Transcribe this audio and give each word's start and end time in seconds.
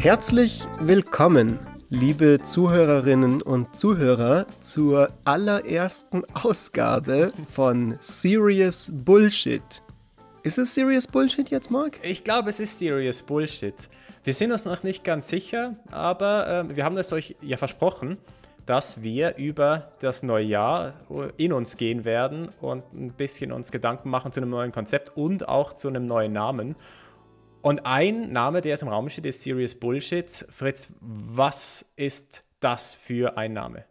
Herzlich 0.00 0.62
willkommen, 0.78 1.58
liebe 1.90 2.40
Zuhörerinnen 2.42 3.42
und 3.42 3.76
Zuhörer, 3.76 4.46
zur 4.60 5.10
allerersten 5.24 6.24
Ausgabe 6.32 7.34
von 7.52 7.98
Serious 8.00 8.90
Bullshit. 8.94 9.60
Ist 10.42 10.56
es 10.56 10.74
Serious 10.74 11.06
Bullshit 11.06 11.50
jetzt, 11.50 11.70
Mark? 11.70 12.00
Ich 12.02 12.24
glaube, 12.24 12.48
es 12.48 12.60
ist 12.60 12.78
Serious 12.78 13.22
Bullshit. 13.22 13.74
Wir 14.24 14.32
sind 14.32 14.52
uns 14.52 14.64
noch 14.64 14.82
nicht 14.84 15.04
ganz 15.04 15.28
sicher, 15.28 15.76
aber 15.90 16.64
äh, 16.70 16.76
wir 16.76 16.86
haben 16.86 16.96
es 16.96 17.12
euch 17.12 17.36
ja 17.42 17.58
versprochen, 17.58 18.16
dass 18.64 19.02
wir 19.02 19.36
über 19.36 19.92
das 20.00 20.22
neue 20.22 20.46
Jahr 20.46 20.94
in 21.36 21.52
uns 21.52 21.76
gehen 21.76 22.06
werden 22.06 22.48
und 22.62 22.90
ein 22.94 23.12
bisschen 23.12 23.52
uns 23.52 23.70
Gedanken 23.70 24.08
machen 24.08 24.32
zu 24.32 24.40
einem 24.40 24.48
neuen 24.48 24.72
Konzept 24.72 25.14
und 25.14 25.46
auch 25.46 25.74
zu 25.74 25.88
einem 25.88 26.06
neuen 26.06 26.32
Namen. 26.32 26.74
Und 27.62 27.84
ein 27.84 28.32
Name, 28.32 28.60
der 28.60 28.70
jetzt 28.70 28.82
im 28.82 28.88
Raum 28.88 29.08
steht, 29.10 29.26
ist 29.26 29.42
Serious 29.42 29.74
Bullshit. 29.74 30.28
Fritz, 30.48 30.94
was 31.00 31.86
ist 31.96 32.44
das 32.60 32.94
für 32.94 33.36
ein 33.36 33.52
Name? 33.52 33.84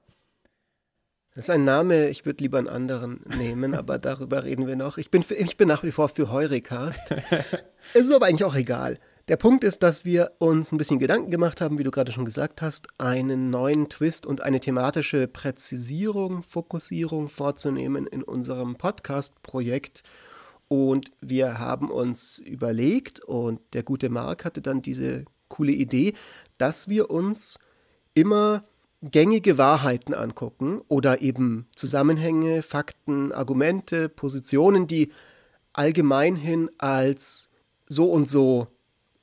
Das 1.35 1.45
ist 1.45 1.49
ein 1.51 1.63
Name, 1.63 2.09
ich 2.09 2.25
würde 2.25 2.43
lieber 2.43 2.57
einen 2.57 2.67
anderen 2.67 3.21
nehmen, 3.37 3.75
aber 3.75 3.97
darüber 3.97 4.43
reden 4.43 4.67
wir 4.67 4.75
noch. 4.75 4.97
Ich 4.97 5.11
bin, 5.11 5.23
für, 5.23 5.35
ich 5.35 5.55
bin 5.55 5.67
nach 5.67 5.83
wie 5.83 5.91
vor 5.91 6.09
für 6.09 6.31
Heurecast. 6.31 7.11
es 7.93 8.07
ist 8.07 8.13
aber 8.13 8.25
eigentlich 8.25 8.43
auch 8.43 8.55
egal. 8.55 8.97
Der 9.29 9.37
Punkt 9.37 9.63
ist, 9.63 9.83
dass 9.83 10.05
wir 10.05 10.31
uns 10.39 10.71
ein 10.71 10.79
bisschen 10.79 10.97
Gedanken 10.97 11.29
gemacht 11.29 11.61
haben, 11.61 11.77
wie 11.77 11.83
du 11.83 11.91
gerade 11.91 12.11
schon 12.11 12.25
gesagt 12.25 12.63
hast, 12.63 12.87
einen 12.97 13.51
neuen 13.51 13.87
Twist 13.87 14.25
und 14.25 14.41
eine 14.41 14.59
thematische 14.59 15.27
Präzisierung, 15.27 16.41
Fokussierung 16.41 17.29
vorzunehmen 17.29 18.07
in 18.07 18.23
unserem 18.23 18.75
Podcast-Projekt. 18.75 20.01
Und 20.69 21.11
wir 21.19 21.59
haben 21.59 21.91
uns 21.91 22.39
überlegt, 22.39 23.19
und 23.19 23.59
der 23.73 23.83
gute 23.83 24.09
Marc 24.09 24.45
hatte 24.45 24.61
dann 24.61 24.81
diese 24.81 25.25
coole 25.49 25.71
Idee, 25.71 26.13
dass 26.57 26.87
wir 26.87 27.09
uns 27.09 27.59
immer 28.13 28.63
gängige 29.01 29.57
Wahrheiten 29.57 30.13
angucken 30.13 30.81
oder 30.87 31.21
eben 31.21 31.67
Zusammenhänge, 31.75 32.61
Fakten, 32.61 33.31
Argumente, 33.31 34.09
Positionen, 34.09 34.87
die 34.87 35.11
allgemein 35.73 36.69
als 36.77 37.49
so 37.87 38.11
und 38.11 38.29
so 38.29 38.67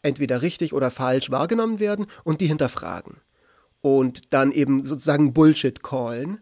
entweder 0.03 0.43
richtig 0.43 0.73
oder 0.73 0.91
falsch 0.91 1.31
wahrgenommen 1.31 1.79
werden 1.79 2.07
und 2.25 2.41
die 2.41 2.47
hinterfragen. 2.47 3.19
Und 3.83 4.33
dann 4.33 4.51
eben 4.51 4.83
sozusagen 4.83 5.33
Bullshit 5.33 5.83
callen. 5.83 6.41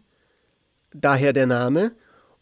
Daher 0.93 1.33
der 1.33 1.45
Name. 1.45 1.91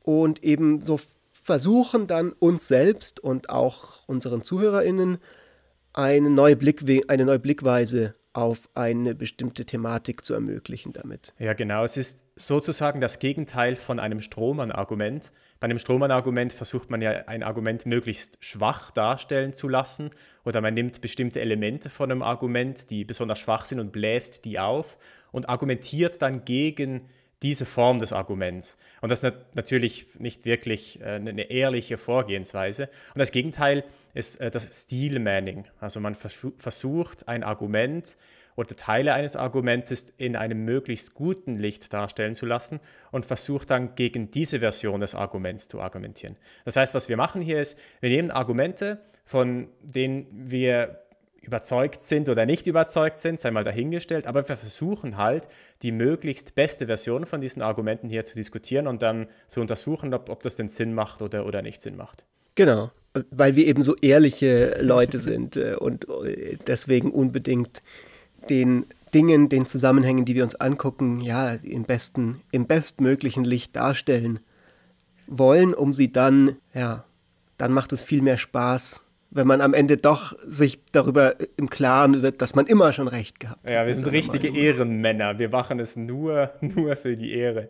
Und 0.02 0.44
eben 0.44 0.81
so 0.81 1.00
versuchen 1.44 2.08
dann 2.08 2.31
uns 2.31 2.67
selbst 2.67 3.19
und 3.19 3.49
auch 3.49 4.08
unseren 4.08 4.44
ZuhörerInnen 4.44 5.17
eine 5.91 6.30
neue, 6.30 6.55
Blickwe 6.55 7.02
eine 7.08 7.25
neue 7.25 7.39
Blickweise 7.39 8.16
auf 8.31 8.67
eine 8.73 9.13
bestimmte 9.13 9.64
Thematik 9.66 10.25
zu 10.25 10.33
ermöglichen 10.33 10.91
damit. 10.91 11.33
Ja, 11.38 11.53
genau. 11.53 11.83
Es 11.83 11.97
ist 11.97 12.25
sozusagen 12.36 12.99
das 12.99 13.19
Gegenteil 13.19 13.75
von 13.75 13.99
einem 13.99 14.21
Strohmann-Argument. 14.21 15.31
Bei 15.59 15.66
einem 15.66 15.77
Strohmann-Argument 15.77 16.52
versucht 16.52 16.89
man 16.89 17.02
ja 17.02 17.11
ein 17.27 17.44
Argument 17.44 17.86
möglichst 17.86 18.38
schwach 18.39 18.89
darstellen 18.89 19.53
zu 19.53 19.67
lassen 19.67 20.09
oder 20.45 20.61
man 20.61 20.73
nimmt 20.73 21.02
bestimmte 21.02 21.41
Elemente 21.41 21.91
von 21.91 22.09
einem 22.09 22.23
Argument, 22.23 22.89
die 22.89 23.05
besonders 23.05 23.38
schwach 23.38 23.66
sind 23.66 23.80
und 23.80 23.91
bläst 23.91 24.45
die 24.45 24.58
auf 24.59 24.97
und 25.31 25.47
argumentiert 25.47 26.21
dann 26.23 26.44
gegen 26.44 27.09
diese 27.44 27.66
Form 27.66 27.99
des 27.99 28.13
Arguments. 28.13 28.77
Und 29.02 29.09
das 29.09 29.23
ist 29.23 29.36
natürlich 29.55 30.08
nicht 30.17 30.45
wirklich 30.45 30.99
äh, 31.02 31.16
eine 31.16 31.52
ehrliche 31.52 31.97
Vorgehensweise. 31.97 32.89
Und 33.13 33.19
das 33.19 33.31
Gegenteil 33.31 33.83
ist 34.13 34.39
äh, 34.39 34.49
das 34.49 34.83
Stilmanning. 34.83 35.65
Also 35.80 35.99
man 35.99 36.15
versucht 36.15 37.27
ein 37.27 37.43
Argument 37.43 38.17
oder 38.55 38.76
Teile 38.76 39.14
eines 39.14 39.36
Argumentes 39.36 40.09
in 40.17 40.36
einem 40.36 40.64
möglichst 40.64 41.14
guten 41.14 41.55
Licht 41.55 41.92
darstellen 41.92 42.36
zu 42.36 42.45
lassen 42.45 42.80
und 43.11 43.26
versucht 43.26 43.71
dann 43.71 43.95
gegen 43.95 44.32
diese 44.32 44.59
Version 44.59 45.02
des 45.02 45.15
Arguments 45.15 45.67
zu 45.67 45.82
argumentieren. 45.82 46.37
Das 46.65 46.76
heißt, 46.76 46.93
was 46.93 47.09
wir 47.09 47.17
machen 47.17 47.42
hier 47.42 47.59
ist, 47.59 47.77
wir 47.99 48.09
nehmen 48.09 48.32
Argumente, 48.32 49.02
von 49.26 49.70
denen 49.82 50.27
wir 50.32 51.02
überzeugt 51.43 52.02
sind 52.02 52.30
oder 52.30 52.45
nicht 52.45 52.67
überzeugt 52.67 53.17
sind, 53.17 53.39
sei 53.39 53.52
mal 53.52 53.64
dahingestellt, 53.64 54.27
aber 54.27 54.48
wir 54.48 54.55
versuchen 54.55 55.17
halt, 55.17 55.48
die 55.81 55.92
möglichst 55.92 56.55
beste 56.55 56.87
Version 56.87 57.26
von 57.26 57.42
diesen 57.42 57.61
Argumenten 57.61 58.08
hier 58.08 58.26
zu 58.26 58.36
diskutieren 58.36 58.87
und 58.87 59.02
dann 59.02 59.27
zu 59.48 59.61
untersuchen, 59.61 60.14
ob, 60.14 60.30
ob 60.30 60.42
das 60.42 60.55
denn 60.55 60.70
Sinn 60.70 60.93
macht 60.93 61.21
oder, 61.21 61.45
oder 61.45 61.61
nicht 61.61 61.82
Sinn 61.82 61.98
macht. 61.98 62.23
Genau, 62.55 62.92
weil 63.32 63.55
wir 63.55 63.67
eben 63.67 63.83
so 63.83 63.95
ehrliche 63.98 64.77
Leute 64.82 65.20
sind 65.20 65.58
äh, 65.58 65.76
und 65.76 66.08
äh, 66.09 66.58
deswegen 66.65 67.11
unbedingt 67.11 67.83
den 68.49 68.86
Dingen, 69.14 69.49
den 69.49 69.67
Zusammenhängen, 69.67 70.26
die 70.26 70.36
wir 70.36 70.43
uns 70.43 70.55
angucken, 70.55 71.20
ja, 71.20 71.53
im 71.53 71.83
besten, 71.83 72.42
im 72.52 72.65
bestmöglichen 72.65 73.43
Licht 73.43 73.76
darstellen 73.76 74.39
wollen, 75.27 75.73
um 75.73 75.93
sie 75.93 76.11
dann, 76.11 76.58
ja, 76.73 77.05
dann 77.58 77.71
macht 77.71 77.93
es 77.93 78.02
viel 78.02 78.21
mehr 78.21 78.37
Spaß, 78.37 79.05
wenn 79.33 79.48
man 79.48 79.61
am 79.61 79.73
Ende 79.73 79.98
doch 79.98 80.36
sich 80.45 80.80
darüber 80.92 81.36
im 81.58 81.70
Klaren 81.70 82.21
wird, 82.21 82.42
dass 82.42 82.55
man 82.55 82.67
immer 82.67 82.94
schon 82.94 83.08
recht 83.08 83.39
gehabt 83.39 83.64
hat. 83.64 83.71
Ja, 83.71 83.86
wir 83.86 83.94
sind 83.94 84.08
richtige 84.11 84.55
Ehrenmänner. 84.55 85.39
Wir 85.39 85.49
machen 85.49 85.80
es 85.80 85.95
nur, 85.95 86.52
nur 86.61 86.95
für 86.95 87.16
die 87.16 87.33
Ehre. 87.33 87.70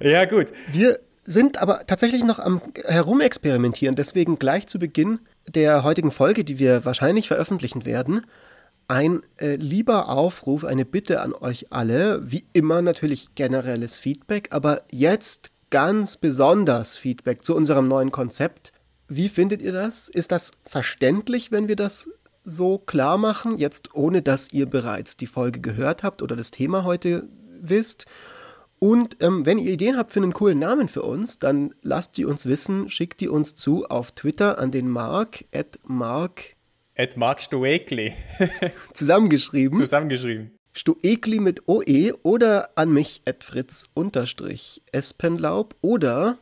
Ja, 0.00 0.24
gut. 0.24 0.46
Wir 0.70 0.98
sind 1.24 1.60
aber 1.60 1.80
tatsächlich 1.86 2.24
noch 2.24 2.38
am 2.38 2.60
Herumexperimentieren. 2.84 3.96
Deswegen 3.96 4.38
gleich 4.38 4.66
zu 4.66 4.78
Beginn 4.78 5.20
der 5.48 5.84
heutigen 5.84 6.10
Folge, 6.10 6.44
die 6.44 6.58
wir 6.58 6.84
wahrscheinlich 6.84 7.28
veröffentlichen 7.28 7.84
werden, 7.84 8.26
ein 8.88 9.22
äh, 9.38 9.56
lieber 9.56 10.08
Aufruf, 10.08 10.64
eine 10.64 10.84
Bitte 10.84 11.20
an 11.20 11.34
euch 11.34 11.72
alle. 11.72 12.20
Wie 12.30 12.46
immer 12.52 12.82
natürlich 12.82 13.34
generelles 13.34 13.98
Feedback, 13.98 14.48
aber 14.50 14.82
jetzt 14.90 15.50
ganz 15.70 16.16
besonders 16.16 16.96
Feedback 16.96 17.44
zu 17.44 17.56
unserem 17.56 17.88
neuen 17.88 18.12
Konzept 18.12 18.72
wie 19.08 19.28
findet 19.28 19.62
ihr 19.62 19.72
das? 19.72 20.08
Ist 20.08 20.32
das 20.32 20.52
verständlich, 20.64 21.52
wenn 21.52 21.68
wir 21.68 21.76
das 21.76 22.10
so 22.44 22.78
klar 22.78 23.18
machen, 23.18 23.58
jetzt 23.58 23.94
ohne 23.94 24.22
dass 24.22 24.52
ihr 24.52 24.66
bereits 24.66 25.16
die 25.16 25.26
Folge 25.26 25.60
gehört 25.60 26.02
habt 26.02 26.22
oder 26.22 26.36
das 26.36 26.50
Thema 26.50 26.84
heute 26.84 27.28
wisst? 27.60 28.06
Und 28.78 29.16
ähm, 29.20 29.46
wenn 29.46 29.58
ihr 29.58 29.72
Ideen 29.72 29.96
habt 29.96 30.12
für 30.12 30.20
einen 30.20 30.34
coolen 30.34 30.58
Namen 30.58 30.88
für 30.88 31.02
uns, 31.02 31.38
dann 31.38 31.74
lasst 31.82 32.16
die 32.18 32.24
uns 32.24 32.46
wissen, 32.46 32.90
schickt 32.90 33.20
die 33.20 33.28
uns 33.28 33.54
zu 33.54 33.86
auf 33.86 34.12
Twitter 34.12 34.58
an 34.58 34.70
den 34.70 34.88
Mark, 34.88 35.44
at 35.52 35.78
Mark. 35.84 36.54
At 36.96 37.16
Mark 37.16 37.42
Stoekli. 37.42 38.14
zusammengeschrieben. 38.92 39.78
Zusammengeschrieben. 39.78 40.50
Stoekli 40.74 41.40
mit 41.40 41.68
OE 41.68 42.12
oder 42.22 42.70
an 42.76 42.92
mich 42.92 43.22
at 43.24 43.44
Fritz 43.44 43.86
unterstrich 43.94 44.82
Espenlaub 44.92 45.74
oder 45.80 46.38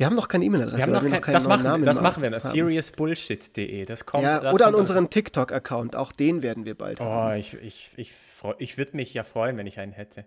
wir 0.00 0.06
haben 0.06 0.16
noch 0.16 0.28
keine 0.28 0.46
E-Mail-Adresse. 0.46 0.90
Kein, 1.20 1.34
das, 1.34 1.46
machen, 1.46 1.84
das 1.84 2.00
machen 2.00 2.22
wir. 2.22 2.40
Seriousbullshit.de. 2.40 3.84
Das 3.84 4.06
kommt. 4.06 4.24
Ja, 4.24 4.40
das 4.40 4.54
oder 4.54 4.64
kommt 4.64 4.74
an 4.74 4.80
unseren 4.80 5.10
TikTok-Account. 5.10 5.94
Auch 5.94 6.12
den 6.12 6.42
werden 6.42 6.64
wir 6.64 6.74
bald 6.74 7.02
oh, 7.02 7.04
haben. 7.04 7.36
Ich, 7.36 7.52
ich, 7.62 7.90
ich, 7.96 8.12
ich 8.56 8.78
würde 8.78 8.96
mich 8.96 9.12
ja 9.12 9.24
freuen, 9.24 9.58
wenn 9.58 9.66
ich 9.66 9.78
einen 9.78 9.92
hätte. 9.92 10.24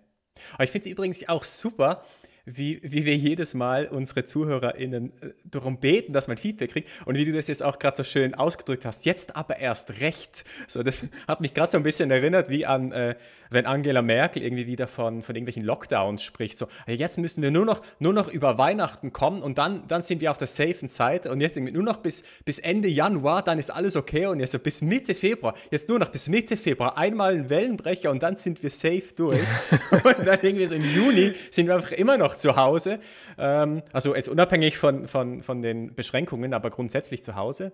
Aber 0.52 0.62
ich 0.62 0.70
finde 0.70 0.86
es 0.86 0.92
übrigens 0.92 1.28
auch 1.28 1.42
super, 1.42 2.02
wie, 2.44 2.80
wie 2.84 3.04
wir 3.04 3.16
jedes 3.16 3.54
Mal 3.54 3.88
unsere 3.88 4.22
ZuhörerInnen 4.22 5.12
äh, 5.20 5.30
darum 5.44 5.80
beten, 5.80 6.12
dass 6.12 6.28
man 6.28 6.36
Feedback 6.36 6.70
kriegt. 6.70 6.88
Und 7.06 7.16
wie 7.16 7.24
du 7.24 7.32
das 7.32 7.48
jetzt 7.48 7.64
auch 7.64 7.80
gerade 7.80 7.96
so 7.96 8.04
schön 8.04 8.34
ausgedrückt 8.34 8.84
hast, 8.84 9.06
jetzt 9.06 9.34
aber 9.34 9.58
erst 9.58 9.98
recht. 10.00 10.44
So, 10.68 10.84
das 10.84 11.02
hat 11.26 11.40
mich 11.40 11.52
gerade 11.52 11.72
so 11.72 11.78
ein 11.78 11.82
bisschen 11.82 12.12
erinnert, 12.12 12.48
wie 12.48 12.64
an, 12.66 12.92
äh, 12.92 13.16
wenn 13.54 13.66
Angela 13.66 14.02
Merkel 14.02 14.42
irgendwie 14.42 14.66
wieder 14.66 14.86
von, 14.86 15.22
von 15.22 15.34
irgendwelchen 15.34 15.64
Lockdowns 15.64 16.22
spricht. 16.22 16.58
So, 16.58 16.66
jetzt 16.86 17.18
müssen 17.18 17.42
wir 17.42 17.50
nur 17.50 17.64
noch, 17.64 17.80
nur 17.98 18.12
noch 18.12 18.28
über 18.28 18.58
Weihnachten 18.58 19.12
kommen 19.12 19.42
und 19.42 19.58
dann, 19.58 19.86
dann 19.88 20.02
sind 20.02 20.20
wir 20.20 20.30
auf 20.30 20.38
der 20.38 20.48
safen 20.48 20.88
Seite 20.88 21.30
und 21.30 21.40
jetzt 21.40 21.56
nur 21.56 21.82
noch 21.82 21.98
bis, 21.98 22.22
bis 22.44 22.58
Ende 22.58 22.88
Januar, 22.88 23.42
dann 23.42 23.58
ist 23.58 23.70
alles 23.70 23.96
okay 23.96 24.26
und 24.26 24.40
jetzt 24.40 24.52
so 24.52 24.58
bis 24.58 24.82
Mitte 24.82 25.14
Februar, 25.14 25.54
jetzt 25.70 25.88
nur 25.88 25.98
noch 25.98 26.10
bis 26.10 26.28
Mitte 26.28 26.56
Februar, 26.56 26.98
einmal 26.98 27.34
ein 27.34 27.48
Wellenbrecher 27.48 28.10
und 28.10 28.22
dann 28.22 28.36
sind 28.36 28.62
wir 28.62 28.70
safe 28.70 29.14
durch. 29.16 29.38
und 29.90 30.26
dann 30.26 30.38
irgendwie 30.42 30.66
so 30.66 30.74
im 30.74 30.84
Juni 30.84 31.32
sind 31.50 31.66
wir 31.66 31.76
einfach 31.76 31.92
immer 31.92 32.18
noch 32.18 32.36
zu 32.36 32.56
Hause. 32.56 32.98
Ähm, 33.38 33.82
also 33.92 34.14
jetzt 34.14 34.28
unabhängig 34.28 34.76
von, 34.76 35.08
von, 35.08 35.42
von 35.42 35.62
den 35.62 35.94
Beschränkungen, 35.94 36.54
aber 36.54 36.70
grundsätzlich 36.70 37.22
zu 37.22 37.36
Hause. 37.36 37.72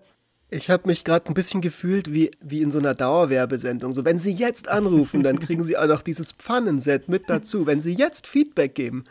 Ich 0.53 0.69
habe 0.69 0.85
mich 0.85 1.05
gerade 1.05 1.27
ein 1.27 1.33
bisschen 1.33 1.61
gefühlt 1.61 2.11
wie, 2.11 2.29
wie 2.41 2.61
in 2.61 2.71
so 2.71 2.79
einer 2.79 2.93
Dauerwerbesendung. 2.93 3.93
So, 3.93 4.03
wenn 4.03 4.19
Sie 4.19 4.33
jetzt 4.33 4.67
anrufen, 4.67 5.23
dann 5.23 5.39
kriegen 5.39 5.63
Sie 5.63 5.77
auch 5.77 5.87
noch 5.87 6.01
dieses 6.01 6.33
Pfannenset 6.33 7.07
mit 7.07 7.29
dazu. 7.29 7.65
Wenn 7.65 7.79
Sie 7.79 7.93
jetzt 7.93 8.27
Feedback 8.27 8.75
geben. 8.75 9.05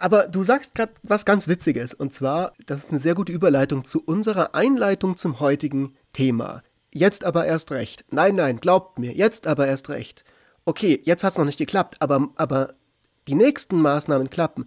Aber 0.00 0.26
du 0.26 0.42
sagst 0.42 0.74
gerade 0.74 0.92
was 1.04 1.24
ganz 1.24 1.46
Witziges. 1.46 1.94
Und 1.94 2.12
zwar, 2.12 2.52
das 2.66 2.80
ist 2.80 2.90
eine 2.90 2.98
sehr 2.98 3.14
gute 3.14 3.30
Überleitung 3.30 3.84
zu 3.84 4.02
unserer 4.04 4.56
Einleitung 4.56 5.16
zum 5.16 5.38
heutigen 5.38 5.94
Thema. 6.12 6.64
Jetzt 6.92 7.22
aber 7.24 7.46
erst 7.46 7.70
recht. 7.70 8.04
Nein, 8.10 8.34
nein, 8.34 8.56
glaubt 8.56 8.98
mir, 8.98 9.12
jetzt 9.12 9.46
aber 9.46 9.68
erst 9.68 9.88
recht. 9.88 10.24
Okay, 10.64 11.00
jetzt 11.04 11.22
hat 11.22 11.30
es 11.30 11.38
noch 11.38 11.44
nicht 11.44 11.58
geklappt, 11.58 11.98
aber, 12.00 12.28
aber 12.34 12.74
die 13.28 13.36
nächsten 13.36 13.80
Maßnahmen 13.80 14.30
klappen. 14.30 14.66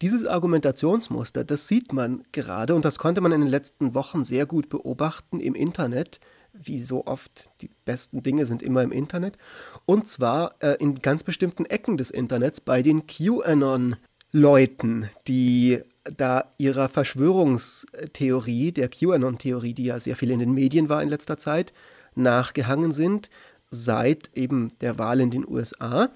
Dieses 0.00 0.26
Argumentationsmuster, 0.26 1.42
das 1.42 1.66
sieht 1.66 1.92
man 1.92 2.22
gerade 2.30 2.76
und 2.76 2.84
das 2.84 2.98
konnte 2.98 3.20
man 3.20 3.32
in 3.32 3.40
den 3.40 3.50
letzten 3.50 3.94
Wochen 3.94 4.22
sehr 4.22 4.46
gut 4.46 4.68
beobachten 4.68 5.40
im 5.40 5.56
Internet, 5.56 6.20
wie 6.52 6.78
so 6.78 7.04
oft, 7.06 7.50
die 7.60 7.70
besten 7.84 8.22
Dinge 8.22 8.46
sind 8.46 8.62
immer 8.62 8.82
im 8.82 8.92
Internet. 8.92 9.38
Und 9.86 10.06
zwar 10.06 10.54
äh, 10.60 10.76
in 10.78 11.00
ganz 11.00 11.24
bestimmten 11.24 11.66
Ecken 11.66 11.96
des 11.96 12.10
Internets 12.10 12.60
bei 12.60 12.82
den 12.82 13.08
QAnon-Leuten, 13.08 15.10
die 15.26 15.80
da 16.16 16.48
ihrer 16.58 16.88
Verschwörungstheorie, 16.88 18.70
der 18.72 18.88
QAnon-Theorie, 18.88 19.74
die 19.74 19.86
ja 19.86 19.98
sehr 19.98 20.14
viel 20.14 20.30
in 20.30 20.38
den 20.38 20.52
Medien 20.52 20.88
war 20.88 21.02
in 21.02 21.08
letzter 21.08 21.38
Zeit, 21.38 21.72
nachgehangen 22.14 22.92
sind, 22.92 23.30
seit 23.70 24.30
eben 24.34 24.72
der 24.80 24.98
Wahl 24.98 25.20
in 25.20 25.30
den 25.30 25.46
USA. 25.46 26.08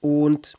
Und 0.00 0.54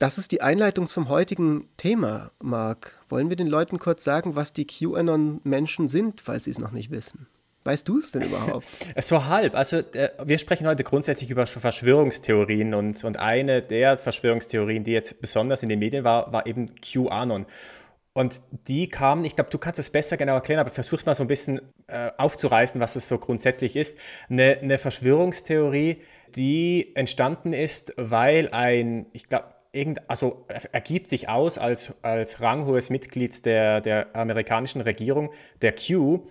das 0.00 0.16
ist 0.16 0.32
die 0.32 0.40
Einleitung 0.40 0.88
zum 0.88 1.10
heutigen 1.10 1.68
Thema, 1.76 2.30
Marc. 2.42 2.98
Wollen 3.10 3.28
wir 3.28 3.36
den 3.36 3.46
Leuten 3.46 3.78
kurz 3.78 4.02
sagen, 4.02 4.34
was 4.34 4.54
die 4.54 4.66
QAnon-Menschen 4.66 5.88
sind, 5.88 6.22
falls 6.22 6.44
sie 6.44 6.50
es 6.50 6.58
noch 6.58 6.72
nicht 6.72 6.90
wissen? 6.90 7.26
Weißt 7.64 7.86
du 7.86 7.98
es 7.98 8.10
denn 8.10 8.22
überhaupt? 8.22 8.66
So 8.96 9.26
halb. 9.26 9.54
Also 9.54 9.76
äh, 9.76 10.08
wir 10.24 10.38
sprechen 10.38 10.66
heute 10.66 10.84
grundsätzlich 10.84 11.30
über 11.30 11.46
Verschwörungstheorien 11.46 12.72
und, 12.72 13.04
und 13.04 13.18
eine 13.18 13.60
der 13.60 13.98
Verschwörungstheorien, 13.98 14.84
die 14.84 14.92
jetzt 14.92 15.20
besonders 15.20 15.62
in 15.62 15.68
den 15.68 15.78
Medien 15.78 16.02
war, 16.02 16.32
war 16.32 16.46
eben 16.46 16.74
QAnon. 16.80 17.44
Und 18.14 18.40
die 18.68 18.88
kamen, 18.88 19.26
ich 19.26 19.36
glaube, 19.36 19.50
du 19.50 19.58
kannst 19.58 19.78
es 19.78 19.90
besser 19.90 20.16
genau 20.16 20.34
erklären, 20.34 20.60
aber 20.60 20.70
versuch's 20.70 21.04
mal 21.04 21.14
so 21.14 21.24
ein 21.24 21.28
bisschen 21.28 21.60
äh, 21.88 22.10
aufzureißen, 22.16 22.80
was 22.80 22.96
es 22.96 23.06
so 23.06 23.18
grundsätzlich 23.18 23.76
ist. 23.76 23.98
Eine, 24.30 24.58
eine 24.62 24.78
Verschwörungstheorie, 24.78 26.00
die 26.34 26.96
entstanden 26.96 27.52
ist, 27.52 27.92
weil 27.98 28.48
ein, 28.48 29.04
ich 29.12 29.28
glaube, 29.28 29.44
also 30.08 30.46
ergibt 30.72 31.08
sich 31.08 31.28
aus 31.28 31.58
als, 31.58 31.94
als 32.02 32.40
ranghohes 32.40 32.90
Mitglied 32.90 33.44
der, 33.46 33.80
der 33.80 34.14
amerikanischen 34.16 34.80
Regierung, 34.80 35.30
der 35.62 35.74
Q, 35.74 36.24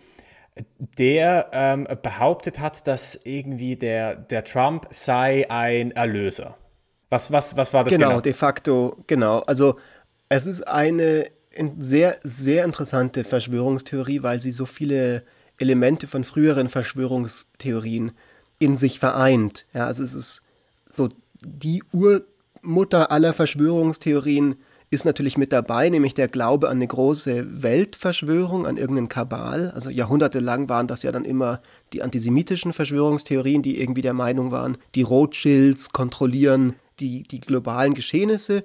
der 0.97 1.49
ähm, 1.53 1.87
behauptet 2.01 2.59
hat, 2.59 2.85
dass 2.87 3.19
irgendwie 3.23 3.75
der, 3.75 4.15
der 4.15 4.43
Trump 4.43 4.87
sei 4.89 5.49
ein 5.49 5.91
Erlöser. 5.91 6.57
Was, 7.09 7.31
was, 7.31 7.55
was 7.55 7.73
war 7.73 7.83
das 7.85 7.93
genau? 7.93 8.09
Genau, 8.09 8.21
de 8.21 8.33
facto, 8.33 8.97
genau. 9.07 9.39
Also 9.39 9.77
es 10.27 10.45
ist 10.45 10.67
eine 10.67 11.25
sehr, 11.79 12.17
sehr 12.23 12.65
interessante 12.65 13.23
Verschwörungstheorie, 13.23 14.21
weil 14.21 14.39
sie 14.39 14.51
so 14.51 14.65
viele 14.65 15.23
Elemente 15.57 16.07
von 16.07 16.23
früheren 16.23 16.69
Verschwörungstheorien 16.69 18.11
in 18.59 18.77
sich 18.77 18.99
vereint. 18.99 19.65
Ja, 19.73 19.85
also 19.85 20.03
es 20.03 20.13
ist 20.13 20.41
so 20.89 21.09
die 21.41 21.83
Urmutter 22.63 23.11
aller 23.11 23.33
Verschwörungstheorien 23.33 24.55
ist 24.91 25.05
natürlich 25.05 25.37
mit 25.37 25.51
dabei, 25.53 25.89
nämlich 25.89 26.15
der 26.15 26.27
Glaube 26.27 26.67
an 26.67 26.77
eine 26.77 26.87
große 26.87 27.61
Weltverschwörung, 27.63 28.65
an 28.65 28.77
irgendeinen 28.77 29.09
Kabal. 29.09 29.71
Also 29.71 29.89
jahrhundertelang 29.89 30.67
waren 30.67 30.87
das 30.87 31.03
ja 31.03 31.11
dann 31.11 31.25
immer 31.25 31.61
die 31.93 32.01
antisemitischen 32.01 32.73
Verschwörungstheorien, 32.73 33.61
die 33.61 33.79
irgendwie 33.79 34.01
der 34.01 34.13
Meinung 34.13 34.51
waren, 34.51 34.77
die 34.95 35.03
Rothschilds 35.03 35.91
kontrollieren 35.91 36.75
die, 36.99 37.23
die 37.23 37.39
globalen 37.39 37.93
Geschehnisse. 37.93 38.63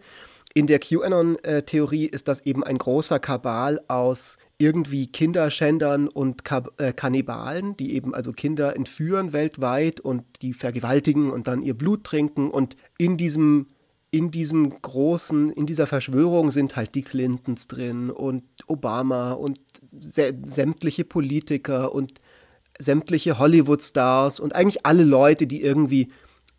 In 0.55 0.67
der 0.67 0.79
QAnon-Theorie 0.79 2.07
ist 2.07 2.29
das 2.29 2.47
eben 2.47 2.63
ein 2.63 2.79
großer 2.79 3.19
Kabal 3.19 3.81
aus 3.89 4.39
irgendwie 4.57 5.09
Kinderschändern 5.09 6.07
und 6.07 6.43
äh, 6.79 6.93
Kannibalen, 6.93 7.77
die 7.77 7.95
eben 7.95 8.15
also 8.15 8.33
Kinder 8.33 8.77
entführen 8.77 9.33
weltweit 9.33 9.99
und 9.99 10.23
die 10.43 10.55
vergewaltigen 10.55 11.31
und 11.31 11.49
dann 11.49 11.63
ihr 11.63 11.75
Blut 11.75 12.05
trinken. 12.05 12.51
Und 12.51 12.77
in 12.99 13.17
diesem, 13.17 13.67
in 14.15 14.31
diesem 14.31 14.71
großen, 14.81 15.51
in 15.51 15.67
dieser 15.67 15.89
Verschwörung 15.89 16.53
sind 16.53 16.77
halt 16.77 16.95
die 16.95 17.03
Clintons 17.03 17.67
drin 17.67 18.11
und 18.11 18.45
Obama 18.69 19.33
und 19.33 19.59
sämtliche 19.91 21.05
Politiker 21.05 21.93
und 21.93 22.21
sämtliche 22.79 23.41
Hollywood-Stars 23.41 24.39
und 24.39 24.55
eigentlich 24.55 24.87
alle 24.87 25.03
Leute, 25.03 25.49
die 25.49 25.63
irgendwie 25.63 26.13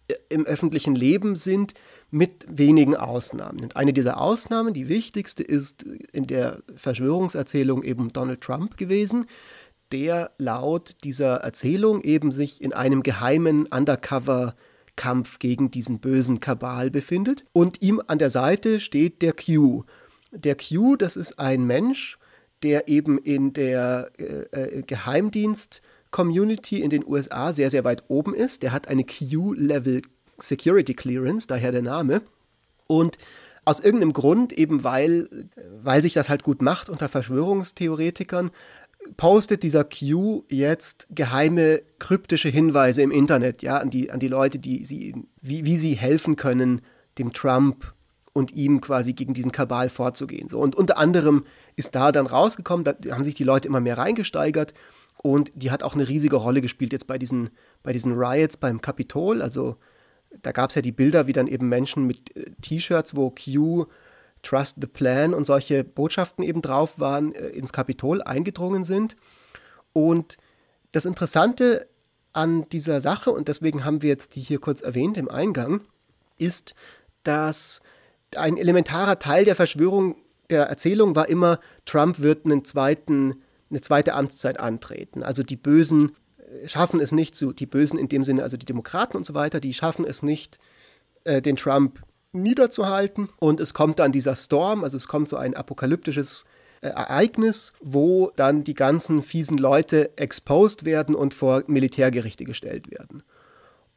äh, 0.10 0.16
im 0.28 0.46
öffentlichen 0.46 0.96
Leben 0.96 1.38
sind, 1.38 1.76
mit 2.12 2.46
wenigen 2.50 2.94
Ausnahmen. 2.94 3.62
Und 3.62 3.78
eine 3.78 3.94
dieser 3.94 4.20
Ausnahmen, 4.20 4.74
die 4.74 4.90
wichtigste, 4.90 5.42
ist 5.42 5.84
in 6.12 6.28
der 6.28 6.62
Verschwörungserzählung 6.76 7.84
eben 7.84 8.12
Donald 8.12 8.42
Trump 8.42 8.76
gewesen, 8.76 9.28
der 9.94 10.32
laut 10.40 10.98
dieser 11.06 11.36
Erzählung 11.38 12.02
eben 12.02 12.34
sich 12.34 12.62
in 12.62 12.74
einem 12.74 13.02
geheimen 13.02 13.72
Undercover-Kampf 14.96 15.40
gegen 15.40 15.72
diesen 15.72 16.00
bösen 16.00 16.40
Kabal 16.40 16.90
befindet. 16.90 17.46
Und 17.54 17.82
ihm 17.82 18.02
an 18.08 18.20
der 18.20 18.30
Seite 18.30 18.80
steht 18.80 19.22
der 19.22 19.34
Q. 19.34 19.84
Der 20.32 20.56
Q, 20.56 20.96
das 20.96 21.16
ist 21.16 21.40
ein 21.40 21.66
Mensch, 21.66 22.18
der 22.64 22.88
eben 22.88 23.18
in 23.18 23.54
der 23.54 24.12
äh, 24.18 24.78
äh 24.78 24.84
Geheimdienst-Community 24.84 26.82
in 26.82 26.90
den 26.90 27.06
USA 27.06 27.54
sehr, 27.54 27.70
sehr 27.70 27.84
weit 27.84 28.04
oben 28.08 28.34
ist. 28.34 28.64
Der 28.64 28.72
hat 28.72 28.88
eine 28.88 29.04
Q-Level 29.06 30.02
Security 30.38 30.94
Clearance, 30.94 31.48
daher 31.48 31.72
der 31.72 31.82
Name. 31.82 32.22
Und 32.88 33.18
aus 33.66 33.80
irgendeinem 33.80 34.14
Grund, 34.14 34.54
eben 34.54 34.84
weil, 34.84 35.28
weil 35.82 36.02
sich 36.04 36.14
das 36.14 36.30
halt 36.30 36.44
gut 36.44 36.62
macht 36.62 36.88
unter 36.90 37.10
Verschwörungstheoretikern, 37.10 38.52
postet 39.18 39.64
dieser 39.64 39.84
Q 39.84 40.44
jetzt 40.50 41.08
geheime 41.12 41.82
kryptische 42.00 42.50
Hinweise 42.50 43.02
im 43.02 43.12
Internet, 43.12 43.62
ja, 43.62 43.78
an 43.78 43.90
die, 43.90 44.12
an 44.12 44.20
die 44.20 44.28
Leute, 44.28 44.60
die 44.60 44.86
sie, 44.86 45.16
wie, 45.42 45.66
wie 45.66 45.78
sie 45.78 45.94
helfen 45.94 46.36
können, 46.36 46.82
dem 47.18 47.34
Trump 47.34 47.94
und 48.34 48.52
ihm 48.54 48.82
quasi 48.82 49.14
gegen 49.14 49.34
diesen 49.34 49.52
Kabal 49.52 49.90
vorzugehen. 49.90 50.50
So. 50.50 50.60
Und 50.60 50.76
unter 50.76 50.98
anderem 50.98 51.46
ist 51.76 51.96
da 51.96 52.12
dann 52.12 52.28
rausgekommen, 52.28 52.84
da 52.84 52.94
haben 53.12 53.24
sich 53.24 53.36
die 53.36 53.44
Leute 53.44 53.68
immer 53.68 53.80
mehr 53.80 53.98
reingesteigert 53.98 54.74
und 55.18 55.52
die 55.56 55.72
hat 55.72 55.84
auch 55.84 55.94
eine 55.94 56.08
riesige 56.08 56.36
Rolle 56.36 56.62
gespielt 56.62 56.92
jetzt 56.92 57.08
bei 57.08 57.18
diesen, 57.18 57.50
bei 57.84 57.94
diesen 57.94 58.14
Riots 58.14 58.58
beim 58.58 58.82
Kapitol, 58.82 59.42
also 59.42 59.78
da 60.42 60.52
gab 60.52 60.70
es 60.70 60.76
ja 60.76 60.82
die 60.82 60.92
Bilder, 60.92 61.28
wie 61.28 61.34
dann 61.34 61.48
eben 61.48 61.70
Menschen 61.70 62.06
mit 62.06 62.36
äh, 62.36 62.52
T-Shirts, 62.62 63.16
wo 63.16 63.32
Q, 63.32 63.86
Trust 64.46 64.78
the 64.80 64.88
Plan 64.88 65.34
und 65.34 65.46
solche 65.46 65.84
Botschaften 65.84 66.44
eben 66.44 66.62
drauf 66.62 67.00
waren, 67.00 67.34
äh, 67.34 67.48
ins 67.50 67.74
Kapitol 67.74 68.22
eingedrungen 68.22 68.84
sind. 68.84 69.16
Und 69.94 70.38
das 70.92 71.06
Interessante 71.06 71.88
an 72.34 72.68
dieser 72.70 73.02
Sache, 73.02 73.32
und 73.32 73.48
deswegen 73.48 73.86
haben 73.86 74.02
wir 74.02 74.10
jetzt 74.10 74.36
die 74.36 74.42
hier 74.42 74.60
kurz 74.60 74.82
erwähnt 74.82 75.18
im 75.18 75.30
Eingang, 75.30 75.82
ist, 76.38 76.76
dass 77.24 77.82
ein 78.36 78.58
elementarer 78.58 79.20
Teil 79.20 79.46
der 79.46 79.56
Verschwörung 79.56 80.16
der 80.50 80.66
Erzählung 80.66 81.16
war 81.16 81.28
immer, 81.28 81.60
Trump 81.86 82.20
wird 82.20 82.46
einen 82.46 82.66
zweiten, 82.66 83.42
eine 83.70 83.82
zweite 83.82 84.14
Amtszeit 84.14 84.60
antreten. 84.60 85.24
Also 85.24 85.44
die 85.44 85.56
bösen 85.56 86.12
schaffen 86.66 87.00
es 87.00 87.12
nicht, 87.12 87.36
so 87.36 87.52
die 87.52 87.66
Bösen 87.66 88.00
in 88.00 88.10
dem 88.10 88.24
Sinne, 88.24 88.44
also 88.44 88.58
die 88.58 88.66
Demokraten 88.66 89.18
und 89.18 89.26
so 89.26 89.34
weiter, 89.34 89.60
die 89.60 89.74
schaffen 89.74 90.06
es 90.06 90.24
nicht, 90.24 90.60
äh, 91.24 91.42
den 91.42 91.56
Trump 91.56 92.02
niederzuhalten. 92.42 93.30
Und 93.40 93.60
es 93.60 93.74
kommt 93.74 94.00
dann 94.00 94.12
dieser 94.12 94.36
Storm, 94.36 94.84
also 94.84 94.98
es 94.98 95.08
kommt 95.08 95.30
so 95.30 95.38
ein 95.38 95.56
apokalyptisches 95.56 96.46
äh, 96.82 96.88
Ereignis, 96.88 97.74
wo 97.82 98.32
dann 98.36 98.64
die 98.64 98.74
ganzen 98.74 99.24
fiesen 99.24 99.58
Leute 99.58 100.18
exposed 100.18 100.86
werden 100.86 101.16
und 101.16 101.34
vor 101.34 101.64
Militärgerichte 101.68 102.44
gestellt 102.44 102.92
werden. 102.92 103.24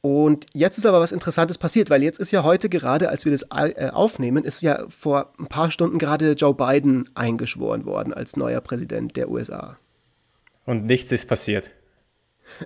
Und 0.00 0.46
jetzt 0.54 0.78
ist 0.78 0.86
aber 0.86 1.00
was 1.00 1.12
Interessantes 1.12 1.58
passiert, 1.58 1.90
weil 1.90 2.02
jetzt 2.02 2.20
ist 2.20 2.30
ja 2.30 2.44
heute 2.44 2.68
gerade, 2.68 3.08
als 3.08 3.24
wir 3.24 3.32
das 3.32 3.46
äh, 3.50 3.90
aufnehmen, 3.90 4.44
ist 4.44 4.62
ja 4.62 4.84
vor 4.88 5.32
ein 5.38 5.46
paar 5.46 5.70
Stunden 5.70 5.98
gerade 5.98 6.32
Joe 6.32 6.54
Biden 6.54 7.08
eingeschworen 7.14 7.84
worden 7.84 8.14
als 8.14 8.36
neuer 8.36 8.60
Präsident 8.60 9.16
der 9.16 9.28
USA. 9.28 9.76
Und 10.64 10.86
nichts 10.86 11.10
ist 11.10 11.26
passiert. 11.26 11.72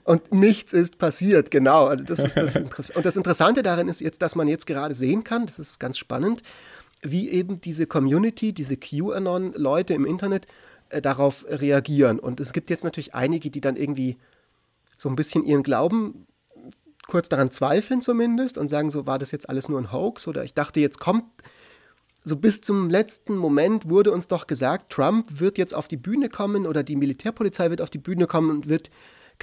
Und 0.05 0.33
nichts 0.33 0.73
ist 0.73 0.99
passiert, 0.99 1.51
genau. 1.51 1.87
Also 1.87 2.05
das 2.05 2.21
ist 2.21 2.37
das. 2.37 2.57
Und 2.91 3.05
das 3.05 3.17
Interessante 3.17 3.63
darin 3.63 3.89
ist 3.89 4.01
jetzt, 4.01 4.23
dass 4.23 4.35
man 4.35 4.49
jetzt 4.49 4.67
gerade 4.67 4.95
sehen 4.95 5.25
kann, 5.25 5.47
das 5.47 5.59
ist 5.59 5.81
ganz 5.81 5.99
spannend, 5.99 6.43
wie 7.03 7.31
eben 7.31 7.61
diese 7.61 7.87
Community, 7.87 8.53
diese 8.53 8.77
QAnon-Leute 8.77 9.95
im 9.95 10.07
Internet 10.07 10.47
äh, 10.91 11.03
darauf 11.03 11.45
reagieren. 11.49 12.19
Und 12.19 12.41
es 12.41 12.53
gibt 12.53 12.71
jetzt 12.71 12.85
natürlich 12.85 13.15
einige, 13.15 13.51
die 13.51 13.61
dann 13.61 13.77
irgendwie 13.77 14.19
so 14.97 15.09
ein 15.09 15.17
bisschen 15.17 15.45
ihren 15.45 15.63
Glauben 15.63 16.27
kurz 17.09 17.29
daran 17.29 17.51
zweifeln 17.51 18.01
zumindest 18.01 18.57
und 18.57 18.69
sagen 18.69 18.91
so, 18.91 19.07
war 19.07 19.19
das 19.19 19.33
jetzt 19.33 19.49
alles 19.49 19.69
nur 19.69 19.81
ein 19.81 19.93
Hoax 19.93 20.29
oder 20.29 20.45
ich 20.45 20.55
dachte, 20.55 20.81
jetzt 20.81 21.01
kommt 21.01 21.25
so 22.25 22.37
bis 22.37 22.61
zum 22.61 22.89
letzten 22.89 23.37
Moment 23.37 23.89
wurde 23.89 24.13
uns 24.13 24.29
doch 24.29 24.47
gesagt, 24.47 24.93
Trump 24.93 25.41
wird 25.41 25.59
jetzt 25.59 25.75
auf 25.75 25.89
die 25.89 25.97
Bühne 25.97 26.29
kommen 26.29 26.67
oder 26.67 26.85
die 26.85 26.97
Militärpolizei 26.97 27.71
wird 27.71 27.81
auf 27.81 27.91
die 27.91 27.99
Bühne 27.99 28.27
kommen 28.27 28.51
und 28.51 28.69
wird 28.69 28.91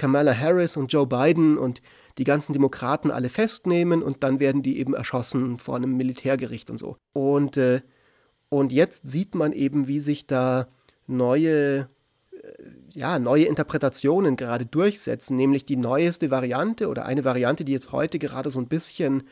Kamala 0.00 0.34
Harris 0.34 0.78
und 0.78 0.90
Joe 0.90 1.06
Biden 1.06 1.58
und 1.58 1.82
die 2.16 2.24
ganzen 2.24 2.54
Demokraten 2.54 3.10
alle 3.10 3.28
festnehmen 3.28 4.02
und 4.02 4.24
dann 4.24 4.40
werden 4.40 4.62
die 4.62 4.78
eben 4.78 4.94
erschossen 4.94 5.58
vor 5.58 5.76
einem 5.76 5.94
Militärgericht 5.98 6.70
und 6.70 6.78
so. 6.78 6.96
Und, 7.12 7.58
äh, 7.58 7.82
und 8.48 8.72
jetzt 8.72 9.06
sieht 9.06 9.34
man 9.34 9.52
eben, 9.52 9.88
wie 9.88 10.00
sich 10.00 10.26
da 10.26 10.68
neue, 11.06 11.80
äh, 11.80 11.86
ja, 12.94 13.18
neue 13.18 13.44
Interpretationen 13.44 14.36
gerade 14.36 14.64
durchsetzen, 14.64 15.36
nämlich 15.36 15.66
die 15.66 15.76
neueste 15.76 16.30
Variante 16.30 16.88
oder 16.88 17.04
eine 17.04 17.26
Variante, 17.26 17.66
die 17.66 17.72
jetzt 17.72 17.92
heute 17.92 18.18
gerade 18.18 18.50
so 18.50 18.58
ein 18.58 18.68
bisschen 18.68 19.24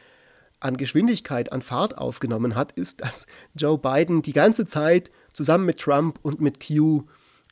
an 0.61 0.77
Geschwindigkeit, 0.77 1.51
an 1.51 1.63
Fahrt 1.63 1.97
aufgenommen 1.97 2.57
hat, 2.57 2.73
ist, 2.73 3.01
dass 3.01 3.27
Joe 3.55 3.79
Biden 3.79 4.21
die 4.21 4.35
ganze 4.35 4.67
Zeit 4.67 5.11
zusammen 5.33 5.65
mit 5.65 5.79
Trump 5.79 6.19
und 6.21 6.43
mit 6.43 6.61
Q 6.61 7.05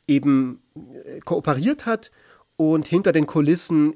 eben 0.07 0.61
äh, 0.75 1.19
kooperiert 1.21 1.87
hat 1.87 2.11
und 2.57 2.87
hinter 2.87 3.11
den 3.11 3.27
Kulissen 3.27 3.95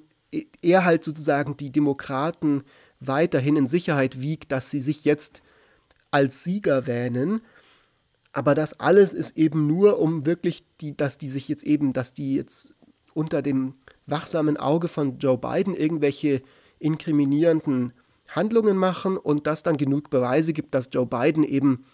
er 0.62 0.86
halt 0.86 1.04
sozusagen 1.04 1.58
die 1.58 1.72
Demokraten 1.72 2.64
weiterhin 3.00 3.58
in 3.58 3.68
Sicherheit 3.68 4.22
wiegt, 4.22 4.52
dass 4.52 4.70
sie 4.70 4.80
sich 4.80 5.04
jetzt 5.04 5.42
als 6.12 6.44
Sieger 6.44 6.88
wähnen. 6.88 7.42
Aber 8.32 8.56
das 8.56 8.80
alles 8.80 9.12
ist 9.12 9.38
eben 9.38 9.68
nur, 9.68 10.00
um 10.00 10.26
wirklich 10.26 10.64
die, 10.80 10.96
dass 10.96 11.18
die 11.18 11.30
sich 11.30 11.50
jetzt 11.50 11.64
eben, 11.64 11.92
dass 11.92 12.14
die 12.14 12.36
jetzt 12.36 12.74
unter 13.14 13.42
dem 13.42 13.74
wachsamen 14.06 14.56
Auge 14.56 14.88
von 14.88 15.18
Joe 15.18 15.38
Biden 15.38 15.76
irgendwelche 15.76 16.42
inkriminierenden 16.80 17.92
Handlungen 18.30 18.78
machen 18.78 19.18
und 19.18 19.48
das 19.48 19.64
dann 19.64 19.76
genug 19.76 20.10
Beweise 20.10 20.54
gibt, 20.54 20.74
dass 20.74 20.90
Joe 20.92 21.06
Biden 21.06 21.44
eben 21.44 21.86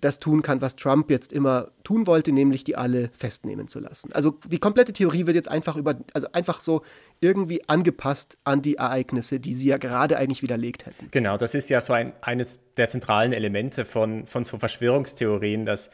das 0.00 0.18
tun 0.18 0.42
kann, 0.42 0.60
was 0.60 0.76
Trump 0.76 1.10
jetzt 1.10 1.32
immer 1.32 1.68
tun 1.82 2.06
wollte, 2.06 2.32
nämlich 2.32 2.64
die 2.64 2.76
alle 2.76 3.10
festnehmen 3.16 3.68
zu 3.68 3.80
lassen. 3.80 4.12
Also 4.12 4.38
die 4.46 4.58
komplette 4.58 4.92
Theorie 4.92 5.26
wird 5.26 5.36
jetzt 5.36 5.50
einfach 5.50 5.76
über, 5.76 5.96
also 6.12 6.28
einfach 6.32 6.60
so 6.60 6.82
irgendwie 7.20 7.68
angepasst 7.68 8.38
an 8.44 8.62
die 8.62 8.76
Ereignisse, 8.76 9.40
die 9.40 9.54
sie 9.54 9.66
ja 9.66 9.78
gerade 9.78 10.16
eigentlich 10.16 10.42
widerlegt 10.42 10.86
hätten. 10.86 11.08
Genau, 11.10 11.36
das 11.36 11.54
ist 11.54 11.70
ja 11.70 11.80
so 11.80 11.92
ein, 11.92 12.12
eines 12.20 12.74
der 12.76 12.88
zentralen 12.88 13.32
Elemente 13.32 13.84
von, 13.84 14.26
von 14.26 14.44
so 14.44 14.58
Verschwörungstheorien, 14.58 15.64
dass 15.64 15.88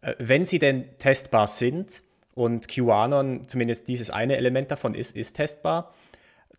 äh, 0.00 0.14
wenn 0.18 0.44
sie 0.44 0.58
denn 0.58 0.84
testbar 0.98 1.46
sind, 1.46 2.02
und 2.34 2.68
QAnon, 2.68 3.48
zumindest 3.48 3.88
dieses 3.88 4.10
eine 4.10 4.36
Element 4.36 4.70
davon 4.70 4.94
ist, 4.94 5.16
ist 5.16 5.34
testbar, 5.34 5.92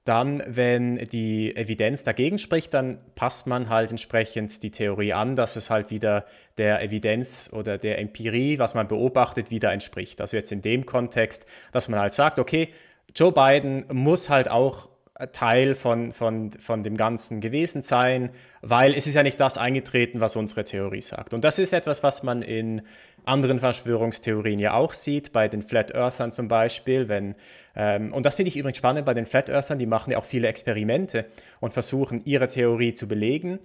dann, 0.03 0.43
wenn 0.45 0.97
die 0.97 1.55
Evidenz 1.55 2.03
dagegen 2.03 2.37
spricht, 2.37 2.73
dann 2.73 2.99
passt 3.15 3.47
man 3.47 3.69
halt 3.69 3.91
entsprechend 3.91 4.61
die 4.61 4.71
Theorie 4.71 5.13
an, 5.13 5.35
dass 5.35 5.55
es 5.55 5.69
halt 5.69 5.91
wieder 5.91 6.25
der 6.57 6.81
Evidenz 6.81 7.49
oder 7.53 7.77
der 7.77 7.99
Empirie, 7.99 8.59
was 8.59 8.73
man 8.73 8.87
beobachtet, 8.87 9.49
wieder 9.49 9.71
entspricht. 9.71 10.19
Also 10.19 10.35
jetzt 10.35 10.51
in 10.51 10.61
dem 10.61 10.85
Kontext, 10.85 11.45
dass 11.71 11.87
man 11.87 11.99
halt 11.99 12.13
sagt, 12.13 12.37
okay, 12.37 12.69
Joe 13.15 13.31
Biden 13.31 13.85
muss 13.91 14.29
halt 14.29 14.49
auch 14.49 14.89
Teil 15.31 15.75
von, 15.75 16.11
von, 16.11 16.51
von 16.51 16.83
dem 16.83 16.97
Ganzen 16.97 17.39
gewesen 17.39 17.83
sein, 17.83 18.31
weil 18.61 18.95
es 18.95 19.05
ist 19.05 19.13
ja 19.13 19.23
nicht 19.23 19.39
das 19.39 19.57
eingetreten, 19.57 20.19
was 20.19 20.35
unsere 20.35 20.63
Theorie 20.63 21.01
sagt. 21.01 21.33
Und 21.33 21.43
das 21.43 21.59
ist 21.59 21.71
etwas, 21.71 22.01
was 22.01 22.23
man 22.23 22.41
in 22.41 22.81
anderen 23.25 23.59
Verschwörungstheorien 23.59 24.59
ja 24.59 24.73
auch 24.73 24.93
sieht, 24.93 25.31
bei 25.31 25.47
den 25.47 25.61
Flat 25.61 25.93
Earthern 25.93 26.31
zum 26.31 26.47
Beispiel, 26.47 27.09
wenn, 27.09 27.35
ähm, 27.75 28.13
und 28.13 28.25
das 28.25 28.35
finde 28.35 28.49
ich 28.49 28.57
übrigens 28.57 28.77
spannend 28.77 29.05
bei 29.05 29.13
den 29.13 29.25
Flat 29.25 29.49
Earthern, 29.49 29.79
die 29.79 29.85
machen 29.85 30.11
ja 30.11 30.17
auch 30.17 30.25
viele 30.25 30.47
Experimente 30.47 31.25
und 31.59 31.73
versuchen 31.73 32.21
ihre 32.25 32.47
Theorie 32.47 32.93
zu 32.93 33.07
belegen. 33.07 33.59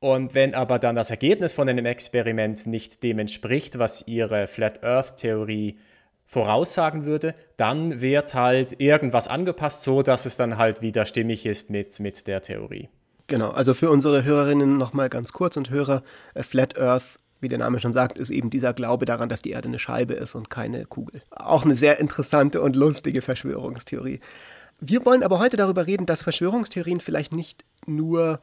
Und 0.00 0.34
wenn 0.34 0.54
aber 0.54 0.78
dann 0.78 0.94
das 0.94 1.10
Ergebnis 1.10 1.52
von 1.52 1.68
einem 1.68 1.84
Experiment 1.84 2.66
nicht 2.66 3.02
dem 3.02 3.18
entspricht, 3.18 3.78
was 3.78 4.06
ihre 4.06 4.46
Flat 4.46 4.84
Earth 4.84 5.16
Theorie 5.16 5.78
voraussagen 6.24 7.04
würde, 7.04 7.34
dann 7.56 8.00
wird 8.00 8.34
halt 8.34 8.80
irgendwas 8.80 9.28
angepasst, 9.28 9.82
so 9.82 10.02
dass 10.02 10.26
es 10.26 10.36
dann 10.36 10.58
halt 10.58 10.82
wieder 10.82 11.04
stimmig 11.04 11.46
ist 11.46 11.70
mit, 11.70 11.98
mit 12.00 12.26
der 12.26 12.42
Theorie. 12.42 12.90
Genau, 13.28 13.50
also 13.50 13.74
für 13.74 13.90
unsere 13.90 14.24
Hörerinnen 14.24 14.78
nochmal 14.78 15.08
ganz 15.08 15.32
kurz 15.32 15.56
und 15.56 15.70
Hörer, 15.70 16.02
äh, 16.34 16.42
Flat 16.42 16.78
Earth 16.78 17.18
wie 17.40 17.48
der 17.48 17.58
Name 17.58 17.80
schon 17.80 17.92
sagt, 17.92 18.18
ist 18.18 18.30
eben 18.30 18.50
dieser 18.50 18.72
Glaube 18.72 19.04
daran, 19.04 19.28
dass 19.28 19.42
die 19.42 19.50
Erde 19.50 19.68
eine 19.68 19.78
Scheibe 19.78 20.14
ist 20.14 20.34
und 20.34 20.50
keine 20.50 20.84
Kugel. 20.86 21.22
Auch 21.30 21.64
eine 21.64 21.74
sehr 21.74 22.00
interessante 22.00 22.60
und 22.60 22.76
lustige 22.76 23.22
Verschwörungstheorie. 23.22 24.20
Wir 24.80 25.04
wollen 25.04 25.22
aber 25.22 25.38
heute 25.38 25.56
darüber 25.56 25.86
reden, 25.86 26.06
dass 26.06 26.22
Verschwörungstheorien 26.22 27.00
vielleicht 27.00 27.32
nicht 27.32 27.64
nur 27.86 28.40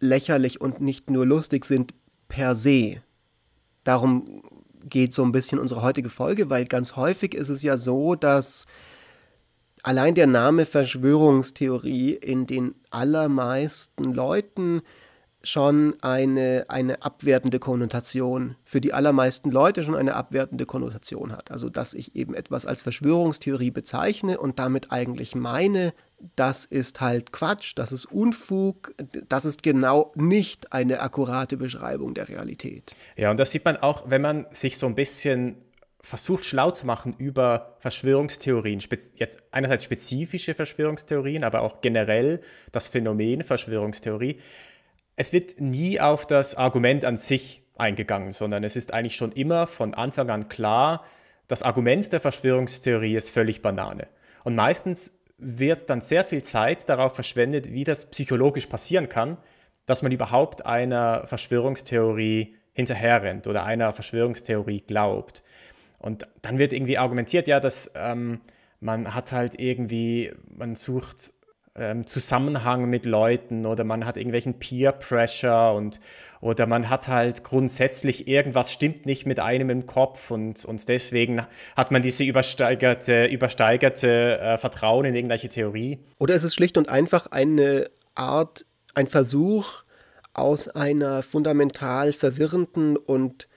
lächerlich 0.00 0.60
und 0.60 0.80
nicht 0.80 1.10
nur 1.10 1.26
lustig 1.26 1.64
sind 1.64 1.94
per 2.28 2.54
se. 2.54 3.02
Darum 3.84 4.42
geht 4.88 5.12
so 5.12 5.22
ein 5.22 5.32
bisschen 5.32 5.58
unsere 5.58 5.82
heutige 5.82 6.08
Folge, 6.08 6.50
weil 6.50 6.64
ganz 6.64 6.96
häufig 6.96 7.34
ist 7.34 7.50
es 7.50 7.62
ja 7.62 7.76
so, 7.76 8.14
dass 8.14 8.66
allein 9.82 10.14
der 10.14 10.26
Name 10.26 10.64
Verschwörungstheorie 10.64 12.12
in 12.12 12.46
den 12.46 12.74
allermeisten 12.90 14.04
Leuten 14.04 14.82
schon 15.42 15.94
eine, 16.02 16.66
eine 16.68 17.02
abwertende 17.02 17.58
Konnotation, 17.58 18.56
für 18.64 18.80
die 18.80 18.92
allermeisten 18.92 19.50
Leute 19.50 19.84
schon 19.84 19.96
eine 19.96 20.14
abwertende 20.14 20.66
Konnotation 20.66 21.32
hat. 21.32 21.50
Also 21.50 21.70
dass 21.70 21.94
ich 21.94 22.14
eben 22.14 22.34
etwas 22.34 22.66
als 22.66 22.82
Verschwörungstheorie 22.82 23.70
bezeichne 23.70 24.38
und 24.38 24.58
damit 24.58 24.92
eigentlich 24.92 25.34
meine, 25.34 25.94
das 26.36 26.66
ist 26.66 27.00
halt 27.00 27.32
Quatsch, 27.32 27.72
das 27.76 27.92
ist 27.92 28.04
Unfug, 28.06 28.94
das 29.28 29.44
ist 29.46 29.62
genau 29.62 30.12
nicht 30.14 30.72
eine 30.72 31.00
akkurate 31.00 31.56
Beschreibung 31.56 32.12
der 32.12 32.28
Realität. 32.28 32.94
Ja, 33.16 33.30
und 33.30 33.38
das 33.38 33.52
sieht 33.52 33.64
man 33.64 33.78
auch, 33.78 34.10
wenn 34.10 34.20
man 34.20 34.46
sich 34.50 34.76
so 34.76 34.86
ein 34.86 34.94
bisschen 34.94 35.56
versucht 36.02 36.44
schlau 36.46 36.70
zu 36.70 36.86
machen 36.86 37.14
über 37.18 37.76
Verschwörungstheorien, 37.80 38.80
jetzt 39.16 39.42
einerseits 39.50 39.84
spezifische 39.84 40.54
Verschwörungstheorien, 40.54 41.44
aber 41.44 41.60
auch 41.60 41.80
generell 41.82 42.40
das 42.72 42.88
Phänomen 42.88 43.42
Verschwörungstheorie 43.42 44.38
es 45.20 45.34
wird 45.34 45.60
nie 45.60 46.00
auf 46.00 46.26
das 46.26 46.54
Argument 46.54 47.04
an 47.04 47.18
sich 47.18 47.62
eingegangen, 47.76 48.32
sondern 48.32 48.64
es 48.64 48.74
ist 48.74 48.94
eigentlich 48.94 49.16
schon 49.16 49.32
immer 49.32 49.66
von 49.66 49.92
Anfang 49.92 50.30
an 50.30 50.48
klar, 50.48 51.04
das 51.46 51.62
Argument 51.62 52.10
der 52.10 52.20
Verschwörungstheorie 52.20 53.16
ist 53.16 53.28
völlig 53.28 53.60
Banane. 53.60 54.08
Und 54.44 54.54
meistens 54.54 55.20
wird 55.36 55.90
dann 55.90 56.00
sehr 56.00 56.24
viel 56.24 56.42
Zeit 56.42 56.88
darauf 56.88 57.14
verschwendet, 57.14 57.70
wie 57.70 57.84
das 57.84 58.10
psychologisch 58.10 58.64
passieren 58.64 59.10
kann, 59.10 59.36
dass 59.84 60.00
man 60.00 60.10
überhaupt 60.10 60.64
einer 60.64 61.26
Verschwörungstheorie 61.26 62.56
hinterherrennt 62.72 63.46
oder 63.46 63.64
einer 63.64 63.92
Verschwörungstheorie 63.92 64.80
glaubt. 64.86 65.42
Und 65.98 66.26
dann 66.40 66.58
wird 66.58 66.72
irgendwie 66.72 66.96
argumentiert, 66.96 67.46
ja, 67.46 67.60
dass 67.60 67.90
ähm, 67.94 68.40
man 68.80 69.14
hat 69.14 69.32
halt 69.32 69.60
irgendwie, 69.60 70.32
man 70.48 70.76
sucht 70.76 71.34
ähm, 71.76 72.06
Zusammenhang 72.06 72.90
mit 72.90 73.06
Leuten 73.06 73.64
oder 73.64 73.84
man 73.84 74.04
hat 74.04 74.16
irgendwelchen 74.16 74.58
Peer 74.58 74.92
Pressure 74.92 75.72
und 75.74 76.00
oder 76.40 76.66
man 76.66 76.88
hat 76.88 77.08
halt 77.08 77.44
grundsätzlich 77.44 78.26
irgendwas 78.26 78.72
stimmt 78.72 79.06
nicht 79.06 79.26
mit 79.26 79.38
einem 79.38 79.70
im 79.70 79.86
Kopf 79.86 80.30
und, 80.30 80.64
und 80.64 80.88
deswegen 80.88 81.46
hat 81.76 81.90
man 81.90 82.02
diese 82.02 82.24
übersteigerte, 82.24 83.26
übersteigerte 83.26 84.40
äh, 84.40 84.58
Vertrauen 84.58 85.04
in 85.04 85.14
irgendwelche 85.14 85.48
Theorie. 85.48 85.98
Oder 86.18 86.34
ist 86.34 86.44
es 86.44 86.54
schlicht 86.54 86.76
und 86.76 86.88
einfach 86.88 87.28
eine 87.28 87.90
Art, 88.14 88.64
ein 88.94 89.06
Versuch 89.06 89.84
aus 90.32 90.68
einer 90.68 91.22
fundamental 91.22 92.12
verwirrenden 92.12 92.96
und, 92.96 93.48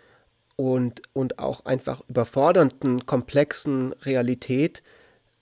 und, 0.55 1.01
und 1.13 1.39
auch 1.39 1.65
einfach 1.65 2.01
überfordernden, 2.08 3.05
komplexen 3.05 3.93
Realität 4.03 4.84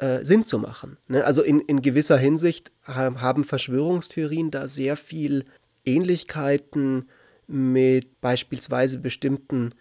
äh, 0.01 0.25
Sinn 0.25 0.43
zu 0.43 0.60
machen. 0.60 0.98
Ne? 1.08 1.24
Also 1.24 1.43
in, 1.43 1.60
in 1.60 1.81
gewisser 1.81 2.17
Hinsicht 2.17 2.72
haben 2.84 3.43
Verschwörungstheorien 3.43 4.50
da 4.50 4.67
sehr 4.67 4.98
viel 4.98 5.46
Ähnlichkeiten 5.86 7.08
mit 7.48 8.20
beispielsweise 8.20 8.98
bestimmten 8.98 9.75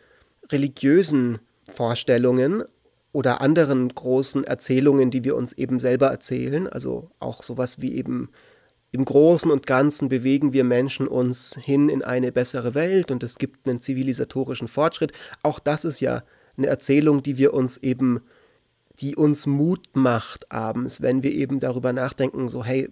religiösen 0.53 1.39
Vorstellungen 1.73 2.65
oder 3.13 3.41
anderen 3.41 3.89
großen 3.89 4.45
Erzählungen, 4.45 5.11
die 5.11 5.25
wir 5.25 5.37
uns 5.37 5.53
eben 5.55 5.81
selber 5.81 6.09
erzählen. 6.09 6.69
Also 6.69 7.11
auch 7.19 7.43
sowas 7.43 7.81
wie 7.81 7.95
eben 7.95 8.29
im 8.93 9.05
Großen 9.05 9.51
und 9.51 9.67
Ganzen 9.67 10.09
bewegen 10.09 10.53
wir 10.53 10.65
Menschen 10.65 11.09
uns 11.09 11.57
hin 11.63 11.89
in 11.89 12.03
eine 12.03 12.31
bessere 12.31 12.75
Welt 12.75 13.11
und 13.11 13.23
es 13.23 13.39
gibt 13.39 13.69
einen 13.69 13.81
zivilisatorischen 13.81 14.69
Fortschritt. 14.69 15.13
Auch 15.43 15.61
das 15.61 15.85
ist 15.85 16.01
ja 16.01 16.25
eine 16.59 16.67
Erzählung, 16.67 17.23
die 17.23 17.39
wir 17.39 17.55
uns 17.55 17.77
eben 17.79 18.21
die 18.99 19.17
uns 19.17 19.47
Mut 19.47 19.89
macht 19.95 20.51
abends, 20.51 21.01
wenn 21.01 21.23
wir 21.23 21.33
eben 21.33 21.61
darüber 21.61 21.93
nachdenken, 21.93 22.49
so 22.49 22.65
hey, 22.65 22.91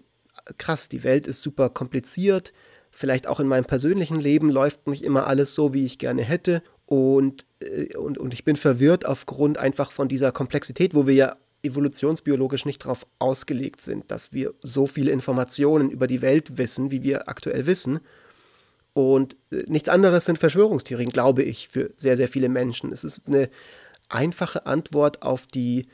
krass, 0.56 0.88
die 0.88 1.04
Welt 1.04 1.26
ist 1.26 1.42
super 1.42 1.68
kompliziert, 1.68 2.52
vielleicht 2.90 3.26
auch 3.26 3.40
in 3.40 3.48
meinem 3.48 3.64
persönlichen 3.64 4.16
Leben 4.16 4.50
läuft 4.50 4.86
nicht 4.86 5.04
immer 5.04 5.26
alles 5.26 5.54
so, 5.54 5.74
wie 5.74 5.84
ich 5.84 5.98
gerne 5.98 6.22
hätte 6.22 6.62
und, 6.86 7.44
äh, 7.60 7.96
und, 7.96 8.18
und 8.18 8.32
ich 8.32 8.44
bin 8.44 8.56
verwirrt 8.56 9.04
aufgrund 9.04 9.58
einfach 9.58 9.92
von 9.92 10.08
dieser 10.08 10.32
Komplexität, 10.32 10.94
wo 10.94 11.06
wir 11.06 11.14
ja 11.14 11.36
evolutionsbiologisch 11.62 12.64
nicht 12.64 12.84
darauf 12.84 13.06
ausgelegt 13.18 13.80
sind, 13.80 14.10
dass 14.10 14.32
wir 14.32 14.54
so 14.62 14.86
viele 14.86 15.10
Informationen 15.10 15.90
über 15.90 16.06
die 16.06 16.22
Welt 16.22 16.56
wissen, 16.56 16.90
wie 16.90 17.02
wir 17.02 17.28
aktuell 17.28 17.66
wissen. 17.66 18.00
Und 18.94 19.36
äh, 19.50 19.64
nichts 19.66 19.88
anderes 19.88 20.24
sind 20.24 20.38
Verschwörungstheorien, 20.38 21.10
glaube 21.10 21.42
ich, 21.42 21.68
für 21.68 21.90
sehr, 21.94 22.16
sehr 22.16 22.28
viele 22.28 22.48
Menschen. 22.48 22.92
Es 22.92 23.04
ist 23.04 23.22
eine 23.28 23.50
einfache 24.08 24.66
Antwort 24.66 25.22
auf 25.22 25.46
die, 25.46 25.88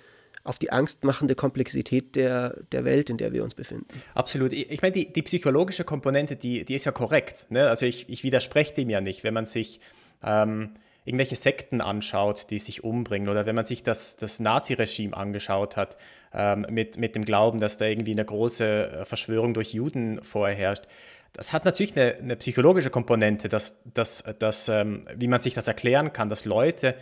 auf 0.44 0.58
die 0.58 0.70
angstmachende 0.70 1.34
Komplexität 1.34 2.14
der, 2.16 2.62
der 2.72 2.84
Welt, 2.84 3.10
in 3.10 3.16
der 3.16 3.32
wir 3.32 3.44
uns 3.44 3.54
befinden. 3.54 3.86
Absolut. 4.14 4.52
Ich 4.52 4.82
meine, 4.82 4.92
die, 4.92 5.12
die 5.12 5.22
psychologische 5.22 5.84
Komponente, 5.84 6.36
die, 6.36 6.64
die 6.64 6.74
ist 6.74 6.84
ja 6.84 6.92
korrekt. 6.92 7.46
Ne? 7.50 7.68
Also 7.68 7.86
ich, 7.86 8.08
ich 8.08 8.24
widerspreche 8.24 8.74
dem 8.74 8.90
ja 8.90 9.00
nicht, 9.00 9.24
wenn 9.24 9.34
man 9.34 9.46
sich 9.46 9.80
ähm, 10.22 10.74
irgendwelche 11.04 11.36
Sekten 11.36 11.80
anschaut, 11.80 12.50
die 12.50 12.58
sich 12.58 12.82
umbringen, 12.82 13.28
oder 13.28 13.46
wenn 13.46 13.54
man 13.54 13.66
sich 13.66 13.82
das, 13.82 14.16
das 14.16 14.40
Nazi-Regime 14.40 15.16
angeschaut 15.16 15.76
hat, 15.76 15.96
ähm, 16.32 16.66
mit, 16.70 16.98
mit 16.98 17.14
dem 17.14 17.24
Glauben, 17.24 17.60
dass 17.60 17.78
da 17.78 17.84
irgendwie 17.84 18.12
eine 18.12 18.24
große 18.24 18.64
äh, 18.64 19.04
Verschwörung 19.04 19.54
durch 19.54 19.72
Juden 19.74 20.22
vorherrscht. 20.22 20.84
Das 21.32 21.52
hat 21.52 21.64
natürlich 21.64 21.96
eine, 21.96 22.14
eine 22.14 22.36
psychologische 22.36 22.90
Komponente, 22.90 23.48
dass, 23.48 23.82
dass, 23.92 24.24
dass 24.38 24.68
ähm, 24.68 25.06
wie 25.14 25.26
man 25.26 25.40
sich 25.40 25.54
das 25.54 25.68
erklären 25.68 26.12
kann, 26.12 26.28
dass 26.28 26.44
Leute 26.44 26.94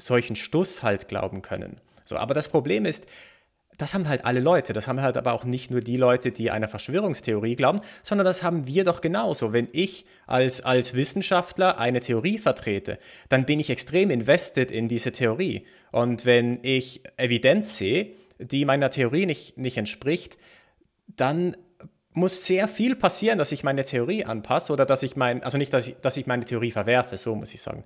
solchen 0.00 0.36
Stuss 0.36 0.82
halt 0.82 1.08
glauben 1.08 1.42
können. 1.42 1.76
So, 2.04 2.16
aber 2.16 2.34
das 2.34 2.48
Problem 2.48 2.84
ist, 2.84 3.06
das 3.80 3.94
haben 3.94 4.08
halt 4.08 4.24
alle 4.24 4.40
Leute. 4.40 4.72
Das 4.72 4.88
haben 4.88 5.00
halt 5.00 5.16
aber 5.16 5.32
auch 5.32 5.44
nicht 5.44 5.70
nur 5.70 5.80
die 5.80 5.96
Leute, 5.96 6.32
die 6.32 6.50
einer 6.50 6.68
Verschwörungstheorie 6.68 7.56
glauben, 7.56 7.80
sondern 8.02 8.26
das 8.26 8.42
haben 8.42 8.66
wir 8.66 8.84
doch 8.84 9.00
genauso. 9.00 9.52
Wenn 9.52 9.68
ich 9.72 10.04
als, 10.26 10.60
als 10.62 10.94
Wissenschaftler 10.94 11.78
eine 11.78 12.00
Theorie 12.00 12.38
vertrete, 12.38 12.98
dann 13.28 13.46
bin 13.46 13.58
ich 13.58 13.70
extrem 13.70 14.10
invested 14.10 14.70
in 14.70 14.88
diese 14.88 15.12
Theorie. 15.12 15.66
Und 15.92 16.26
wenn 16.26 16.58
ich 16.62 17.02
Evidenz 17.16 17.78
sehe, 17.78 18.12
die 18.38 18.64
meiner 18.64 18.90
Theorie 18.90 19.26
nicht, 19.26 19.56
nicht 19.56 19.78
entspricht, 19.78 20.36
dann 21.06 21.56
muss 22.12 22.44
sehr 22.46 22.68
viel 22.68 22.96
passieren, 22.96 23.38
dass 23.38 23.52
ich 23.52 23.62
meine 23.62 23.84
Theorie 23.84 24.24
anpasse 24.24 24.72
oder 24.72 24.84
dass 24.84 25.02
ich 25.02 25.16
mein, 25.16 25.42
also 25.42 25.58
nicht, 25.58 25.72
dass 25.72 25.88
ich, 25.88 25.96
dass 25.96 26.16
ich 26.16 26.26
meine 26.26 26.44
Theorie 26.44 26.70
verwerfe, 26.70 27.16
so 27.16 27.34
muss 27.34 27.54
ich 27.54 27.62
sagen. 27.62 27.84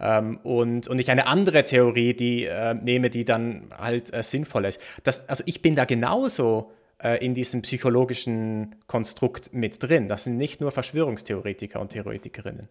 Ähm, 0.00 0.38
und, 0.42 0.88
und 0.88 0.98
ich 0.98 1.10
eine 1.10 1.26
andere 1.26 1.64
Theorie, 1.64 2.14
die 2.14 2.44
äh, 2.44 2.74
nehme, 2.74 3.10
die 3.10 3.24
dann 3.24 3.70
halt 3.76 4.12
äh, 4.12 4.22
sinnvoll 4.22 4.64
ist. 4.66 4.80
Das, 5.02 5.28
also 5.28 5.44
ich 5.46 5.62
bin 5.62 5.76
da 5.76 5.84
genauso 5.84 6.70
äh, 6.98 7.24
in 7.24 7.34
diesem 7.34 7.62
psychologischen 7.62 8.74
Konstrukt 8.86 9.52
mit 9.52 9.82
drin. 9.82 10.08
Das 10.08 10.24
sind 10.24 10.36
nicht 10.36 10.60
nur 10.60 10.70
Verschwörungstheoretiker 10.70 11.80
und 11.80 11.90
Theoretikerinnen. 11.90 12.68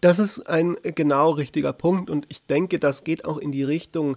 Das 0.00 0.18
ist 0.18 0.48
ein 0.48 0.76
genau 0.82 1.30
richtiger 1.30 1.72
Punkt 1.72 2.10
und 2.10 2.26
ich 2.28 2.46
denke, 2.46 2.78
das 2.78 3.04
geht 3.04 3.24
auch 3.24 3.38
in 3.38 3.52
die 3.52 3.64
Richtung 3.64 4.16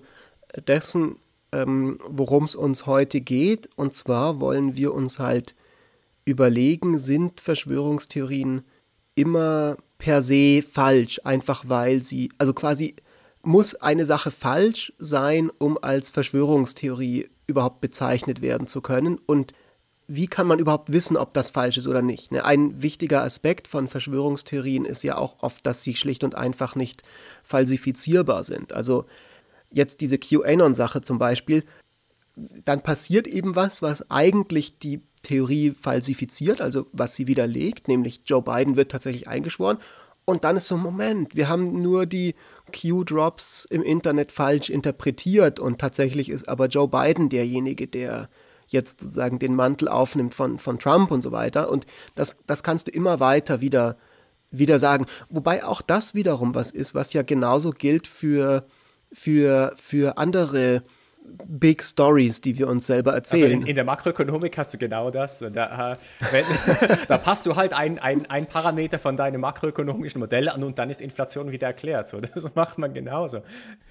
dessen, 0.68 1.18
ähm, 1.54 1.98
worum 2.08 2.44
es 2.44 2.56
uns 2.56 2.86
heute 2.86 3.22
geht. 3.22 3.70
Und 3.78 3.94
zwar 3.94 4.42
wollen 4.42 4.76
wir 4.76 4.94
uns 4.94 5.20
halt 5.20 5.56
überlegen, 6.26 6.98
sind 6.98 7.40
Verschwörungstheorien 7.40 8.64
immer 9.16 9.78
per 9.98 10.22
se 10.22 10.62
falsch, 10.62 11.22
einfach 11.24 11.66
weil 11.68 12.02
sie, 12.02 12.30
also 12.38 12.54
quasi 12.54 12.96
muss 13.42 13.76
eine 13.76 14.06
Sache 14.06 14.32
falsch 14.32 14.94
sein, 14.98 15.50
um 15.58 15.78
als 15.82 16.10
Verschwörungstheorie 16.10 17.30
überhaupt 17.48 17.82
bezeichnet 17.82 18.42
werden 18.42 18.68
zu 18.68 18.82
können. 18.82 19.20
Und 19.26 19.54
wie 20.08 20.28
kann 20.28 20.48
man 20.48 20.60
überhaupt 20.60 20.92
wissen, 20.92 21.18
ob 21.18 21.34
das 21.34 21.52
falsch 21.52 21.78
ist 21.78 21.88
oder 21.88 22.02
nicht? 22.02 22.32
Ne, 22.32 22.44
ein 22.44 22.82
wichtiger 22.82 23.24
Aspekt 23.24 23.68
von 23.68 23.88
Verschwörungstheorien 23.88 24.86
ist 24.86 25.04
ja 25.04 25.18
auch 25.18 25.38
oft, 25.42 25.66
dass 25.66 25.84
sie 25.84 25.96
schlicht 25.96 26.24
und 26.24 26.36
einfach 26.36 26.76
nicht 26.76 27.04
falsifizierbar 27.44 28.44
sind. 28.44 28.74
Also 28.74 29.06
jetzt 29.72 30.02
diese 30.02 30.18
QAnon-Sache 30.18 31.02
zum 31.02 31.18
Beispiel, 31.18 31.64
dann 32.36 32.82
passiert 32.84 33.28
eben 33.28 33.56
was, 33.56 33.82
was 33.82 34.10
eigentlich 34.10 34.78
die 34.78 35.02
Theorie 35.24 35.72
falsifiziert, 35.72 36.62
also 36.62 36.88
was 36.92 37.16
sie 37.16 37.28
widerlegt, 37.28 37.88
nämlich 37.88 38.22
Joe 38.26 38.42
Biden 38.42 38.76
wird 38.76 38.92
tatsächlich 38.92 39.28
eingeschworen. 39.28 39.78
Und 40.26 40.44
dann 40.44 40.58
ist 40.58 40.68
so, 40.68 40.76
Moment, 40.78 41.36
wir 41.36 41.48
haben 41.48 41.82
nur 41.82 42.06
die 42.06 42.36
Q-Drops 42.74 43.66
im 43.66 43.82
Internet 43.82 44.32
falsch 44.32 44.70
interpretiert 44.70 45.60
und 45.60 45.80
tatsächlich 45.80 46.30
ist 46.30 46.50
aber 46.50 46.68
Joe 46.68 46.90
Biden 46.90 47.30
derjenige, 47.30 47.88
der 47.88 48.30
jetzt 48.68 49.00
sozusagen 49.00 49.40
den 49.40 49.56
Mantel 49.56 49.88
aufnimmt 49.88 50.34
von, 50.34 50.60
von 50.60 50.80
Trump 50.80 51.12
und 51.12 51.22
so 51.22 51.32
weiter. 51.32 51.70
Und 51.70 51.86
das, 52.16 52.36
das 52.46 52.64
kannst 52.64 52.88
du 52.88 52.92
immer 52.92 53.22
weiter 53.22 53.62
wieder, 53.62 53.98
wieder 54.52 54.80
sagen. 54.80 55.06
Wobei 55.30 55.64
auch 55.64 55.82
das 55.82 56.14
wiederum 56.14 56.56
was 56.56 56.72
ist, 56.72 56.94
was 56.94 57.14
ja 57.14 57.22
genauso 57.22 57.72
gilt 57.72 58.08
für, 58.08 58.66
für, 59.14 59.74
für 59.78 60.18
andere 60.18 60.84
Big 61.48 61.84
Stories, 61.84 62.42
die 62.42 62.58
wir 62.58 62.68
uns 62.68 62.88
selber 62.88 63.14
erzählen. 63.14 63.44
Also 63.44 63.62
in, 63.62 63.68
in 63.68 63.76
der 63.76 63.84
Makroökonomik 63.84 64.58
hast 64.58 64.74
du 64.74 64.78
genau 64.78 65.12
das. 65.12 65.40
Da, 65.40 65.94
äh, 65.94 65.98
wenn, 66.32 66.46
da 67.08 67.18
passt 67.18 67.46
du 67.46 67.56
halt 67.56 67.74
ein, 67.74 68.00
ein, 68.00 68.26
ein 68.30 68.48
Parameter 68.48 69.00
von 69.00 69.18
deinem 69.18 69.42
makroökonomischen 69.42 70.20
Modell 70.20 70.50
an 70.50 70.64
und 70.64 70.80
dann 70.80 70.90
ist 70.90 71.02
Inflation 71.02 71.52
wieder 71.52 71.68
erklärt. 71.68 72.08
So, 72.08 72.20
das 72.20 72.56
macht 72.56 72.78
man 72.78 72.94
genauso. 72.94 73.42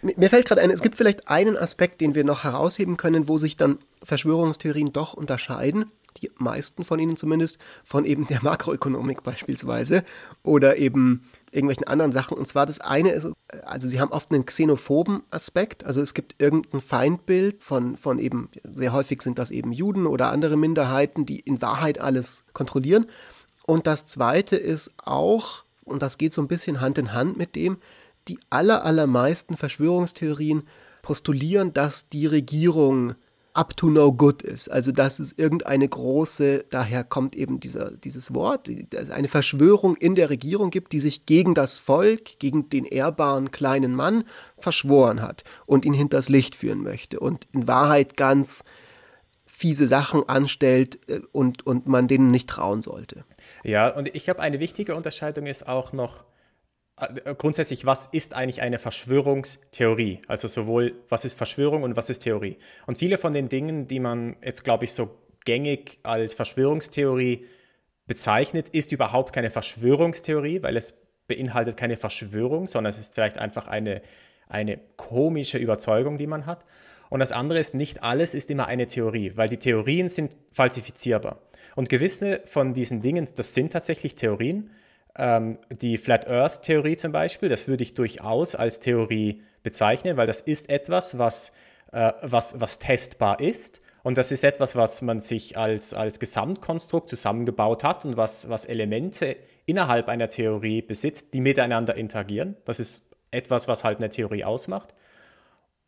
Mir 0.03 0.29
fällt 0.29 0.47
gerade 0.47 0.63
ein, 0.63 0.71
es 0.71 0.83
gibt 0.83 0.97
vielleicht 0.97 1.29
einen 1.29 1.57
Aspekt, 1.57 2.01
den 2.01 2.15
wir 2.15 2.25
noch 2.25 2.45
herausheben 2.45 2.97
können, 2.97 3.29
wo 3.29 3.39
sich 3.39 3.57
dann 3.57 3.79
Verschwörungstheorien 4.03 4.93
doch 4.93 5.15
unterscheiden 5.15 5.87
die 6.23 6.31
meisten 6.39 6.85
von 6.85 6.99
ihnen 6.99 7.17
zumindest, 7.17 7.59
von 7.85 8.05
eben 8.05 8.27
der 8.27 8.43
Makroökonomik 8.43 9.23
beispielsweise 9.23 10.03
oder 10.43 10.79
eben 10.79 11.29
irgendwelchen 11.57 11.87
anderen 11.87 12.13
Sachen. 12.13 12.37
Und 12.37 12.47
zwar 12.47 12.67
das 12.67 12.81
eine 12.81 13.11
ist, 13.11 13.29
also 13.65 13.89
sie 13.89 13.99
haben 13.99 14.13
oft 14.13 14.33
einen 14.33 14.45
xenophoben 14.45 15.23
Aspekt. 15.31 15.85
Also 15.85 16.03
es 16.03 16.13
gibt 16.13 16.35
irgendein 16.39 16.83
Feindbild 16.83 17.65
von, 17.65 17.97
von 17.97 18.19
eben, 18.19 18.51
sehr 18.63 18.93
häufig 18.93 19.23
sind 19.23 19.39
das 19.39 19.51
eben 19.51 19.73
Juden 19.73 20.07
oder 20.07 20.31
andere 20.31 20.57
Minderheiten, 20.57 21.25
die 21.25 21.41
in 21.41 21.63
Wahrheit 21.63 21.99
alles 21.99 22.45
kontrollieren. 22.53 23.07
Und 23.65 23.87
das 23.87 24.05
zweite 24.07 24.57
ist 24.57 24.93
auch, 25.03 25.65
und 25.85 26.03
das 26.03 26.19
geht 26.19 26.35
so 26.35 26.43
ein 26.43 26.49
bisschen 26.49 26.81
Hand 26.81 26.99
in 26.99 27.15
Hand 27.15 27.39
mit 27.39 27.57
dem, 27.57 27.79
die 28.29 28.39
aller, 28.51 28.85
allermeisten 28.85 29.57
Verschwörungstheorien 29.57 30.65
postulieren, 31.01 31.73
dass 31.73 32.09
die 32.09 32.27
Regierung 32.27 33.15
up 33.57 33.77
to 33.77 33.89
no 33.89 34.13
good 34.13 34.43
ist. 34.43 34.71
Also 34.71 34.93
dass 34.93 35.19
es 35.19 35.33
irgendeine 35.33 35.89
große, 35.89 36.65
daher 36.71 37.05
kommt 37.05 37.35
eben 37.35 37.61
dieser, 37.61 37.91
dieses 37.93 38.35
Wort, 38.35 38.69
eine 39.11 39.29
Verschwörung 39.29 39.97
in 39.97 40.15
der 40.15 40.31
Regierung 40.31 40.71
gibt, 40.71 40.93
die 40.93 41.01
sich 41.01 41.27
gegen 41.27 41.55
das 41.55 41.79
Volk, 41.79 42.39
gegen 42.39 42.69
den 42.69 42.85
ehrbaren 42.85 43.51
kleinen 43.51 43.95
Mann 43.95 44.25
verschworen 44.59 45.23
hat 45.23 45.45
und 45.67 45.85
ihn 45.85 45.95
hinters 45.95 46.29
Licht 46.29 46.55
führen 46.55 46.83
möchte 46.83 47.21
und 47.21 47.47
in 47.53 47.67
Wahrheit 47.67 48.17
ganz 48.17 48.63
fiese 49.57 49.87
Sachen 49.87 50.29
anstellt 50.29 50.99
äh, 51.09 51.21
und, 51.33 51.67
und 51.67 51.87
man 51.87 52.09
denen 52.09 52.31
nicht 52.31 52.49
trauen 52.49 52.83
sollte. 52.83 53.25
Ja, 53.65 53.89
und 53.89 54.15
ich 54.15 54.25
glaube, 54.25 54.41
eine 54.41 54.61
wichtige 54.61 54.95
Unterscheidung 54.95 55.47
ist 55.47 55.67
auch 55.67 55.93
noch, 55.93 56.25
grundsätzlich, 57.37 57.85
was 57.85 58.07
ist 58.07 58.35
eigentlich 58.35 58.63
eine 58.63 58.79
Verschwörungstheorie? 58.79 60.21
Also 60.29 60.49
sowohl, 60.49 60.95
was 61.09 61.25
ist 61.25 61.37
Verschwörung 61.37 61.83
und 61.83 61.97
was 61.97 62.09
ist 62.09 62.21
Theorie? 62.21 62.57
Und 62.87 62.99
viele 62.99 63.19
von 63.19 63.33
den 63.33 63.49
Dingen, 63.49 63.87
die 63.87 64.01
man 64.01 64.37
jetzt, 64.43 64.65
glaube 64.65 64.85
ich, 64.85 64.93
so 64.93 65.11
gängig 65.45 65.99
als 66.03 66.33
Verschwörungstheorie 66.35 67.45
bezeichnet, 68.07 68.71
ist 68.71 68.93
überhaupt 68.93 69.33
keine 69.33 69.51
Verschwörungstheorie, 69.51 70.63
weil 70.63 70.77
es 70.77 70.95
beinhaltet 71.29 71.77
keine 71.77 71.97
Verschwörung, 71.97 72.67
sondern 72.67 72.91
es 72.91 72.99
ist 72.99 73.15
vielleicht 73.15 73.37
einfach 73.37 73.67
eine, 73.67 74.01
eine 74.49 74.81
komische 74.97 75.59
Überzeugung, 75.59 76.17
die 76.17 76.27
man 76.27 76.47
hat. 76.47 76.65
Und 77.11 77.21
das 77.21 77.33
andere 77.33 77.59
ist, 77.59 77.75
nicht 77.75 78.03
alles 78.03 78.35
ist 78.35 78.51
immer 78.51 78.67
eine 78.67 78.87
Theorie, 78.87 79.33
weil 79.37 79.49
die 79.49 79.59
Theorien 79.59 80.09
sind 80.09 80.35
falsifizierbar. 80.51 81.41
Und 81.75 81.89
gewisse 81.89 82.41
von 82.47 82.75
diesen 82.75 83.03
Dingen, 83.03 83.29
das 83.37 83.55
sind 83.55 83.73
tatsächlich 83.73 84.15
Theorien, 84.15 84.71
ähm, 85.19 85.59
die 85.71 85.99
Flat 85.99 86.29
Earth 86.29 86.63
Theorie 86.63 86.97
zum 86.97 87.13
Beispiel, 87.13 87.49
das 87.49 87.69
würde 87.69 87.83
ich 87.83 87.95
durchaus 87.95 88.55
als 88.55 88.81
Theorie 88.81 89.43
bezeichnen, 89.63 90.17
weil 90.17 90.27
das 90.27 90.41
ist 90.41 90.71
etwas, 90.71 91.19
was, 91.19 91.53
äh, 91.93 92.13
was, 92.23 92.61
was 92.61 92.79
testbar 92.79 93.41
ist. 93.41 93.81
Und 94.03 94.17
das 94.17 94.31
ist 94.31 94.45
etwas, 94.45 94.77
was 94.77 95.03
man 95.03 95.21
sich 95.21 95.59
als, 95.59 95.93
als 95.93 96.21
Gesamtkonstrukt 96.21 97.09
zusammengebaut 97.09 97.83
hat 97.83 98.05
und 98.05 98.17
was, 98.17 98.49
was 98.49 98.65
Elemente 98.65 99.37
innerhalb 99.65 100.09
einer 100.09 100.29
Theorie 100.29 100.81
besitzt, 100.81 101.35
die 101.35 101.41
miteinander 101.41 101.97
interagieren. 101.97 102.57
Das 102.65 102.79
ist 102.79 103.11
etwas, 103.33 103.67
was 103.67 103.83
halt 103.83 103.99
eine 103.99 104.09
Theorie 104.09 104.45
ausmacht. 104.45 104.95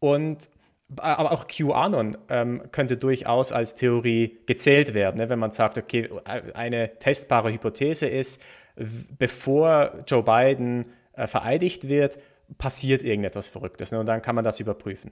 Und 0.01 0.51
aber 0.97 1.33
auch 1.33 1.47
QAnon 1.47 2.17
ähm, 2.31 2.63
könnte 2.73 2.97
durchaus 2.97 3.53
als 3.53 3.75
Theorie 3.75 4.39
gezählt 4.47 4.95
werden, 4.95 5.19
ne? 5.19 5.29
wenn 5.29 5.39
man 5.39 5.51
sagt, 5.51 5.77
okay, 5.77 6.09
eine 6.55 6.99
testbare 6.99 7.53
Hypothese 7.53 8.07
ist, 8.07 8.43
bevor 9.19 10.05
Joe 10.07 10.23
Biden 10.23 10.87
äh, 11.15 11.27
vereidigt 11.27 11.89
wird, 11.89 12.19
passiert 12.57 13.03
irgendetwas 13.03 13.47
Verrücktes 13.47 13.93
ne? 13.93 14.01
und 14.01 14.07
dann 14.07 14.23
kann 14.23 14.35
man 14.35 14.45
das 14.45 14.59
überprüfen. 14.59 15.11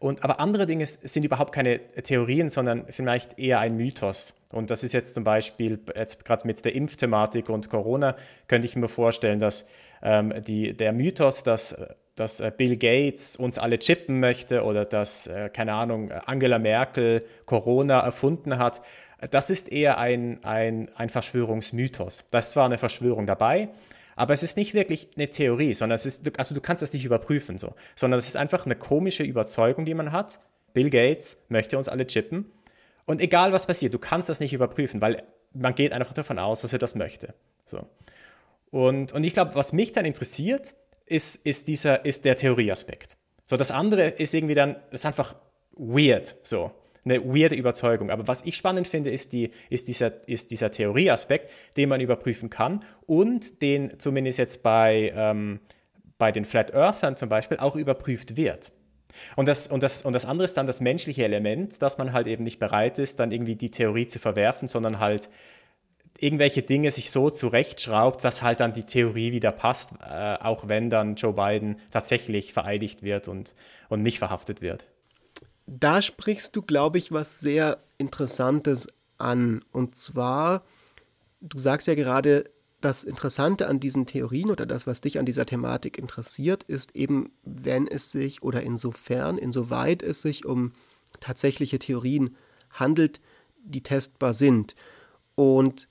Und, 0.00 0.24
aber 0.24 0.40
andere 0.40 0.66
Dinge 0.66 0.84
sind 0.84 1.24
überhaupt 1.24 1.54
keine 1.54 1.78
Theorien, 2.02 2.48
sondern 2.48 2.86
vielleicht 2.88 3.38
eher 3.38 3.60
ein 3.60 3.76
Mythos. 3.76 4.34
Und 4.50 4.70
das 4.70 4.82
ist 4.82 4.92
jetzt 4.92 5.14
zum 5.14 5.22
Beispiel, 5.22 5.78
jetzt 5.94 6.24
gerade 6.24 6.46
mit 6.46 6.64
der 6.64 6.74
Impfthematik 6.74 7.48
und 7.50 7.70
Corona, 7.70 8.16
könnte 8.48 8.66
ich 8.66 8.74
mir 8.74 8.88
vorstellen, 8.88 9.38
dass 9.38 9.68
ähm, 10.02 10.34
die, 10.44 10.76
der 10.76 10.92
Mythos, 10.92 11.44
dass 11.44 11.76
dass 12.14 12.40
äh, 12.40 12.52
Bill 12.54 12.76
Gates 12.76 13.36
uns 13.36 13.58
alle 13.58 13.78
chippen 13.78 14.20
möchte 14.20 14.64
oder 14.64 14.84
dass, 14.84 15.26
äh, 15.26 15.48
keine 15.48 15.74
Ahnung, 15.74 16.12
Angela 16.12 16.58
Merkel 16.58 17.24
Corona 17.46 18.00
erfunden 18.00 18.58
hat, 18.58 18.82
das 19.30 19.50
ist 19.50 19.70
eher 19.70 19.98
ein, 19.98 20.42
ein, 20.44 20.90
ein 20.96 21.08
Verschwörungsmythos. 21.08 22.24
Das 22.30 22.46
ist 22.46 22.52
zwar 22.52 22.66
eine 22.66 22.78
Verschwörung 22.78 23.26
dabei, 23.26 23.68
aber 24.16 24.34
es 24.34 24.42
ist 24.42 24.56
nicht 24.56 24.74
wirklich 24.74 25.08
eine 25.16 25.28
Theorie, 25.28 25.72
sondern 25.74 25.94
es 25.94 26.06
ist, 26.06 26.38
also 26.38 26.54
du 26.54 26.60
kannst 26.60 26.82
das 26.82 26.92
nicht 26.92 27.04
überprüfen, 27.04 27.58
so, 27.58 27.74
sondern 27.96 28.18
es 28.18 28.26
ist 28.26 28.36
einfach 28.36 28.66
eine 28.66 28.76
komische 28.76 29.22
Überzeugung, 29.22 29.84
die 29.84 29.94
man 29.94 30.12
hat. 30.12 30.40
Bill 30.74 30.90
Gates 30.90 31.38
möchte 31.48 31.78
uns 31.78 31.88
alle 31.88 32.06
chippen. 32.06 32.50
Und 33.04 33.20
egal 33.20 33.52
was 33.52 33.66
passiert, 33.66 33.94
du 33.94 33.98
kannst 33.98 34.28
das 34.28 34.40
nicht 34.40 34.52
überprüfen, 34.52 35.00
weil 35.00 35.22
man 35.52 35.74
geht 35.74 35.92
einfach 35.92 36.14
davon 36.14 36.38
aus, 36.38 36.62
dass 36.62 36.72
er 36.72 36.78
das 36.78 36.94
möchte. 36.94 37.34
So. 37.64 37.86
Und, 38.70 39.12
und 39.12 39.24
ich 39.24 39.34
glaube, 39.34 39.54
was 39.54 39.72
mich 39.72 39.92
dann 39.92 40.04
interessiert, 40.04 40.74
ist, 41.06 41.44
ist, 41.44 41.68
dieser, 41.68 42.04
ist 42.04 42.24
der 42.24 42.36
Theorieaspekt. 42.36 43.16
So, 43.44 43.56
das 43.56 43.70
andere 43.70 44.08
ist 44.08 44.34
irgendwie 44.34 44.54
dann, 44.54 44.76
das 44.90 45.00
ist 45.00 45.06
einfach 45.06 45.34
weird, 45.76 46.36
so, 46.42 46.70
eine 47.04 47.24
weirde 47.24 47.54
Überzeugung. 47.54 48.10
Aber 48.10 48.28
was 48.28 48.42
ich 48.42 48.56
spannend 48.56 48.86
finde, 48.86 49.10
ist, 49.10 49.32
die, 49.32 49.50
ist, 49.70 49.88
dieser, 49.88 50.28
ist 50.28 50.50
dieser 50.50 50.70
Theorieaspekt, 50.70 51.50
den 51.76 51.88
man 51.88 52.00
überprüfen 52.00 52.50
kann 52.50 52.84
und 53.06 53.60
den 53.62 53.98
zumindest 53.98 54.38
jetzt 54.38 54.62
bei, 54.62 55.12
ähm, 55.16 55.60
bei 56.18 56.32
den 56.32 56.44
Flat 56.44 56.72
Earthern 56.74 57.16
zum 57.16 57.28
Beispiel 57.28 57.58
auch 57.58 57.76
überprüft 57.76 58.36
wird. 58.36 58.72
Und 59.36 59.46
das, 59.46 59.66
und, 59.66 59.82
das, 59.82 60.02
und 60.02 60.12
das 60.12 60.24
andere 60.24 60.44
ist 60.44 60.56
dann 60.56 60.66
das 60.66 60.80
menschliche 60.80 61.24
Element, 61.24 61.82
dass 61.82 61.98
man 61.98 62.12
halt 62.12 62.26
eben 62.26 62.44
nicht 62.44 62.58
bereit 62.58 62.98
ist, 62.98 63.20
dann 63.20 63.30
irgendwie 63.30 63.56
die 63.56 63.70
Theorie 63.70 64.06
zu 64.06 64.18
verwerfen, 64.18 64.68
sondern 64.68 65.00
halt 65.00 65.28
irgendwelche 66.18 66.62
Dinge 66.62 66.90
sich 66.90 67.10
so 67.10 67.30
zurechtschraubt, 67.30 68.22
dass 68.24 68.42
halt 68.42 68.60
dann 68.60 68.72
die 68.72 68.84
Theorie 68.84 69.32
wieder 69.32 69.52
passt, 69.52 69.94
äh, 70.08 70.36
auch 70.40 70.68
wenn 70.68 70.88
dann 70.88 71.16
Joe 71.16 71.32
Biden 71.32 71.76
tatsächlich 71.90 72.52
vereidigt 72.52 73.02
wird 73.02 73.28
und, 73.28 73.54
und 73.88 74.02
nicht 74.02 74.18
verhaftet 74.18 74.62
wird. 74.62 74.86
Da 75.78 76.02
sprichst 76.02 76.54
du, 76.54 76.62
glaube 76.62 76.98
ich, 76.98 77.12
was 77.12 77.40
sehr 77.40 77.78
Interessantes 77.96 78.88
an. 79.16 79.64
Und 79.72 79.96
zwar, 79.96 80.64
du 81.40 81.58
sagst 81.58 81.86
ja 81.86 81.94
gerade, 81.94 82.50
das 82.82 83.04
Interessante 83.04 83.68
an 83.68 83.78
diesen 83.78 84.06
Theorien 84.06 84.50
oder 84.50 84.66
das, 84.66 84.86
was 84.86 85.00
dich 85.00 85.18
an 85.18 85.24
dieser 85.24 85.46
Thematik 85.46 85.98
interessiert, 85.98 86.64
ist 86.64 86.96
eben, 86.96 87.30
wenn 87.44 87.86
es 87.86 88.10
sich 88.10 88.42
oder 88.42 88.62
insofern, 88.62 89.38
insoweit 89.38 90.02
es 90.02 90.20
sich 90.20 90.44
um 90.44 90.72
tatsächliche 91.20 91.78
Theorien 91.78 92.36
handelt, 92.70 93.20
die 93.64 93.82
testbar 93.82 94.34
sind. 94.34 94.74
Und 95.36 95.88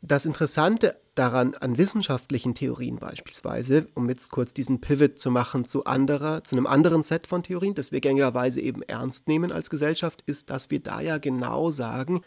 das 0.00 0.24
Interessante 0.24 0.96
daran 1.18 1.54
an 1.54 1.78
wissenschaftlichen 1.78 2.54
Theorien 2.54 2.98
beispielsweise, 2.98 3.88
um 3.94 4.08
jetzt 4.08 4.30
kurz 4.30 4.54
diesen 4.54 4.80
Pivot 4.80 5.18
zu 5.18 5.30
machen 5.30 5.64
zu 5.64 5.84
anderer, 5.84 6.44
zu 6.44 6.56
einem 6.56 6.66
anderen 6.66 7.02
Set 7.02 7.26
von 7.26 7.42
Theorien, 7.42 7.74
das 7.74 7.92
wir 7.92 8.00
gängigerweise 8.00 8.60
eben 8.60 8.82
ernst 8.82 9.26
nehmen 9.26 9.50
als 9.50 9.70
Gesellschaft, 9.70 10.22
ist, 10.26 10.50
dass 10.50 10.70
wir 10.70 10.80
da 10.80 11.00
ja 11.00 11.18
genau 11.18 11.70
sagen, 11.70 12.20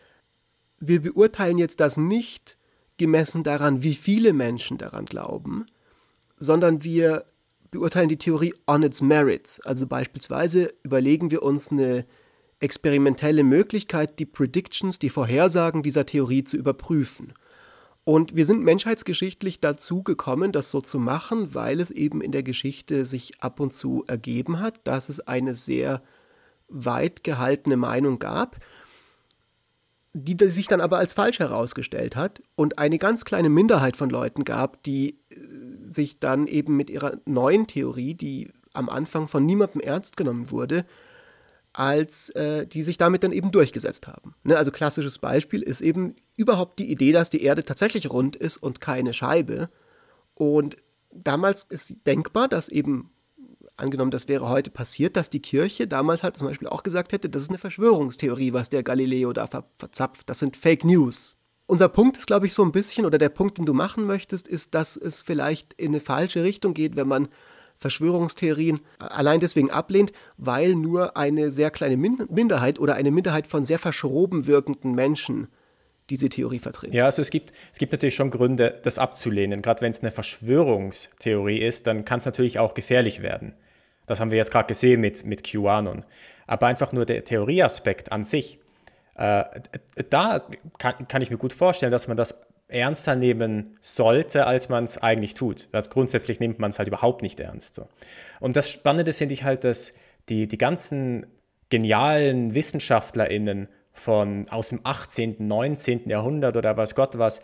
wir 0.80 1.02
beurteilen 1.02 1.58
jetzt 1.58 1.80
das 1.80 1.98
nicht 1.98 2.58
gemessen 2.98 3.44
daran, 3.44 3.84
wie 3.84 3.96
viele 3.96 4.34
Menschen 4.34 4.78
daran 4.78 5.06
glauben, 5.06 5.66
sondern 6.38 6.84
wir 6.84 7.26
beurteilen 7.72 8.10
die 8.10 8.18
Theorie 8.18 8.54
on 8.68 8.84
its 8.84 9.02
merits. 9.02 9.60
Also 9.62 9.88
beispielsweise 9.88 10.74
überlegen 10.84 11.32
wir 11.32 11.44
uns 11.44 11.72
eine 11.72 12.06
experimentelle 12.60 13.44
Möglichkeit, 13.44 14.20
die 14.20 14.26
Predictions, 14.26 15.00
die 15.00 15.10
Vorhersagen 15.10 15.84
dieser 15.84 16.06
Theorie 16.06 16.44
zu 16.44 16.58
überprüfen. 16.58 17.34
Und 18.04 18.36
wir 18.36 18.46
sind 18.46 18.64
menschheitsgeschichtlich 18.64 19.60
dazu 19.60 20.04
gekommen, 20.04 20.52
das 20.52 20.72
so 20.72 20.82
zu 20.82 21.00
machen, 21.00 21.54
weil 21.54 21.80
es 21.80 21.92
eben 21.92 22.22
in 22.22 22.32
der 22.32 22.44
Geschichte 22.44 23.06
sich 23.06 23.42
ab 23.42 23.60
und 23.60 23.74
zu 23.74 24.04
ergeben 24.08 24.60
hat, 24.60 24.80
dass 24.86 25.10
es 25.10 25.20
eine 25.20 25.54
sehr 25.54 26.02
weit 26.68 27.24
gehaltene 27.24 27.78
Meinung 27.78 28.20
gab, 28.20 28.58
die 30.14 30.38
sich 30.50 30.68
dann 30.68 30.82
aber 30.82 30.98
als 30.98 31.14
falsch 31.14 31.40
herausgestellt 31.40 32.16
hat 32.16 32.42
und 32.56 32.80
eine 32.80 32.98
ganz 32.98 33.26
kleine 33.26 33.50
Minderheit 33.50 33.96
von 33.96 34.10
Leuten 34.10 34.44
gab, 34.44 34.82
die 34.84 35.20
äh, 35.30 35.92
sich 35.92 36.20
dann 36.20 36.48
eben 36.48 36.76
mit 36.76 36.90
ihrer 36.90 37.18
neuen 37.26 37.68
Theorie, 37.68 38.16
die 38.16 38.52
am 38.74 38.90
Anfang 38.90 39.28
von 39.28 39.46
niemandem 39.46 39.82
ernst 39.82 40.18
genommen 40.18 40.52
wurde, 40.52 40.86
als 41.80 42.30
äh, 42.32 42.68
die 42.68 42.84
sich 42.84 42.98
damit 42.98 43.24
dann 43.24 43.32
eben 43.32 43.54
durchgesetzt 43.54 44.06
haben. 44.08 44.36
Ne, 44.44 44.58
also 44.58 44.70
klassisches 44.70 45.18
Beispiel 45.18 45.62
ist 45.62 45.80
eben 45.80 46.18
überhaupt 46.36 46.78
die 46.78 46.92
Idee, 46.92 47.14
dass 47.14 47.30
die 47.30 47.42
Erde 47.42 47.64
tatsächlich 47.64 48.10
rund 48.12 48.36
ist 48.36 48.58
und 48.58 48.82
keine 48.82 49.14
Scheibe. 49.14 49.70
Und 50.34 50.76
damals 51.10 51.64
ist 51.64 51.96
denkbar, 52.06 52.50
dass 52.50 52.68
eben 52.68 53.12
angenommen, 53.78 54.12
das 54.12 54.28
wäre 54.28 54.50
heute 54.50 54.72
passiert, 54.72 55.16
dass 55.16 55.30
die 55.30 55.42
Kirche 55.42 55.88
damals 55.88 56.22
halt 56.22 56.36
zum 56.36 56.48
Beispiel 56.48 56.68
auch 56.68 56.84
gesagt 56.84 57.14
hätte, 57.14 57.30
das 57.30 57.44
ist 57.44 57.50
eine 57.50 57.58
Verschwörungstheorie, 57.58 58.52
was 58.52 58.70
der 58.70 58.84
Galileo 58.84 59.32
da 59.32 59.48
ver 59.48 59.64
verzapft, 59.78 60.30
das 60.30 60.40
sind 60.40 60.58
Fake 60.58 60.84
News. 60.84 61.38
Unser 61.66 61.88
Punkt 61.88 62.18
ist, 62.18 62.28
glaube 62.28 62.46
ich, 62.46 62.54
so 62.54 62.64
ein 62.64 62.74
bisschen, 62.74 63.06
oder 63.06 63.18
der 63.18 63.30
Punkt, 63.30 63.58
den 63.58 63.66
du 63.66 63.74
machen 63.74 64.06
möchtest, 64.06 64.50
ist, 64.50 64.76
dass 64.76 64.98
es 64.98 65.22
vielleicht 65.22 65.72
in 65.74 65.90
eine 65.90 66.02
falsche 66.02 66.44
Richtung 66.44 66.74
geht, 66.74 66.98
wenn 66.98 67.08
man 67.08 67.30
Verschwörungstheorien 67.80 68.82
allein 69.00 69.40
deswegen 69.40 69.72
ablehnt, 69.72 70.12
weil 70.38 70.76
nur 70.76 71.16
eine 71.16 71.52
sehr 71.52 71.72
kleine 71.72 71.98
Minderheit 71.98 72.80
oder 72.80 72.96
eine 72.96 73.12
Minderheit 73.12 73.48
von 73.48 73.64
sehr 73.64 73.80
verschroben 73.80 74.48
wirkenden 74.48 74.94
Menschen 74.94 75.48
diese 76.10 76.30
Theorie 76.30 76.60
vertritt. 76.60 76.94
Ja, 76.94 77.06
also 77.06 77.22
es 77.22 77.30
gibt, 77.30 77.54
es 77.72 77.80
gibt 77.80 77.92
natürlich 77.92 78.16
schon 78.16 78.32
Gründe, 78.32 78.80
das 78.84 78.98
abzulehnen. 78.98 79.62
Gerade 79.62 79.82
wenn 79.82 79.92
es 79.92 80.02
eine 80.02 80.12
Verschwörungstheorie 80.12 81.60
ist, 81.60 81.88
dann 81.88 82.04
kann 82.04 82.20
es 82.20 82.26
natürlich 82.26 82.60
auch 82.60 82.74
gefährlich 82.74 83.22
werden. 83.22 83.54
Das 84.08 84.20
haben 84.20 84.32
wir 84.32 84.38
jetzt 84.38 84.52
gerade 84.52 84.68
gesehen 84.68 85.02
mit, 85.02 85.24
mit 85.26 85.44
QAnon. 85.44 86.04
Aber 86.48 86.68
einfach 86.68 86.92
nur 86.92 87.06
der 87.06 87.24
Theorieaspekt 87.24 88.12
an 88.12 88.26
sich, 88.26 88.58
äh, 89.16 89.44
da 90.10 90.48
kann, 90.80 91.08
kann 91.08 91.22
ich 91.22 91.30
mir 91.30 91.38
gut 91.38 91.54
vorstellen, 91.54 91.92
dass 91.92 92.08
man 92.08 92.18
das 92.18 92.42
ernster 92.70 93.16
nehmen 93.16 93.78
sollte, 93.82 94.46
als 94.46 94.70
man 94.70 94.84
es 94.84 94.98
eigentlich 94.98 95.34
tut. 95.34 95.68
Also 95.72 95.90
grundsätzlich 95.90 96.40
nimmt 96.40 96.60
man 96.60 96.70
es 96.70 96.78
halt 96.78 96.88
überhaupt 96.88 97.22
nicht 97.22 97.40
ernst. 97.40 97.76
So. 97.76 97.88
Und 98.40 98.56
das 98.56 98.72
Spannende 98.72 99.14
finde 99.14 99.34
ich 99.34 99.44
halt, 99.44 99.64
dass 99.64 99.94
die, 100.30 100.48
die 100.48 100.58
ganzen 100.58 101.26
genialen 101.70 102.54
WissenschaftlerInnen 102.56 103.68
von 103.92 104.48
aus 104.50 104.70
dem 104.70 104.82
18., 104.84 105.36
19. 105.40 106.08
Jahrhundert 106.08 106.56
oder 106.56 106.78
was 106.78 106.96
Gott 106.96 107.18
was, 107.18 107.42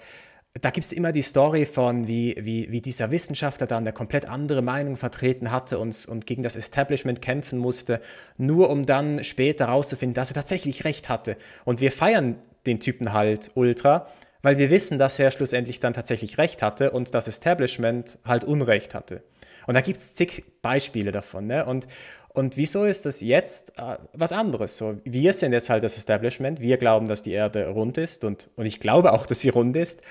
da 0.61 0.69
gibt 0.69 0.85
es 0.85 0.93
immer 0.93 1.11
die 1.11 1.21
Story 1.21 1.65
von, 1.65 2.07
wie, 2.07 2.35
wie, 2.39 2.71
wie 2.71 2.81
dieser 2.81 3.11
Wissenschaftler 3.11 3.67
dann 3.67 3.83
eine 3.83 3.91
komplett 3.91 4.25
andere 4.25 4.61
Meinung 4.61 4.95
vertreten 4.95 5.51
hatte 5.51 5.79
und, 5.79 6.07
und 6.07 6.25
gegen 6.25 6.43
das 6.43 6.55
Establishment 6.55 7.21
kämpfen 7.21 7.59
musste, 7.59 7.99
nur 8.37 8.69
um 8.69 8.85
dann 8.85 9.23
später 9.23 9.67
herauszufinden, 9.67 10.13
dass 10.13 10.31
er 10.31 10.35
tatsächlich 10.35 10.85
recht 10.85 11.09
hatte. 11.09 11.35
Und 11.65 11.81
wir 11.81 11.91
feiern 11.91 12.37
den 12.65 12.79
Typen 12.79 13.11
halt 13.11 13.51
ultra, 13.55 14.07
weil 14.45 14.59
wir 14.59 14.69
wissen, 14.69 14.99
dass 14.99 15.17
er 15.17 15.31
schlussendlich 15.31 15.79
dann 15.79 15.93
tatsächlich 15.93 16.37
recht 16.37 16.61
hatte 16.61 16.91
und 16.91 17.15
das 17.15 17.27
Establishment 17.27 18.19
halt 18.23 18.43
Unrecht 18.43 18.93
hatte. 18.93 19.23
Und 19.65 19.73
da 19.73 19.81
gibt 19.81 19.97
es 19.97 20.13
zig 20.13 20.43
Beispiele 20.61 21.11
davon. 21.11 21.47
Ne? 21.47 21.65
Und, 21.65 21.87
und 22.29 22.55
wieso 22.55 22.85
ist 22.85 23.07
das 23.07 23.21
jetzt 23.21 23.75
äh, 23.79 23.97
was 24.13 24.31
anderes? 24.31 24.77
So, 24.77 24.97
wir 25.03 25.33
sind 25.33 25.51
jetzt 25.51 25.71
halt 25.71 25.81
das 25.81 25.97
Establishment, 25.97 26.61
wir 26.61 26.77
glauben, 26.77 27.07
dass 27.07 27.23
die 27.23 27.31
Erde 27.31 27.69
rund 27.69 27.97
ist 27.97 28.23
und, 28.23 28.51
und 28.55 28.67
ich 28.67 28.79
glaube 28.79 29.13
auch, 29.13 29.25
dass 29.25 29.41
sie 29.41 29.49
rund 29.49 29.75
ist 29.75 30.03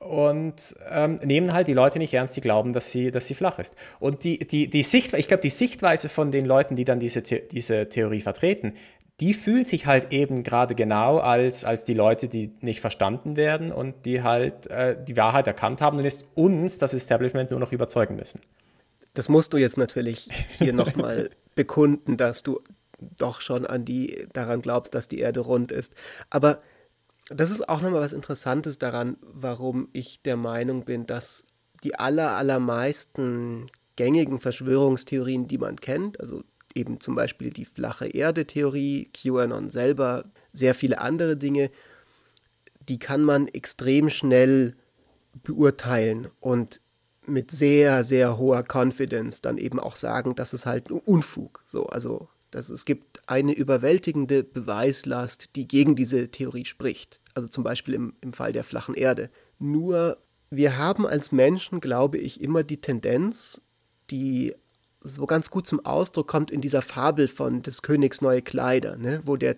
und 0.00 0.74
ähm, 0.90 1.20
nehmen 1.22 1.52
halt 1.52 1.68
die 1.68 1.74
Leute 1.74 1.98
nicht 1.98 2.14
ernst, 2.14 2.36
die 2.36 2.40
glauben, 2.40 2.72
dass 2.72 2.90
sie, 2.90 3.10
dass 3.10 3.28
sie 3.28 3.34
flach 3.34 3.58
ist. 3.58 3.76
Und 4.00 4.24
die, 4.24 4.38
die, 4.38 4.68
die 4.68 4.82
Sicht, 4.82 5.12
ich 5.12 5.28
glaube, 5.28 5.42
die 5.42 5.50
Sichtweise 5.50 6.08
von 6.08 6.32
den 6.32 6.46
Leuten, 6.46 6.74
die 6.74 6.84
dann 6.84 6.98
diese, 6.98 7.22
The 7.24 7.42
diese 7.52 7.88
Theorie 7.88 8.22
vertreten, 8.22 8.74
die 9.20 9.34
fühlt 9.34 9.68
sich 9.68 9.86
halt 9.86 10.12
eben 10.12 10.42
gerade 10.42 10.74
genau 10.74 11.18
als, 11.18 11.64
als 11.64 11.84
die 11.84 11.94
Leute, 11.94 12.28
die 12.28 12.52
nicht 12.60 12.80
verstanden 12.80 13.36
werden 13.36 13.70
und 13.70 14.06
die 14.06 14.22
halt 14.22 14.66
äh, 14.68 14.96
die 15.02 15.16
Wahrheit 15.16 15.46
erkannt 15.46 15.82
haben 15.82 15.98
und 15.98 16.04
jetzt 16.04 16.26
uns, 16.34 16.78
das 16.78 16.94
Establishment, 16.94 17.50
nur 17.50 17.60
noch 17.60 17.72
überzeugen 17.72 18.16
müssen. 18.16 18.40
Das 19.12 19.28
musst 19.28 19.52
du 19.52 19.58
jetzt 19.58 19.76
natürlich 19.76 20.28
hier 20.50 20.72
nochmal 20.72 21.30
bekunden, 21.54 22.16
dass 22.16 22.42
du 22.42 22.60
doch 22.98 23.40
schon 23.40 23.66
an 23.66 23.84
die, 23.84 24.26
daran 24.32 24.62
glaubst, 24.62 24.94
dass 24.94 25.08
die 25.08 25.18
Erde 25.18 25.40
rund 25.40 25.72
ist. 25.72 25.94
Aber 26.30 26.62
das 27.28 27.50
ist 27.50 27.68
auch 27.68 27.82
nochmal 27.82 28.00
was 28.00 28.12
Interessantes 28.12 28.78
daran, 28.78 29.16
warum 29.20 29.88
ich 29.92 30.22
der 30.22 30.36
Meinung 30.36 30.84
bin, 30.84 31.06
dass 31.06 31.44
die 31.84 31.94
aller, 31.94 32.32
allermeisten 32.32 33.66
gängigen 33.96 34.40
Verschwörungstheorien, 34.40 35.46
die 35.46 35.58
man 35.58 35.76
kennt, 35.76 36.20
also 36.20 36.42
eben 36.74 37.00
zum 37.00 37.14
Beispiel 37.14 37.50
die 37.50 37.64
flache 37.64 38.06
Erde-Theorie, 38.06 39.10
QAnon 39.12 39.70
selber, 39.70 40.24
sehr 40.52 40.74
viele 40.74 41.00
andere 41.00 41.36
Dinge, 41.36 41.70
die 42.88 42.98
kann 42.98 43.22
man 43.22 43.48
extrem 43.48 44.10
schnell 44.10 44.74
beurteilen 45.42 46.28
und 46.40 46.80
mit 47.26 47.50
sehr, 47.50 48.02
sehr 48.04 48.38
hoher 48.38 48.64
Confidence 48.64 49.40
dann 49.42 49.58
eben 49.58 49.78
auch 49.78 49.96
sagen, 49.96 50.34
das 50.34 50.54
ist 50.54 50.66
halt 50.66 50.90
Unfug. 50.90 51.62
So, 51.66 51.86
also 51.86 52.28
dass 52.50 52.68
es 52.68 52.84
gibt 52.84 53.22
eine 53.28 53.52
überwältigende 53.52 54.42
Beweislast, 54.42 55.54
die 55.56 55.68
gegen 55.68 55.94
diese 55.94 56.30
Theorie 56.30 56.64
spricht. 56.64 57.20
Also 57.34 57.48
zum 57.48 57.62
Beispiel 57.62 57.94
im, 57.94 58.14
im 58.20 58.32
Fall 58.32 58.52
der 58.52 58.64
flachen 58.64 58.94
Erde. 58.94 59.30
Nur 59.58 60.18
wir 60.50 60.76
haben 60.76 61.06
als 61.06 61.30
Menschen, 61.30 61.80
glaube 61.80 62.18
ich, 62.18 62.40
immer 62.40 62.64
die 62.64 62.80
Tendenz, 62.80 63.62
die 64.10 64.54
so 65.02 65.26
ganz 65.26 65.50
gut 65.50 65.66
zum 65.66 65.84
Ausdruck 65.84 66.28
kommt 66.28 66.50
in 66.50 66.60
dieser 66.60 66.82
Fabel 66.82 67.28
von 67.28 67.62
des 67.62 67.82
Königs 67.82 68.20
neue 68.20 68.42
Kleider, 68.42 68.96
ne? 68.96 69.22
wo, 69.24 69.36
der, 69.36 69.56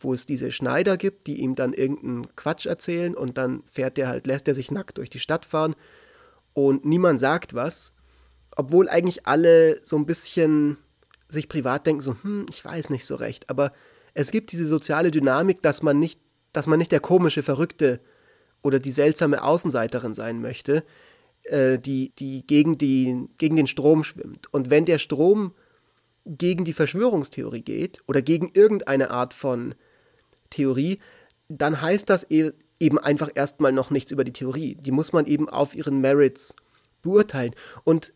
wo 0.00 0.12
es 0.12 0.26
diese 0.26 0.50
Schneider 0.50 0.96
gibt, 0.96 1.26
die 1.26 1.40
ihm 1.40 1.54
dann 1.54 1.72
irgendeinen 1.72 2.34
Quatsch 2.36 2.66
erzählen 2.66 3.14
und 3.14 3.38
dann 3.38 3.62
fährt 3.70 3.96
der 3.96 4.08
halt, 4.08 4.26
lässt 4.26 4.48
er 4.48 4.54
sich 4.54 4.70
nackt 4.70 4.98
durch 4.98 5.10
die 5.10 5.20
Stadt 5.20 5.44
fahren 5.44 5.76
und 6.54 6.84
niemand 6.84 7.20
sagt 7.20 7.54
was, 7.54 7.92
obwohl 8.56 8.88
eigentlich 8.88 9.26
alle 9.26 9.80
so 9.84 9.96
ein 9.96 10.06
bisschen 10.06 10.76
sich 11.28 11.48
privat 11.48 11.86
denken, 11.86 12.02
so, 12.02 12.16
hm, 12.22 12.46
ich 12.50 12.64
weiß 12.64 12.90
nicht 12.90 13.06
so 13.06 13.14
recht. 13.14 13.48
Aber 13.48 13.72
es 14.14 14.32
gibt 14.32 14.50
diese 14.52 14.66
soziale 14.66 15.10
Dynamik, 15.10 15.62
dass 15.62 15.82
man 15.82 15.98
nicht, 16.00 16.20
dass 16.52 16.66
man 16.66 16.78
nicht 16.78 16.92
der 16.92 17.00
komische 17.00 17.42
Verrückte 17.42 18.00
oder 18.62 18.78
die 18.78 18.92
seltsame 18.92 19.42
Außenseiterin 19.42 20.14
sein 20.14 20.40
möchte, 20.40 20.84
äh, 21.50 21.78
die, 21.78 22.12
die, 22.18 22.46
gegen 22.46 22.78
die 22.78 23.28
gegen 23.38 23.56
den 23.56 23.66
Strom 23.66 24.04
schwimmt. 24.04 24.52
Und 24.52 24.70
wenn 24.70 24.84
der 24.84 24.98
Strom 24.98 25.54
gegen 26.26 26.64
die 26.64 26.72
Verschwörungstheorie 26.72 27.62
geht 27.62 28.02
oder 28.06 28.22
gegen 28.22 28.50
irgendeine 28.54 29.10
Art 29.10 29.34
von 29.34 29.74
Theorie, 30.50 30.98
dann 31.48 31.80
heißt 31.80 32.10
das 32.10 32.30
e-, 32.30 32.52
eben 32.78 32.98
einfach 32.98 33.30
erstmal 33.34 33.72
noch 33.72 33.90
nichts 33.90 34.10
über 34.10 34.24
die 34.24 34.32
Theorie. 34.32 34.76
Die 34.76 34.92
muss 34.92 35.12
man 35.12 35.26
eben 35.26 35.48
auf 35.48 35.74
ihren 35.74 36.00
Merits 36.00 36.54
beurteilen. 37.02 37.54
Und, 37.84 38.12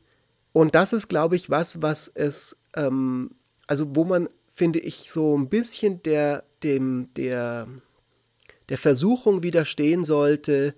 und 0.52 0.74
das 0.74 0.92
ist, 0.92 1.08
glaube 1.08 1.36
ich, 1.36 1.50
was, 1.50 1.82
was 1.82 2.08
es 2.14 2.56
ähm, 2.76 3.30
also 3.66 3.94
wo 3.94 4.04
man, 4.04 4.28
finde 4.52 4.78
ich, 4.78 5.10
so 5.10 5.36
ein 5.36 5.48
bisschen 5.48 6.02
der, 6.02 6.44
dem, 6.62 7.08
der, 7.16 7.66
der 8.68 8.78
Versuchung 8.78 9.42
widerstehen 9.42 10.04
sollte, 10.04 10.74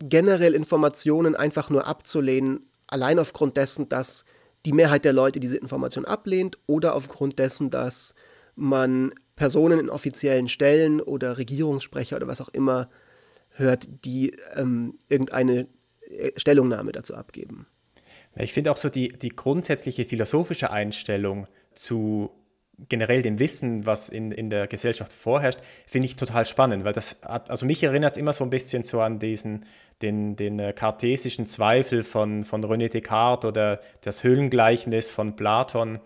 generell 0.00 0.54
Informationen 0.54 1.34
einfach 1.34 1.70
nur 1.70 1.86
abzulehnen, 1.86 2.70
allein 2.86 3.18
aufgrund 3.18 3.56
dessen, 3.56 3.88
dass 3.88 4.24
die 4.66 4.72
Mehrheit 4.72 5.04
der 5.04 5.12
Leute 5.12 5.40
diese 5.40 5.56
Information 5.56 6.04
ablehnt 6.04 6.58
oder 6.66 6.94
aufgrund 6.94 7.38
dessen, 7.38 7.70
dass 7.70 8.14
man 8.54 9.12
Personen 9.36 9.78
in 9.78 9.90
offiziellen 9.90 10.48
Stellen 10.48 11.00
oder 11.00 11.38
Regierungssprecher 11.38 12.16
oder 12.16 12.26
was 12.26 12.40
auch 12.40 12.48
immer 12.48 12.88
hört, 13.50 13.88
die 14.04 14.36
ähm, 14.56 14.98
irgendeine 15.08 15.68
äh, 16.08 16.32
Stellungnahme 16.36 16.92
dazu 16.92 17.14
abgeben. 17.14 17.66
Ich 18.36 18.52
finde 18.52 18.70
auch 18.70 18.76
so 18.76 18.88
die, 18.88 19.08
die 19.08 19.30
grundsätzliche 19.30 20.04
philosophische 20.04 20.70
Einstellung 20.70 21.46
zu 21.72 22.30
generell 22.88 23.22
dem 23.22 23.38
Wissen, 23.38 23.86
was 23.86 24.08
in, 24.08 24.30
in 24.30 24.50
der 24.50 24.66
Gesellschaft 24.66 25.12
vorherrscht, 25.12 25.58
finde 25.86 26.06
ich 26.06 26.16
total 26.16 26.46
spannend, 26.46 26.84
weil 26.84 26.92
das 26.92 27.16
hat, 27.22 27.50
also 27.50 27.66
mich 27.66 27.82
erinnert 27.82 28.12
es 28.12 28.16
immer 28.16 28.32
so 28.32 28.44
ein 28.44 28.50
bisschen 28.50 28.82
so 28.84 29.00
an 29.00 29.18
diesen, 29.18 29.64
den, 30.02 30.36
den 30.36 30.58
äh, 30.58 30.72
kartesischen 30.72 31.46
Zweifel 31.46 32.02
von, 32.02 32.44
von 32.44 32.64
René 32.64 32.88
Descartes 32.88 33.48
oder 33.48 33.80
das 34.02 34.22
Höhlengleichnis 34.22 35.10
von 35.10 35.34
Platon, 35.34 35.98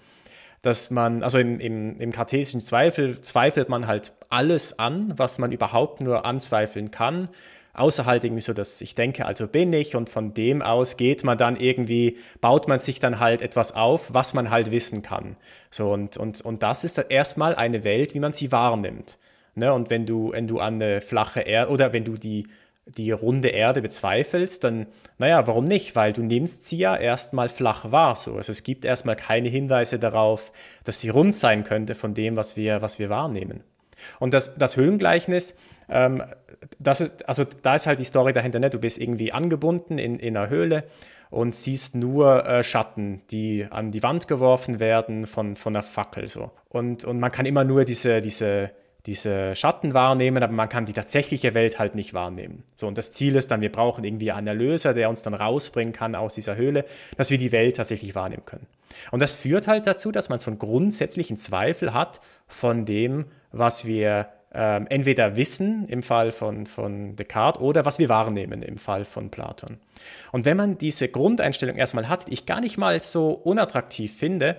dass 0.63 0.91
man, 0.91 1.23
also 1.23 1.39
im, 1.39 1.61
im, 1.61 1.99
im 1.99 2.13
kartesischen 2.13 2.61
Zweifel 2.61 3.21
zweifelt 3.21 3.69
man 3.69 3.87
halt 3.87 4.13
alles 4.31 4.79
an, 4.79 5.13
was 5.17 5.39
man 5.39 5.53
überhaupt 5.53 6.01
nur 6.01 6.25
anzweifeln 6.25 6.91
kann 6.91 7.29
außer 7.75 8.07
halt 8.07 8.25
irgendwie 8.25 8.43
so, 8.43 8.53
dass 8.53 8.81
ich 8.81 8.95
denke, 8.95 9.27
also 9.27 9.47
bin 9.47 9.73
ich 9.73 9.97
und 9.97 10.11
von 10.11 10.35
dem 10.35 10.63
aus 10.63 10.97
geht 10.97 11.25
man 11.25 11.39
dann 11.39 11.57
irgendwie, 11.57 12.19
baut 12.41 12.69
man 12.69 12.79
sich 12.79 12.99
dann 12.99 13.19
halt 13.19 13.43
etwas 13.43 13.75
auf, 13.75 14.13
was 14.15 14.35
man 14.35 14.51
halt 14.51 14.71
wissen 14.71 15.03
kann. 15.03 15.37
So 15.71 15.93
und, 15.93 16.17
und, 16.17 16.41
und 16.43 16.63
das 16.63 16.85
ist 16.85 16.99
erstmal 16.99 17.55
eine 17.55 17.85
Welt, 17.85 18.15
wie 18.15 18.21
man 18.21 18.33
sie 18.33 18.53
wahrnimmt. 18.53 19.19
Ne? 19.55 19.73
Und 19.73 19.91
wenn 19.91 20.07
du, 20.07 20.33
wenn 20.33 20.49
du 20.49 20.59
an 20.59 20.75
eine 20.75 21.01
flache 21.01 21.41
Erde 21.41 21.71
oder 21.71 21.93
wenn 21.93 22.05
du 22.05 22.17
die 22.17 22.47
die 22.87 23.13
runde 23.13 23.49
Erde 23.49 23.81
bezweifelst, 23.81 24.65
dann, 24.65 24.87
naja, 25.19 25.47
warum 25.47 25.65
nicht? 25.65 25.95
Weil 25.95 26.13
du 26.13 26.23
nimmst 26.23 26.65
sie 26.65 26.79
ja 26.79 26.97
erstmal 26.97 27.49
flach 27.49 27.93
wahr. 27.93 28.17
So. 28.17 28.35
Also 28.35 28.51
es 28.51 28.65
gibt 28.65 28.85
erstmal 28.85 29.17
keine 29.17 29.49
Hinweise 29.49 29.99
darauf, 29.99 30.53
dass 30.85 31.01
sie 31.01 31.09
rund 31.09 31.35
sein 31.35 31.65
könnte 31.65 31.95
von 31.95 32.15
dem, 32.15 32.37
was 32.37 32.57
wir, 32.57 32.83
was 32.83 32.99
wir 32.99 33.09
wahrnehmen. 33.09 33.63
Und 34.21 34.35
das, 34.35 34.55
das 34.57 34.77
Höhlengleichnis, 34.77 35.57
ähm, 35.89 36.23
das 36.79 37.01
ist, 37.01 37.29
also 37.29 37.45
da 37.63 37.75
ist 37.75 37.87
halt 37.87 37.99
die 37.99 38.05
Story 38.05 38.33
dahinter, 38.33 38.59
ne? 38.59 38.71
du 38.71 38.79
bist 38.79 39.01
irgendwie 39.01 39.33
angebunden 39.33 39.99
in, 39.99 40.19
in 40.19 40.37
einer 40.37 40.49
Höhle 40.49 40.85
und 41.31 41.55
siehst 41.55 41.95
nur 41.95 42.47
äh, 42.47 42.63
Schatten, 42.63 43.23
die 43.31 43.67
an 43.71 43.91
die 43.91 44.03
Wand 44.03 44.29
geworfen 44.29 44.81
werden 44.81 45.27
von, 45.27 45.57
von 45.57 45.75
einer 45.75 45.83
Fackel. 45.83 46.29
So. 46.29 46.51
Und, 46.69 47.05
und 47.05 47.21
man 47.21 47.33
kann 47.33 47.47
immer 47.47 47.65
nur 47.65 47.85
diese, 47.85 48.21
diese 48.21 48.71
diese 49.07 49.57
Schatten 49.57 49.95
wahrnehmen, 49.95 50.43
aber 50.43 50.53
man 50.53 50.69
kann 50.69 50.85
die 50.85 50.93
tatsächliche 50.93 51.55
Welt 51.55 51.79
halt 51.79 51.95
nicht 51.95 52.15
wahrnehmen. 52.15 52.63
So, 52.77 52.87
und 52.87 52.97
das 52.97 53.11
Ziel 53.11 53.35
ist 53.35 53.51
dann, 53.51 53.61
wir 53.61 53.73
brauchen 53.73 54.05
irgendwie 54.05 54.31
einen 54.31 54.47
Erlöser, 54.47 54.95
der 54.95 55.09
uns 55.09 55.23
dann 55.23 55.35
rausbringen 55.35 55.93
kann 55.93 56.15
aus 56.15 56.37
dieser 56.37 56.55
Höhle, 56.55 56.85
dass 57.17 57.31
wir 57.31 57.39
die 57.39 57.51
Welt 57.51 57.77
tatsächlich 57.77 58.15
wahrnehmen 58.15 58.45
können. 58.47 58.67
Und 59.11 59.21
das 59.21 59.33
führt 59.33 59.67
halt 59.67 59.87
dazu, 59.87 60.13
dass 60.13 60.29
man 60.29 60.39
so 60.39 60.51
einen 60.51 60.59
grundsätzlichen 60.59 61.37
Zweifel 61.37 61.95
hat 61.95 62.21
von 62.47 62.85
dem, 62.85 63.27
was 63.53 63.85
wir 63.85 64.29
ähm, 64.55 64.87
entweder 64.91 65.37
wissen 65.37 65.89
im 65.89 66.03
Fall 66.03 66.31
von, 66.31 66.67
von 66.67 67.17
Descartes 67.17 67.61
oder 67.63 67.85
was 67.85 67.99
wir 67.99 68.09
wahrnehmen 68.09 68.63
im 68.63 68.77
Fall 68.77 69.05
von 69.05 69.31
Platon. 69.31 69.79
Und 70.31 70.45
wenn 70.45 70.57
man 70.57 70.79
diese 70.79 71.09
Grundeinstellung 71.09 71.77
erstmal 71.77 72.09
hat, 72.09 72.27
die 72.27 72.35
ich 72.35 72.47
gar 72.47 72.61
nicht 72.61 72.77
mal 72.77 73.01
so 73.01 73.31
unattraktiv 73.31 74.15
finde, 74.15 74.57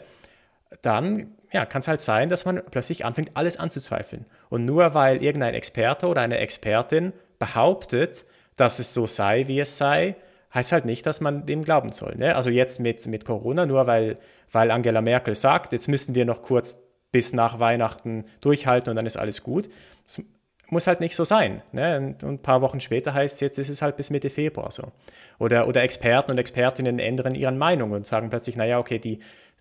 dann 0.81 1.35
ja, 1.51 1.65
kann 1.67 1.81
es 1.81 1.87
halt 1.87 2.01
sein, 2.01 2.29
dass 2.29 2.45
man 2.45 2.63
plötzlich 2.71 3.05
anfängt, 3.05 3.31
alles 3.35 3.57
anzuzweifeln. 3.57 4.25
Und 4.49 4.65
nur 4.65 4.95
weil 4.95 5.21
irgendein 5.21 5.53
Experte 5.53 6.07
oder 6.07 6.21
eine 6.21 6.37
Expertin 6.39 7.13
behauptet, 7.37 8.25
dass 8.55 8.79
es 8.79 8.93
so 8.93 9.05
sei, 9.05 9.47
wie 9.47 9.59
es 9.59 9.77
sei, 9.77 10.15
heißt 10.53 10.71
halt 10.71 10.85
nicht, 10.85 11.05
dass 11.05 11.21
man 11.21 11.45
dem 11.45 11.63
glauben 11.63 11.91
soll. 11.91 12.15
Ne? 12.15 12.35
Also 12.35 12.49
jetzt 12.49 12.79
mit, 12.79 13.05
mit 13.07 13.25
Corona, 13.25 13.65
nur 13.65 13.85
weil, 13.87 14.17
weil 14.51 14.71
Angela 14.71 15.01
Merkel 15.01 15.35
sagt, 15.35 15.73
jetzt 15.73 15.87
müssen 15.87 16.15
wir 16.15 16.25
noch 16.25 16.41
kurz 16.41 16.81
bis 17.13 17.31
nach 17.31 17.59
Weihnachten 17.59 18.25
durchhalten 18.41 18.89
und 18.89 18.97
dann 18.97 19.05
ist 19.05 19.17
alles 19.17 19.43
gut. 19.43 19.69
Das 20.05 20.21
muss 20.69 20.87
halt 20.87 20.99
nicht 20.99 21.15
so 21.15 21.23
sein. 21.23 21.61
Ne? 21.71 21.97
Und, 21.97 22.23
und, 22.23 22.33
ein 22.33 22.41
paar 22.41 22.61
Wochen 22.61 22.81
später 22.81 23.13
heißt 23.13 23.35
es, 23.35 23.39
jetzt 23.39 23.59
ist 23.59 23.69
es 23.69 23.81
halt 23.81 23.95
bis 23.95 24.09
Mitte 24.09 24.29
Februar 24.29 24.71
so. 24.71 24.91
Oder, 25.39 25.67
oder 25.67 25.83
Experten 25.83 26.31
und 26.31 26.37
Expertinnen 26.37 26.99
ändern 26.99 27.35
ihre 27.35 27.53
Meinung 27.53 27.91
und 27.91 28.05
sagen 28.05 28.29
plötzlich, 28.29 28.57
naja, 28.57 28.79
okay, 28.79 28.99
die, 28.99 29.19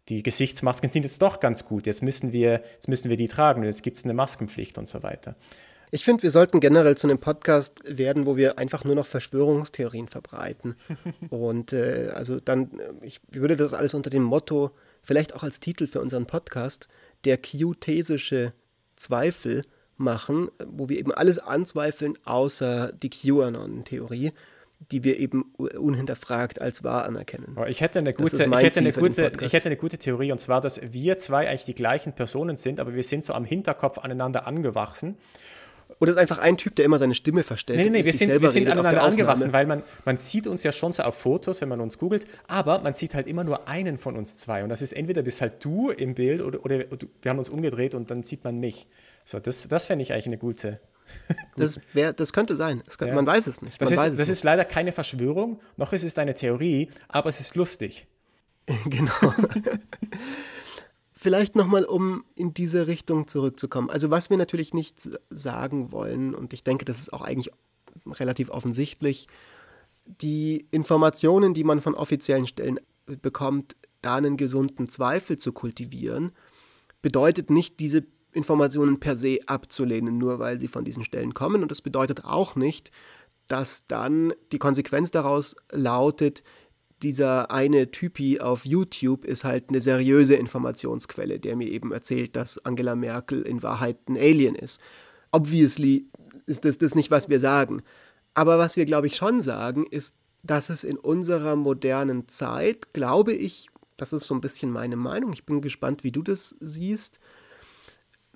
die 0.09 0.25
Gesichtsmasken 0.25 0.91
sind 0.91 1.05
jetzt 1.05 1.23
doch 1.23 1.39
ganz 1.39 1.65
gut, 1.65 1.87
jetzt 1.87 2.03
müssen 2.03 2.33
wir, 2.33 2.63
jetzt 2.75 2.89
müssen 2.89 3.11
wir 3.11 3.17
die 3.17 3.29
tragen, 3.29 3.63
jetzt 3.63 3.83
gibt 3.83 3.99
es 3.99 4.05
eine 4.05 4.15
Maskenpflicht 4.15 4.79
und 4.79 4.89
so 4.89 5.03
weiter. 5.03 5.37
Ich 5.91 6.07
finde, 6.07 6.23
wir 6.23 6.31
sollten 6.31 6.59
generell 6.59 6.97
zu 6.97 7.07
einem 7.07 7.19
Podcast 7.19 7.83
werden, 7.85 8.25
wo 8.25 8.39
wir 8.39 8.57
einfach 8.59 8.83
nur 8.85 8.95
noch 8.95 9.05
Verschwörungstheorien 9.05 10.09
verbreiten. 10.09 10.75
und 11.29 11.75
äh, 11.75 12.11
also 12.15 12.41
dann, 12.41 12.71
ich 13.03 13.21
würde 13.31 13.57
das 13.57 13.75
alles 13.75 13.93
unter 13.93 14.09
dem 14.09 14.23
Motto, 14.23 14.71
vielleicht 15.03 15.35
auch 15.35 15.43
als 15.43 15.61
Titel 15.61 15.87
für 15.87 16.01
unseren 16.01 16.25
Podcast, 16.25 16.89
der 17.25 17.39
Q-thesische 17.39 18.53
Zweifel 18.97 19.65
machen, 19.97 20.51
wo 20.67 20.89
wir 20.89 20.99
eben 20.99 21.13
alles 21.13 21.39
anzweifeln, 21.39 22.19
außer 22.25 22.93
die 22.93 23.11
QAnon-Theorie 23.11 24.33
die 24.91 25.05
wir 25.05 25.19
eben 25.19 25.53
unhinterfragt 25.53 26.61
als 26.61 26.83
wahr 26.83 27.05
anerkennen. 27.05 27.57
Oh, 27.57 27.65
ich, 27.65 27.81
hätte 27.81 28.01
eine 28.01 28.15
gute, 28.15 28.45
ich, 28.45 28.53
hätte 28.53 28.81
eine 28.81 28.93
gute, 28.93 29.33
ich 29.41 29.53
hätte 29.53 29.67
eine 29.67 29.77
gute 29.77 29.99
Theorie, 29.99 30.33
und 30.33 30.39
zwar, 30.39 30.61
dass 30.61 30.81
wir 30.93 31.17
zwei 31.17 31.49
eigentlich 31.49 31.65
die 31.65 31.75
gleichen 31.75 32.15
Personen 32.15 32.57
sind, 32.57 32.81
aber 32.81 32.95
wir 32.95 33.03
sind 33.03 33.23
so 33.25 33.33
am 33.33 33.45
Hinterkopf 33.45 33.99
aneinander 33.99 34.47
angewachsen. 34.47 35.17
Oder 36.03 36.11
ist 36.11 36.19
einfach 36.19 36.39
ein 36.39 36.57
Typ, 36.57 36.75
der 36.75 36.85
immer 36.85 36.99
seine 36.99 37.15
Stimme 37.15 37.45
verstellt. 37.45 37.79
Nee, 37.79 37.85
nee, 37.85 38.01
nee 38.01 38.05
wir 38.05 38.13
sind, 38.13 38.43
wir 38.43 38.49
sind 38.49 38.69
aneinander 38.69 39.05
angewachsen, 39.05 39.53
weil 39.53 39.67
man, 39.67 39.85
man 40.05 40.17
sieht 40.17 40.49
uns 40.49 40.65
ja 40.65 40.73
schon 40.73 40.91
so 40.93 41.05
auf 41.05 41.17
Fotos, 41.17 41.61
wenn 41.61 41.69
man 41.69 41.81
uns 41.81 41.97
googelt, 41.97 42.27
aber 42.49 42.81
man 42.81 42.93
sieht 42.93 43.15
halt 43.15 43.29
immer 43.29 43.45
nur 43.45 43.69
einen 43.69 43.99
von 43.99 44.17
uns 44.17 44.37
zwei. 44.37 44.65
Und 44.65 44.69
das 44.69 44.83
ist 44.83 44.95
entweder 44.95 45.23
bist 45.23 45.41
halt 45.41 45.65
du 45.65 45.91
im 45.91 46.17
Bild 46.17 46.41
oder, 46.41 46.65
oder 46.65 46.87
wir 46.89 47.31
haben 47.31 47.39
uns 47.39 47.49
umgedreht 47.49 47.95
und 47.95 48.11
dann 48.11 48.25
sieht 48.25 48.43
man 48.43 48.59
mich. 48.59 48.89
So, 49.25 49.39
das, 49.39 49.69
das 49.69 49.87
fände 49.87 50.03
ich 50.03 50.13
eigentlich 50.13 50.27
eine 50.27 50.39
gute, 50.39 50.81
das, 51.57 51.79
wär, 51.93 52.13
das 52.13 52.33
könnte 52.33 52.57
sein. 52.57 52.83
Das 52.85 52.99
könnte, 52.99 53.11
ja. 53.11 53.15
Man 53.15 53.27
weiß 53.27 53.47
es 53.47 53.63
nicht. 53.63 53.81
Man 53.81 53.89
das, 53.89 53.93
ist, 53.93 54.05
das 54.05 54.19
nicht. 54.19 54.29
ist 54.31 54.43
leider 54.43 54.65
keine 54.65 54.91
Verschwörung, 54.91 55.61
noch 55.77 55.93
ist 55.93 56.03
es 56.03 56.19
eine 56.19 56.35
Theorie, 56.35 56.91
aber 57.07 57.29
es 57.29 57.39
ist 57.39 57.55
lustig. 57.55 58.09
genau. 58.87 59.13
Vielleicht 61.23 61.55
nochmal, 61.55 61.85
um 61.85 62.25
in 62.35 62.53
diese 62.53 62.89
Richtung 62.89 63.29
zurückzukommen. 63.29 63.91
Also 63.91 64.11
was 64.11 64.29
wir 64.29 64.37
natürlich 64.37 64.75
nicht 64.75 65.09
sagen 65.31 65.93
wollen, 65.93 66.35
und 66.35 66.53
ich 66.53 66.65
denke, 66.65 66.85
das 66.85 66.99
ist 66.99 67.13
auch 67.13 67.21
eigentlich 67.21 67.53
relativ 68.05 68.51
offensichtlich, 68.51 69.29
die 70.05 70.67
Informationen, 70.73 71.55
die 71.55 71.63
man 71.63 71.81
von 71.81 71.95
offiziellen 71.95 72.49
Stellen 72.49 72.81
bekommt, 73.07 73.77
da 74.01 74.17
einen 74.17 74.37
gesunden 74.37 74.89
Zweifel 74.89 75.39
zu 75.39 75.53
kultivieren, 75.53 76.33
bedeutet 77.03 77.51
nicht, 77.51 77.79
diese 77.79 78.05
Informationen 78.33 78.99
per 78.99 79.17
se 79.17 79.39
abzulehnen, 79.47 80.19
nur 80.19 80.41
weil 80.41 80.59
sie 80.59 80.67
von 80.67 80.85
diesen 80.85 81.05
Stellen 81.05 81.35
kommen. 81.35 81.63
Und 81.63 81.71
das 81.71 81.83
bedeutet 81.83 82.25
auch 82.25 82.57
nicht, 82.57 82.91
dass 83.47 83.87
dann 83.87 84.33
die 84.51 84.59
Konsequenz 84.59 85.13
daraus 85.13 85.55
lautet, 85.71 86.43
dieser 87.03 87.51
eine 87.51 87.91
Typi 87.91 88.41
auf 88.41 88.65
YouTube 88.65 89.25
ist 89.25 89.45
halt 89.45 89.69
eine 89.69 89.81
seriöse 89.81 90.35
Informationsquelle, 90.35 91.41
der 91.41 91.57
mir 91.57 91.69
eben 91.69 91.93
erzählt, 91.93 92.37
dass 92.37 92.65
Angela 92.65 92.95
Merkel 92.95 93.43
in 93.43 93.63
Wahrheit 93.63 93.99
ein 94.09 94.17
Alien 94.17 94.55
ist. 94.55 94.81
Obviously 95.33 96.07
ist 96.47 96.65
das, 96.65 96.79
das 96.79 96.95
nicht, 96.95 97.11
was 97.11 97.29
wir 97.29 97.41
sagen. 97.41 97.83
Aber 98.35 98.59
was 98.59 98.77
wir, 98.77 98.85
glaube 98.85 99.07
ich, 99.07 99.17
schon 99.17 99.41
sagen, 99.41 99.87
ist, 99.91 100.17
dass 100.43 100.71
es 100.71 100.85
in 100.85 100.97
unserer 100.99 101.57
modernen 101.57 102.29
Zeit, 102.29 102.93
glaube 102.93 103.33
ich, 103.33 103.69
das 103.97 104.13
ist 104.13 104.25
so 104.25 104.35
ein 104.35 104.41
bisschen 104.41 104.71
meine 104.71 104.97
Meinung, 104.97 105.33
ich 105.33 105.45
bin 105.45 105.61
gespannt, 105.61 106.03
wie 106.03 106.13
du 106.13 106.23
das 106.23 106.57
siehst, 106.61 107.21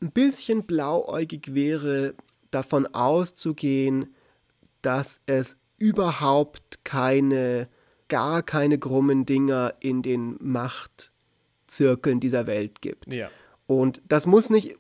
ein 0.01 0.13
bisschen 0.13 0.65
blauäugig 0.65 1.55
wäre, 1.55 2.15
davon 2.51 2.87
auszugehen, 2.87 4.15
dass 4.83 5.21
es 5.27 5.59
überhaupt 5.79 6.85
keine, 6.85 7.69
gar 8.09 8.43
keine 8.43 8.79
krummen 8.79 9.27
Dinger 9.27 9.75
in 9.81 10.03
den 10.03 10.37
Machtzirkeln 10.41 12.21
dieser 12.21 12.47
Welt 12.47 12.81
gibt. 12.81 13.13
Ja. 13.13 13.31
Und 13.67 14.01
das 14.09 14.27
muss 14.27 14.51
nicht 14.51 14.77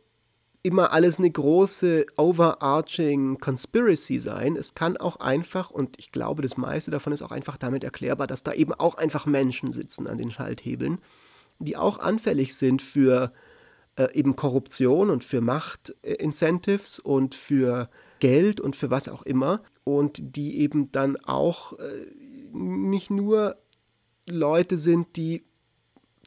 immer 0.66 0.92
alles 0.92 1.18
eine 1.18 1.30
große 1.30 2.06
overarching 2.16 3.38
Conspiracy 3.38 4.18
sein. 4.18 4.56
Es 4.56 4.74
kann 4.74 4.96
auch 4.96 5.16
einfach, 5.16 5.70
und 5.70 5.96
ich 5.96 6.10
glaube, 6.10 6.42
das 6.42 6.56
meiste 6.56 6.90
davon 6.90 7.12
ist 7.12 7.22
auch 7.22 7.30
einfach 7.30 7.56
damit 7.56 7.84
erklärbar, 7.84 8.26
dass 8.26 8.42
da 8.42 8.52
eben 8.52 8.74
auch 8.74 8.96
einfach 8.96 9.26
Menschen 9.26 9.70
sitzen 9.70 10.08
an 10.08 10.18
den 10.18 10.32
Schalthebeln, 10.32 10.98
die 11.60 11.76
auch 11.76 12.00
anfällig 12.00 12.56
sind 12.56 12.82
für 12.82 13.32
äh, 13.94 14.12
eben 14.12 14.34
Korruption 14.34 15.10
und 15.10 15.22
für 15.22 15.40
Machtincentives 15.40 16.98
und 16.98 17.36
für 17.36 17.88
Geld 18.18 18.60
und 18.60 18.74
für 18.74 18.90
was 18.90 19.08
auch 19.08 19.22
immer. 19.22 19.62
Und 19.84 20.18
die 20.36 20.58
eben 20.58 20.90
dann 20.90 21.16
auch 21.16 21.78
äh, 21.78 22.06
nicht 22.56 23.10
nur 23.10 23.56
Leute 24.28 24.78
sind, 24.78 25.16
die 25.16 25.44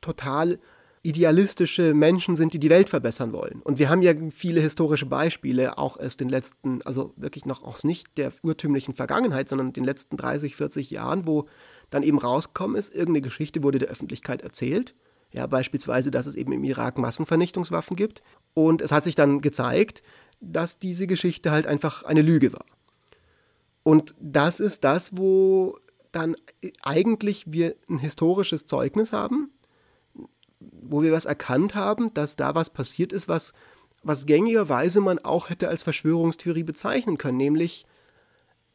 total 0.01 0.59
idealistische 1.01 1.93
Menschen 1.93 2.35
sind, 2.35 2.53
die 2.53 2.59
die 2.59 2.69
Welt 2.69 2.89
verbessern 2.89 3.31
wollen. 3.31 3.61
Und 3.63 3.79
wir 3.79 3.89
haben 3.89 4.01
ja 4.01 4.13
viele 4.31 4.59
historische 4.59 5.05
Beispiele, 5.05 5.77
auch 5.77 5.97
aus 5.97 6.17
den 6.17 6.27
letzten, 6.27 6.81
also 6.83 7.13
wirklich 7.15 7.45
noch 7.45 7.63
aus 7.63 7.83
nicht 7.83 8.17
der 8.17 8.33
urtümlichen 8.43 8.93
Vergangenheit, 8.93 9.47
sondern 9.47 9.71
den 9.71 9.85
letzten 9.85 10.17
30, 10.17 10.55
40 10.55 10.91
Jahren, 10.91 11.25
wo 11.25 11.47
dann 11.89 12.03
eben 12.03 12.19
rausgekommen 12.19 12.75
ist, 12.75 12.93
irgendeine 12.93 13.21
Geschichte 13.21 13.63
wurde 13.63 13.79
der 13.79 13.87
Öffentlichkeit 13.87 14.41
erzählt. 14.41 14.93
Ja, 15.31 15.47
beispielsweise, 15.47 16.11
dass 16.11 16.25
es 16.25 16.35
eben 16.35 16.51
im 16.51 16.63
Irak 16.63 16.97
Massenvernichtungswaffen 16.97 17.95
gibt. 17.95 18.21
Und 18.53 18.81
es 18.81 18.91
hat 18.91 19.03
sich 19.03 19.15
dann 19.15 19.41
gezeigt, 19.41 20.01
dass 20.41 20.79
diese 20.79 21.07
Geschichte 21.07 21.51
halt 21.51 21.67
einfach 21.67 22.03
eine 22.03 22.21
Lüge 22.21 22.51
war. 22.51 22.65
Und 23.83 24.15
das 24.19 24.59
ist 24.59 24.83
das, 24.83 25.17
wo 25.17 25.77
dann 26.11 26.35
eigentlich 26.81 27.51
wir 27.51 27.75
ein 27.89 27.99
historisches 27.99 28.65
Zeugnis 28.65 29.11
haben, 29.11 29.51
wo 30.59 31.01
wir 31.01 31.11
was 31.11 31.25
erkannt 31.25 31.75
haben, 31.75 32.13
dass 32.13 32.35
da 32.35 32.55
was 32.55 32.69
passiert 32.69 33.13
ist, 33.13 33.27
was, 33.27 33.53
was 34.03 34.25
gängigerweise 34.25 35.01
man 35.01 35.19
auch 35.19 35.49
hätte 35.49 35.69
als 35.69 35.83
Verschwörungstheorie 35.83 36.63
bezeichnen 36.63 37.17
können, 37.17 37.37
nämlich 37.37 37.85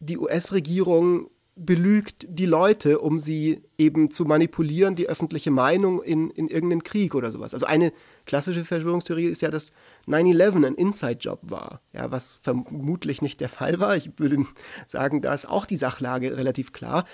die 0.01 0.19
US-Regierung 0.19 1.31
belügt 1.57 2.27
die 2.29 2.47
Leute, 2.47 2.99
um 2.99 3.19
sie 3.19 3.63
eben 3.79 4.11
zu 4.11 4.25
manipulieren, 4.25 4.97
die 4.97 5.09
öffentliche 5.09 5.53
Meinung 5.53 6.03
in, 6.03 6.31
in 6.31 6.49
irgendeinen 6.49 6.83
Krieg 6.83 7.15
oder 7.15 7.31
sowas. 7.31 7.55
Also 7.55 7.67
eine 7.67 7.93
klassische 8.27 8.65
Verschwörungstheorie 8.65 9.27
ist 9.27 9.41
ja, 9.41 9.51
dass 9.51 9.73
9-11 10.09 10.67
ein 10.67 10.75
Inside-Job 10.75 11.41
war, 11.43 11.81
ja, 11.93 12.11
was 12.11 12.41
vermutlich 12.43 13.23
nicht 13.23 13.41
der 13.41 13.49
Fall 13.49 13.79
war. 13.79 13.97
Ich 13.97 14.19
würde 14.19 14.45
sagen, 14.87 15.21
da 15.21 15.33
ist 15.33 15.49
auch 15.49 15.67
die 15.67 15.77
Sachlage 15.77 16.37
relativ 16.37 16.73
klar. 16.73 17.05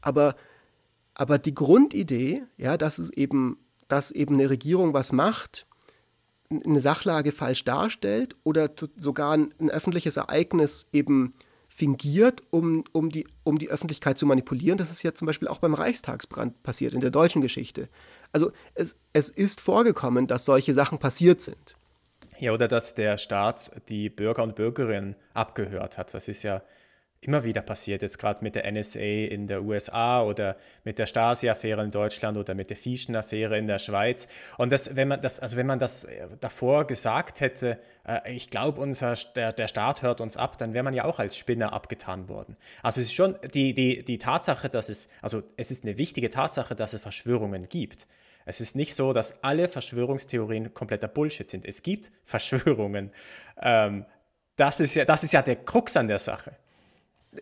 Aber, 0.00 0.34
aber 1.14 1.38
die 1.38 1.54
Grundidee, 1.54 2.42
ja, 2.56 2.76
dass 2.76 2.98
es 2.98 3.10
eben, 3.10 3.58
dass 3.86 4.10
eben 4.10 4.34
eine 4.34 4.50
Regierung 4.50 4.94
was 4.94 5.12
macht, 5.12 5.66
eine 6.50 6.80
Sachlage 6.80 7.30
falsch 7.32 7.64
darstellt 7.64 8.36
oder 8.42 8.70
sogar 8.96 9.32
ein, 9.32 9.54
ein 9.60 9.70
öffentliches 9.70 10.16
Ereignis 10.16 10.86
eben 10.92 11.34
fingiert, 11.76 12.42
um, 12.50 12.84
um, 12.92 13.10
die, 13.10 13.26
um 13.44 13.58
die 13.58 13.68
Öffentlichkeit 13.68 14.16
zu 14.16 14.24
manipulieren. 14.24 14.78
Das 14.78 14.90
ist 14.90 15.02
ja 15.02 15.12
zum 15.12 15.26
Beispiel 15.26 15.46
auch 15.46 15.58
beim 15.58 15.74
Reichstagsbrand 15.74 16.62
passiert 16.62 16.94
in 16.94 17.00
der 17.00 17.10
deutschen 17.10 17.42
Geschichte. 17.42 17.90
Also 18.32 18.50
es, 18.74 18.96
es 19.12 19.28
ist 19.28 19.60
vorgekommen, 19.60 20.26
dass 20.26 20.46
solche 20.46 20.72
Sachen 20.72 20.98
passiert 20.98 21.42
sind. 21.42 21.76
Ja, 22.38 22.52
oder 22.52 22.66
dass 22.66 22.94
der 22.94 23.18
Staat 23.18 23.70
die 23.90 24.08
Bürger 24.08 24.42
und 24.42 24.54
Bürgerinnen 24.54 25.16
abgehört 25.34 25.98
hat. 25.98 26.14
Das 26.14 26.28
ist 26.28 26.42
ja 26.44 26.62
immer 27.20 27.44
wieder 27.44 27.62
passiert, 27.62 28.02
jetzt 28.02 28.18
gerade 28.18 28.42
mit 28.42 28.54
der 28.54 28.70
NSA 28.70 29.00
in 29.00 29.46
der 29.46 29.62
USA 29.62 30.22
oder 30.22 30.56
mit 30.84 30.98
der 30.98 31.06
Stasi-Affäre 31.06 31.82
in 31.82 31.90
Deutschland 31.90 32.36
oder 32.36 32.54
mit 32.54 32.70
der 32.70 32.76
Fischen-Affäre 32.76 33.58
in 33.58 33.66
der 33.66 33.78
Schweiz. 33.78 34.28
Und 34.58 34.70
das, 34.70 34.96
wenn 34.96 35.08
man 35.08 35.20
das, 35.20 35.40
also 35.40 35.56
wenn 35.56 35.66
man 35.66 35.78
das 35.78 36.04
äh, 36.04 36.28
davor 36.40 36.86
gesagt 36.86 37.40
hätte, 37.40 37.78
äh, 38.06 38.32
ich 38.32 38.50
glaube, 38.50 38.80
unser 38.80 39.14
der, 39.34 39.52
der 39.52 39.68
Staat 39.68 40.02
hört 40.02 40.20
uns 40.20 40.36
ab, 40.36 40.58
dann 40.58 40.74
wäre 40.74 40.84
man 40.84 40.94
ja 40.94 41.04
auch 41.04 41.18
als 41.18 41.36
Spinner 41.36 41.72
abgetan 41.72 42.28
worden. 42.28 42.56
Also 42.82 43.00
es 43.00 43.08
ist 43.08 43.14
schon 43.14 43.36
die, 43.54 43.74
die, 43.74 44.04
die 44.04 44.18
Tatsache, 44.18 44.68
dass 44.68 44.88
es, 44.88 45.08
also 45.22 45.42
es 45.56 45.70
ist 45.70 45.84
eine 45.84 45.98
wichtige 45.98 46.30
Tatsache, 46.30 46.74
dass 46.74 46.92
es 46.92 47.00
Verschwörungen 47.00 47.68
gibt. 47.68 48.06
Es 48.44 48.60
ist 48.60 48.76
nicht 48.76 48.94
so, 48.94 49.12
dass 49.12 49.42
alle 49.42 49.66
Verschwörungstheorien 49.66 50.72
kompletter 50.72 51.08
Bullshit 51.08 51.48
sind. 51.48 51.64
Es 51.66 51.82
gibt 51.82 52.12
Verschwörungen. 52.24 53.10
Ähm, 53.60 54.04
das, 54.54 54.78
ist 54.78 54.94
ja, 54.94 55.04
das 55.04 55.24
ist 55.24 55.32
ja 55.32 55.42
der 55.42 55.56
Krux 55.56 55.96
an 55.96 56.06
der 56.06 56.20
Sache 56.20 56.52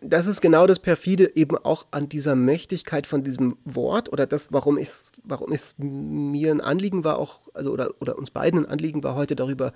das 0.01 0.27
ist 0.27 0.41
genau 0.41 0.67
das 0.67 0.79
perfide 0.79 1.35
eben 1.35 1.57
auch 1.57 1.85
an 1.91 2.09
dieser 2.09 2.35
Mächtigkeit 2.35 3.07
von 3.07 3.23
diesem 3.23 3.57
Wort 3.65 4.11
oder 4.11 4.25
das, 4.27 4.51
warum 4.51 4.77
es, 4.77 5.05
warum 5.23 5.55
mir 5.77 6.51
ein 6.51 6.61
Anliegen 6.61 7.03
war, 7.03 7.17
auch, 7.17 7.39
also 7.53 7.71
oder, 7.71 7.91
oder 7.99 8.17
uns 8.17 8.31
beiden 8.31 8.59
ein 8.59 8.71
Anliegen 8.71 9.03
war, 9.03 9.15
heute 9.15 9.35
darüber 9.35 9.73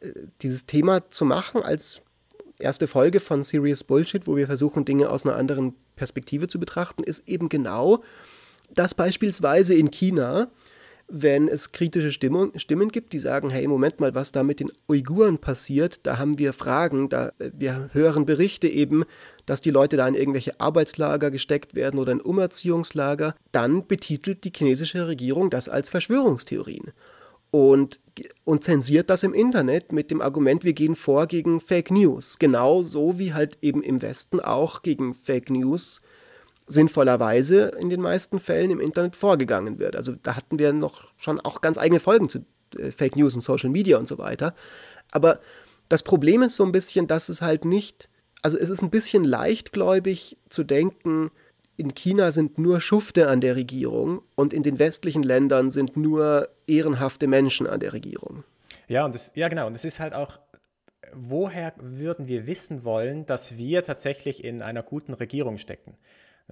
äh, 0.00 0.10
dieses 0.42 0.66
Thema 0.66 1.10
zu 1.10 1.24
machen 1.24 1.62
als 1.62 2.00
erste 2.58 2.86
Folge 2.86 3.20
von 3.20 3.42
Serious 3.42 3.84
Bullshit, 3.84 4.26
wo 4.26 4.36
wir 4.36 4.46
versuchen, 4.46 4.84
Dinge 4.84 5.10
aus 5.10 5.26
einer 5.26 5.36
anderen 5.36 5.74
Perspektive 5.96 6.48
zu 6.48 6.58
betrachten, 6.58 7.02
ist 7.02 7.28
eben 7.28 7.48
genau, 7.48 8.02
dass 8.74 8.94
beispielsweise 8.94 9.74
in 9.74 9.90
China 9.90 10.48
wenn 11.14 11.46
es 11.46 11.72
kritische 11.72 12.10
Stimmung, 12.10 12.58
Stimmen 12.58 12.88
gibt, 12.88 13.12
die 13.12 13.18
sagen, 13.18 13.50
hey, 13.50 13.68
Moment 13.68 14.00
mal, 14.00 14.14
was 14.14 14.32
da 14.32 14.42
mit 14.42 14.60
den 14.60 14.72
Uiguren 14.88 15.38
passiert, 15.38 16.06
da 16.06 16.18
haben 16.18 16.38
wir 16.38 16.52
Fragen, 16.54 17.10
da 17.10 17.32
wir 17.38 17.90
hören 17.92 18.24
Berichte 18.24 18.66
eben, 18.66 19.04
dass 19.44 19.60
die 19.60 19.70
Leute 19.70 19.98
da 19.98 20.08
in 20.08 20.14
irgendwelche 20.14 20.58
Arbeitslager 20.58 21.30
gesteckt 21.30 21.74
werden 21.74 22.00
oder 22.00 22.12
in 22.12 22.20
Umerziehungslager, 22.20 23.34
dann 23.52 23.86
betitelt 23.86 24.44
die 24.44 24.52
chinesische 24.56 25.06
Regierung 25.06 25.50
das 25.50 25.68
als 25.68 25.90
Verschwörungstheorien 25.90 26.92
und, 27.52 28.00
und 28.44 28.64
zensiert 28.64 29.10
das 29.10 29.22
im 29.22 29.34
Internet 29.34 29.92
mit 29.92 30.10
dem 30.10 30.22
Argument, 30.22 30.64
wir 30.64 30.72
gehen 30.72 30.96
vor 30.96 31.26
gegen 31.26 31.60
Fake 31.60 31.90
News. 31.90 32.38
Genauso 32.38 33.18
wie 33.18 33.34
halt 33.34 33.58
eben 33.60 33.82
im 33.82 34.00
Westen 34.00 34.40
auch 34.40 34.80
gegen 34.80 35.12
Fake 35.12 35.50
News 35.50 36.00
sinnvollerweise 36.72 37.72
in 37.78 37.90
den 37.90 38.00
meisten 38.00 38.40
Fällen 38.40 38.70
im 38.70 38.80
Internet 38.80 39.16
vorgegangen 39.16 39.78
wird. 39.78 39.96
Also 39.96 40.14
da 40.22 40.36
hatten 40.36 40.58
wir 40.58 40.72
noch 40.72 41.04
schon 41.16 41.40
auch 41.40 41.60
ganz 41.60 41.78
eigene 41.78 42.00
Folgen 42.00 42.28
zu 42.28 42.44
äh, 42.78 42.90
Fake 42.90 43.16
News 43.16 43.34
und 43.34 43.40
Social 43.42 43.70
Media 43.70 43.98
und 43.98 44.08
so 44.08 44.18
weiter. 44.18 44.54
Aber 45.10 45.40
das 45.88 46.02
Problem 46.02 46.42
ist 46.42 46.56
so 46.56 46.64
ein 46.64 46.72
bisschen, 46.72 47.06
dass 47.06 47.28
es 47.28 47.42
halt 47.42 47.64
nicht, 47.64 48.08
also 48.42 48.58
es 48.58 48.70
ist 48.70 48.82
ein 48.82 48.90
bisschen 48.90 49.24
leichtgläubig 49.24 50.38
zu 50.48 50.64
denken, 50.64 51.30
in 51.76 51.94
China 51.94 52.32
sind 52.32 52.58
nur 52.58 52.80
Schufte 52.80 53.28
an 53.28 53.40
der 53.40 53.56
Regierung 53.56 54.22
und 54.34 54.52
in 54.52 54.62
den 54.62 54.78
westlichen 54.78 55.22
Ländern 55.22 55.70
sind 55.70 55.96
nur 55.96 56.48
ehrenhafte 56.66 57.26
Menschen 57.26 57.66
an 57.66 57.80
der 57.80 57.92
Regierung. 57.92 58.44
Ja, 58.88 59.04
und 59.04 59.14
das, 59.14 59.32
ja 59.34 59.48
genau, 59.48 59.66
und 59.66 59.74
es 59.74 59.84
ist 59.84 60.00
halt 60.00 60.14
auch, 60.14 60.38
woher 61.12 61.74
würden 61.78 62.26
wir 62.26 62.46
wissen 62.46 62.84
wollen, 62.84 63.26
dass 63.26 63.56
wir 63.56 63.82
tatsächlich 63.82 64.44
in 64.44 64.62
einer 64.62 64.82
guten 64.82 65.14
Regierung 65.14 65.58
stecken? 65.58 65.96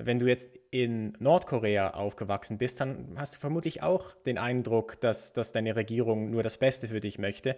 Wenn 0.05 0.19
du 0.19 0.27
jetzt 0.27 0.53
in 0.71 1.17
Nordkorea 1.19 1.91
aufgewachsen 1.91 2.59
bist, 2.59 2.81
dann 2.81 3.15
hast 3.17 3.37
du 3.37 3.39
vermutlich 3.39 3.83
auch 3.83 4.15
den 4.27 4.39
Eindruck, 4.39 5.01
dass, 5.01 5.33
dass 5.33 5.53
deine 5.53 5.77
Regierung 5.77 6.31
nur 6.31 6.43
das 6.43 6.59
Beste 6.59 6.89
für 6.89 7.01
dich 7.01 7.19
möchte. 7.19 7.57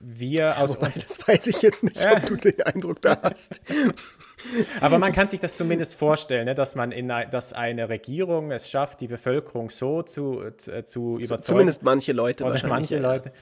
Wir 0.00 0.58
aus 0.58 0.76
Wobei, 0.76 0.90
das 0.94 1.28
weiß 1.28 1.46
ich 1.48 1.62
jetzt 1.62 1.84
nicht, 1.84 2.04
ob 2.04 2.26
du 2.26 2.36
den 2.36 2.62
Eindruck 2.62 3.02
da 3.02 3.20
hast. 3.22 3.60
Aber 4.80 4.98
man 4.98 5.12
kann 5.12 5.28
sich 5.28 5.40
das 5.40 5.56
zumindest 5.56 5.94
vorstellen, 5.94 6.46
ne, 6.46 6.54
dass 6.54 6.74
man 6.74 6.90
in 6.90 7.08
dass 7.08 7.52
eine 7.52 7.88
Regierung 7.88 8.50
es 8.50 8.70
schafft, 8.70 9.00
die 9.00 9.08
Bevölkerung 9.08 9.68
so 9.70 10.02
zu, 10.02 10.50
zu, 10.56 10.82
zu 10.82 11.18
überzeugen. 11.18 11.42
Zumindest 11.42 11.82
manche 11.82 12.12
Leute 12.12 12.44
oder 12.44 12.66
manche 12.66 12.96
ja. 12.96 13.02
Leute, 13.02 13.32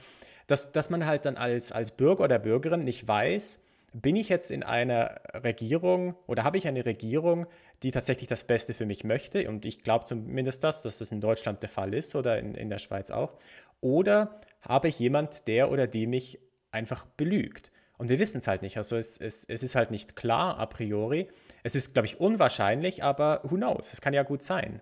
dass, 0.47 0.71
dass 0.71 0.89
man 0.89 1.05
halt 1.05 1.25
dann 1.25 1.37
als, 1.37 1.71
als 1.71 1.91
Bürger 1.91 2.25
oder 2.25 2.39
Bürgerin 2.39 2.83
nicht 2.83 3.07
weiß, 3.07 3.59
bin 3.93 4.15
ich 4.15 4.29
jetzt 4.29 4.51
in 4.51 4.63
einer 4.63 5.21
Regierung 5.33 6.15
oder 6.27 6.43
habe 6.43 6.57
ich 6.57 6.67
eine 6.67 6.85
Regierung, 6.85 7.47
die 7.83 7.91
tatsächlich 7.91 8.27
das 8.27 8.43
Beste 8.43 8.73
für 8.73 8.85
mich 8.85 9.03
möchte? 9.03 9.47
Und 9.49 9.65
ich 9.65 9.83
glaube 9.83 10.05
zumindest 10.05 10.63
das, 10.63 10.83
dass 10.83 10.99
das 10.99 11.11
in 11.11 11.21
Deutschland 11.21 11.61
der 11.61 11.69
Fall 11.69 11.93
ist 11.93 12.15
oder 12.15 12.37
in, 12.39 12.55
in 12.55 12.69
der 12.69 12.79
Schweiz 12.79 13.11
auch. 13.11 13.35
Oder 13.81 14.41
habe 14.61 14.87
ich 14.87 14.99
jemand, 14.99 15.47
der 15.47 15.71
oder 15.71 15.87
die 15.87 16.07
mich 16.07 16.39
einfach 16.71 17.05
belügt? 17.05 17.71
Und 17.97 18.09
wir 18.09 18.19
wissen 18.19 18.39
es 18.39 18.47
halt 18.47 18.61
nicht. 18.61 18.77
Also 18.77 18.95
es, 18.95 19.17
es, 19.17 19.43
es 19.45 19.63
ist 19.63 19.75
halt 19.75 19.91
nicht 19.91 20.15
klar 20.15 20.57
a 20.59 20.65
priori. 20.65 21.27
Es 21.63 21.75
ist, 21.75 21.93
glaube 21.93 22.05
ich, 22.05 22.19
unwahrscheinlich, 22.19 23.03
aber 23.03 23.41
who 23.43 23.55
knows? 23.55 23.93
Es 23.93 24.01
kann 24.01 24.13
ja 24.13 24.23
gut 24.23 24.43
sein. 24.43 24.81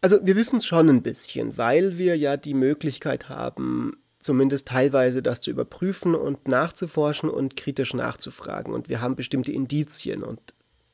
Also 0.00 0.24
wir 0.24 0.36
wissen 0.36 0.58
es 0.58 0.66
schon 0.66 0.88
ein 0.88 1.02
bisschen, 1.02 1.58
weil 1.58 1.98
wir 1.98 2.16
ja 2.16 2.36
die 2.36 2.54
Möglichkeit 2.54 3.28
haben, 3.28 3.96
zumindest 4.26 4.68
teilweise 4.68 5.22
das 5.22 5.40
zu 5.40 5.50
überprüfen 5.50 6.14
und 6.14 6.48
nachzuforschen 6.48 7.30
und 7.30 7.56
kritisch 7.56 7.94
nachzufragen. 7.94 8.74
Und 8.74 8.90
wir 8.90 9.00
haben 9.00 9.16
bestimmte 9.16 9.52
Indizien. 9.52 10.22
Und 10.22 10.40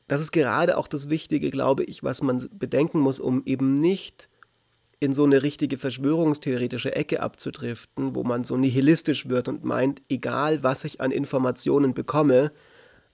das 0.06 0.20
ist 0.20 0.30
gerade 0.30 0.76
auch 0.76 0.86
das 0.86 1.08
Wichtige, 1.08 1.50
glaube 1.50 1.82
ich, 1.82 2.04
was 2.04 2.22
man 2.22 2.48
bedenken 2.52 3.00
muss, 3.00 3.18
um 3.18 3.42
eben 3.44 3.74
nicht 3.74 4.28
in 5.00 5.12
so 5.12 5.24
eine 5.24 5.42
richtige 5.42 5.78
verschwörungstheoretische 5.78 6.94
Ecke 6.94 7.20
abzudriften, 7.20 8.14
wo 8.14 8.22
man 8.22 8.44
so 8.44 8.56
nihilistisch 8.56 9.28
wird 9.28 9.48
und 9.48 9.64
meint, 9.64 10.00
egal 10.08 10.62
was 10.62 10.84
ich 10.84 11.00
an 11.00 11.10
Informationen 11.10 11.92
bekomme, 11.92 12.52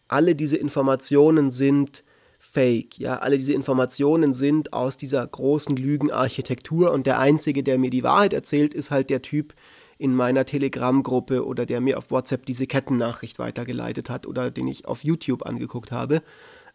alle 0.06 0.34
diese 0.34 0.58
Informationen 0.58 1.50
sind 1.50 2.04
fake. 2.38 2.98
Ja, 2.98 3.18
alle 3.18 3.38
diese 3.38 3.52
Informationen 3.54 4.34
sind 4.34 4.72
aus 4.72 4.96
dieser 4.96 5.26
großen 5.26 5.76
Lügenarchitektur 5.76 6.92
und 6.92 7.06
der 7.06 7.18
einzige, 7.18 7.62
der 7.62 7.78
mir 7.78 7.90
die 7.90 8.02
Wahrheit 8.02 8.32
erzählt, 8.32 8.74
ist 8.74 8.90
halt 8.90 9.08
der 9.08 9.22
Typ, 9.22 9.54
in 9.98 10.14
meiner 10.14 10.44
Telegram-Gruppe 10.44 11.44
oder 11.44 11.66
der 11.66 11.80
mir 11.80 11.98
auf 11.98 12.10
WhatsApp 12.10 12.46
diese 12.46 12.66
Kettennachricht 12.66 13.38
weitergeleitet 13.38 14.08
hat 14.08 14.26
oder 14.26 14.50
den 14.50 14.68
ich 14.68 14.86
auf 14.86 15.04
YouTube 15.04 15.44
angeguckt 15.44 15.90
habe, 15.90 16.22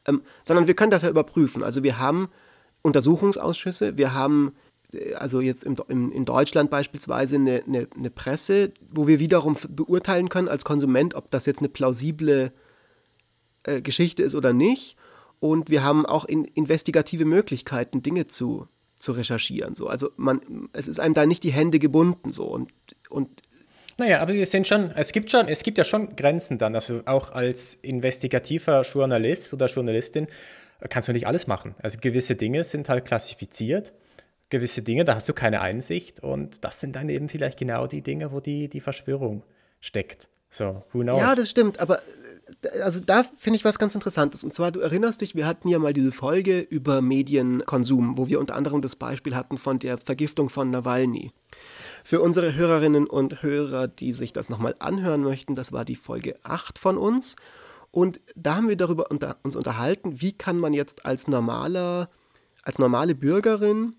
ähm, 0.05 0.21
sondern 0.43 0.67
wir 0.67 0.73
können 0.73 0.91
das 0.91 1.01
ja 1.01 1.09
überprüfen. 1.09 1.63
Also 1.63 1.83
wir 1.83 1.97
haben 1.97 2.29
Untersuchungsausschüsse, 2.81 3.97
wir 3.97 4.13
haben 4.13 4.53
äh, 4.93 5.13
also 5.13 5.39
jetzt 5.39 5.63
im, 5.63 5.77
im, 5.87 6.11
in 6.11 6.25
Deutschland 6.25 6.69
beispielsweise 6.69 7.37
eine, 7.37 7.63
eine, 7.65 7.87
eine, 7.97 8.09
Presse, 8.09 8.73
wo 8.91 9.07
wir 9.07 9.19
wiederum 9.19 9.57
beurteilen 9.69 10.27
können 10.27 10.49
als 10.49 10.65
Konsument, 10.65 11.15
ob 11.15 11.31
das 11.31 11.45
jetzt 11.45 11.59
eine 11.59 11.69
plausible 11.69 12.51
äh, 13.63 13.81
Geschichte 13.81 14.21
ist 14.21 14.35
oder 14.35 14.51
nicht. 14.51 14.97
Und 15.39 15.69
wir 15.69 15.83
haben 15.83 16.05
auch 16.05 16.25
in, 16.25 16.43
investigative 16.43 17.25
Möglichkeiten, 17.25 18.01
Dinge 18.01 18.27
zu 18.27 18.67
zu 19.03 19.11
recherchieren. 19.11 19.75
So. 19.75 19.87
Also 19.87 20.11
man, 20.15 20.69
es 20.71 20.87
ist 20.87 20.99
einem 20.99 21.13
da 21.13 21.25
nicht 21.25 21.43
die 21.43 21.51
Hände 21.51 21.77
gebunden 21.77 22.31
so 22.31 22.45
und, 22.45 22.71
und 23.13 23.41
naja, 23.97 24.21
aber 24.21 24.33
wir 24.33 24.45
sind 24.45 24.67
schon, 24.67 24.91
es 24.95 25.11
gibt 25.11 25.29
schon, 25.29 25.47
es 25.47 25.61
gibt 25.61 25.77
ja 25.77 25.83
schon 25.83 26.15
Grenzen 26.15 26.57
dann. 26.57 26.73
Also 26.73 27.01
auch 27.05 27.31
als 27.31 27.75
investigativer 27.75 28.81
Journalist 28.81 29.53
oder 29.53 29.67
Journalistin 29.67 30.27
kannst 30.89 31.07
du 31.07 31.13
nicht 31.13 31.27
alles 31.27 31.45
machen. 31.45 31.75
Also 31.81 31.99
gewisse 32.01 32.35
Dinge 32.35 32.63
sind 32.63 32.89
halt 32.89 33.05
klassifiziert, 33.05 33.93
gewisse 34.49 34.81
Dinge, 34.81 35.05
da 35.05 35.15
hast 35.15 35.29
du 35.29 35.33
keine 35.33 35.61
Einsicht 35.61 36.21
und 36.21 36.63
das 36.63 36.79
sind 36.79 36.95
dann 36.95 37.07
eben 37.09 37.29
vielleicht 37.29 37.59
genau 37.59 37.85
die 37.85 38.01
Dinge, 38.01 38.31
wo 38.31 38.39
die, 38.39 38.67
die 38.67 38.81
Verschwörung 38.81 39.43
steckt. 39.79 40.27
So, 40.49 40.83
who 40.91 41.01
knows? 41.01 41.19
Ja, 41.19 41.35
das 41.35 41.49
stimmt, 41.49 41.79
aber 41.79 41.99
also 42.83 42.99
da 42.99 43.23
finde 43.37 43.57
ich 43.57 43.65
was 43.65 43.79
ganz 43.79 43.95
Interessantes. 43.95 44.43
Und 44.43 44.53
zwar, 44.53 44.71
du 44.71 44.79
erinnerst 44.79 45.21
dich, 45.21 45.35
wir 45.35 45.47
hatten 45.47 45.67
ja 45.69 45.79
mal 45.79 45.93
diese 45.93 46.11
Folge 46.11 46.59
über 46.59 47.01
Medienkonsum, 47.01 48.17
wo 48.17 48.27
wir 48.27 48.39
unter 48.39 48.55
anderem 48.55 48.81
das 48.81 48.95
Beispiel 48.95 49.35
hatten 49.35 49.57
von 49.57 49.79
der 49.79 49.97
Vergiftung 49.97 50.49
von 50.49 50.69
Nawalny. 50.69 51.31
Für 52.03 52.21
unsere 52.21 52.53
Hörerinnen 52.53 53.07
und 53.07 53.43
Hörer, 53.43 53.87
die 53.87 54.13
sich 54.13 54.33
das 54.33 54.49
nochmal 54.49 54.75
anhören 54.79 55.23
möchten, 55.23 55.55
das 55.55 55.71
war 55.71 55.85
die 55.85 55.95
Folge 55.95 56.35
8 56.43 56.77
von 56.77 56.97
uns. 56.97 57.35
Und 57.91 58.19
da 58.35 58.55
haben 58.55 58.67
wir 58.67 58.75
darüber 58.75 59.09
unter, 59.09 59.37
uns 59.43 59.55
unterhalten, 59.55 60.19
wie 60.19 60.33
kann 60.33 60.57
man 60.57 60.73
jetzt 60.73 61.05
als 61.05 61.27
normaler, 61.27 62.09
als 62.63 62.77
normale 62.79 63.15
Bürgerin 63.15 63.93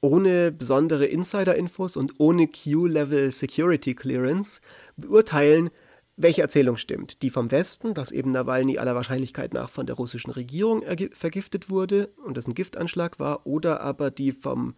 ohne 0.00 0.52
besondere 0.52 1.06
Insider-Infos 1.06 1.96
und 1.96 2.12
ohne 2.18 2.46
Q-Level 2.46 3.32
Security 3.32 3.94
Clearance 3.94 4.60
beurteilen, 4.98 5.70
welche 6.16 6.42
Erzählung 6.42 6.76
stimmt. 6.76 7.22
Die 7.22 7.30
vom 7.30 7.50
Westen, 7.50 7.94
dass 7.94 8.12
eben 8.12 8.30
Nawalny 8.30 8.78
aller 8.78 8.94
Wahrscheinlichkeit 8.94 9.54
nach 9.54 9.70
von 9.70 9.86
der 9.86 9.96
russischen 9.96 10.30
Regierung 10.30 10.84
vergiftet 11.14 11.70
wurde 11.70 12.08
und 12.24 12.36
das 12.36 12.46
ein 12.46 12.54
Giftanschlag 12.54 13.18
war, 13.18 13.46
oder 13.46 13.80
aber 13.80 14.10
die 14.10 14.32
vom, 14.32 14.74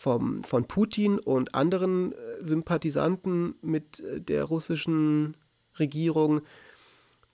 vom, 0.00 0.42
von 0.42 0.64
Putin 0.64 1.18
und 1.18 1.54
anderen 1.54 2.12
äh, 2.12 2.16
Sympathisanten 2.40 3.56
mit 3.60 4.00
äh, 4.00 4.18
der 4.18 4.44
russischen 4.44 5.36
Regierung 5.78 6.40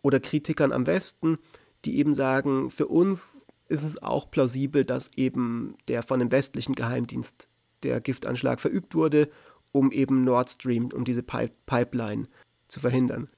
oder 0.02 0.18
Kritikern 0.18 0.72
am 0.72 0.88
Westen, 0.88 1.38
die 1.84 1.98
eben 1.98 2.16
sagen, 2.16 2.72
für 2.72 2.88
uns 2.88 3.46
ist 3.68 3.84
es 3.84 4.02
auch 4.02 4.32
plausibel, 4.32 4.84
dass 4.84 5.12
eben 5.16 5.76
der 5.86 6.02
von 6.02 6.18
dem 6.18 6.32
westlichen 6.32 6.74
Geheimdienst 6.74 7.46
der 7.84 8.00
Giftanschlag 8.00 8.58
verübt 8.58 8.96
wurde, 8.96 9.30
um 9.70 9.92
eben 9.92 10.24
Nord 10.24 10.50
Stream, 10.50 10.88
um 10.92 11.04
diese 11.04 11.22
Pipeline 11.22 12.26
zu 12.66 12.80
verhindern. 12.80 13.28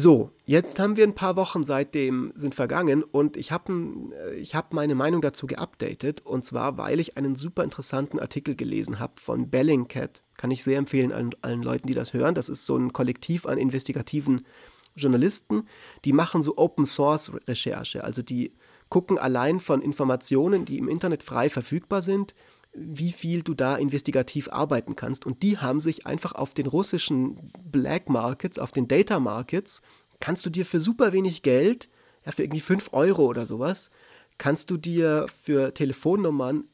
So, 0.00 0.30
jetzt 0.44 0.78
haben 0.78 0.96
wir 0.96 1.02
ein 1.02 1.16
paar 1.16 1.34
Wochen 1.34 1.64
seitdem 1.64 2.32
sind 2.36 2.54
vergangen 2.54 3.02
und 3.02 3.36
ich 3.36 3.50
habe 3.50 3.72
äh, 4.12 4.36
ich 4.36 4.54
hab 4.54 4.72
meine 4.72 4.94
Meinung 4.94 5.20
dazu 5.20 5.48
geupdatet 5.48 6.24
und 6.24 6.44
zwar, 6.44 6.78
weil 6.78 7.00
ich 7.00 7.16
einen 7.16 7.34
super 7.34 7.64
interessanten 7.64 8.20
Artikel 8.20 8.54
gelesen 8.54 9.00
habe 9.00 9.14
von 9.16 9.50
Bellingcat. 9.50 10.22
Kann 10.36 10.52
ich 10.52 10.62
sehr 10.62 10.78
empfehlen 10.78 11.10
allen, 11.10 11.34
allen 11.42 11.64
Leuten, 11.64 11.88
die 11.88 11.94
das 11.94 12.12
hören. 12.12 12.36
Das 12.36 12.48
ist 12.48 12.64
so 12.64 12.76
ein 12.76 12.92
Kollektiv 12.92 13.44
an 13.44 13.58
investigativen 13.58 14.46
Journalisten, 14.94 15.64
die 16.04 16.12
machen 16.12 16.42
so 16.42 16.56
Open 16.58 16.84
Source 16.84 17.32
Recherche, 17.48 18.04
also 18.04 18.22
die 18.22 18.54
gucken 18.90 19.18
allein 19.18 19.58
von 19.58 19.82
Informationen, 19.82 20.64
die 20.64 20.78
im 20.78 20.88
Internet 20.88 21.24
frei 21.24 21.50
verfügbar 21.50 22.02
sind, 22.02 22.36
wie 22.72 23.12
viel 23.12 23.42
du 23.42 23.54
da 23.54 23.76
investigativ 23.76 24.48
arbeiten 24.50 24.96
kannst. 24.96 25.26
Und 25.26 25.42
die 25.42 25.58
haben 25.58 25.80
sich 25.80 26.06
einfach 26.06 26.32
auf 26.32 26.54
den 26.54 26.66
russischen 26.66 27.50
Black 27.64 28.08
Markets, 28.08 28.58
auf 28.58 28.72
den 28.72 28.88
Data 28.88 29.20
Markets, 29.20 29.82
kannst 30.20 30.44
du 30.46 30.50
dir 30.50 30.64
für 30.64 30.80
super 30.80 31.12
wenig 31.12 31.42
Geld, 31.42 31.88
ja, 32.24 32.32
für 32.32 32.42
irgendwie 32.42 32.60
5 32.60 32.90
Euro 32.92 33.26
oder 33.26 33.46
sowas, 33.46 33.90
kannst 34.36 34.70
du 34.70 34.76
dir 34.76 35.26
für 35.42 35.74
Telefonnummern 35.74 36.64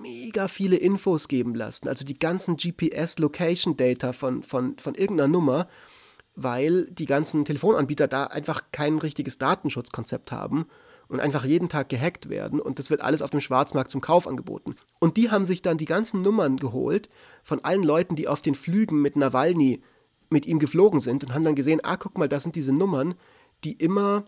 mega 0.00 0.48
viele 0.48 0.76
Infos 0.76 1.28
geben 1.28 1.54
lassen. 1.54 1.88
Also 1.88 2.04
die 2.04 2.18
ganzen 2.18 2.56
GPS-Location-Data 2.56 4.12
von, 4.12 4.42
von, 4.42 4.78
von 4.78 4.94
irgendeiner 4.94 5.28
Nummer, 5.28 5.68
weil 6.34 6.86
die 6.86 7.04
ganzen 7.04 7.44
Telefonanbieter 7.44 8.08
da 8.08 8.24
einfach 8.24 8.62
kein 8.72 8.98
richtiges 8.98 9.38
Datenschutzkonzept 9.38 10.32
haben 10.32 10.66
und 11.12 11.20
einfach 11.20 11.44
jeden 11.44 11.68
Tag 11.68 11.90
gehackt 11.90 12.30
werden 12.30 12.58
und 12.58 12.78
das 12.78 12.88
wird 12.88 13.02
alles 13.02 13.20
auf 13.20 13.28
dem 13.28 13.42
Schwarzmarkt 13.42 13.90
zum 13.90 14.00
Kauf 14.00 14.26
angeboten. 14.26 14.76
Und 14.98 15.18
die 15.18 15.30
haben 15.30 15.44
sich 15.44 15.60
dann 15.60 15.76
die 15.76 15.84
ganzen 15.84 16.22
Nummern 16.22 16.56
geholt 16.56 17.10
von 17.42 17.62
allen 17.62 17.82
Leuten, 17.82 18.16
die 18.16 18.28
auf 18.28 18.40
den 18.40 18.54
Flügen 18.54 19.02
mit 19.02 19.14
Nawalny 19.14 19.82
mit 20.30 20.46
ihm 20.46 20.58
geflogen 20.58 21.00
sind 21.00 21.22
und 21.22 21.34
haben 21.34 21.44
dann 21.44 21.54
gesehen, 21.54 21.80
ah, 21.82 21.98
guck 21.98 22.16
mal, 22.16 22.30
das 22.30 22.44
sind 22.44 22.56
diese 22.56 22.72
Nummern, 22.72 23.14
die 23.62 23.72
immer 23.72 24.24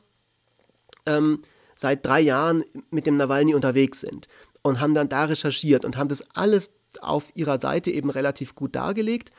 ähm, 1.06 1.40
seit 1.74 2.04
drei 2.04 2.20
Jahren 2.20 2.64
mit 2.90 3.06
dem 3.06 3.16
Nawalny 3.16 3.54
unterwegs 3.54 4.00
sind 4.00 4.28
und 4.60 4.78
haben 4.78 4.92
dann 4.92 5.08
da 5.08 5.24
recherchiert 5.24 5.86
und 5.86 5.96
haben 5.96 6.10
das 6.10 6.22
alles 6.34 6.74
auf 7.00 7.34
ihrer 7.34 7.58
Seite 7.62 7.90
eben 7.92 8.10
relativ 8.10 8.54
gut 8.54 8.76
dargelegt. 8.76 9.32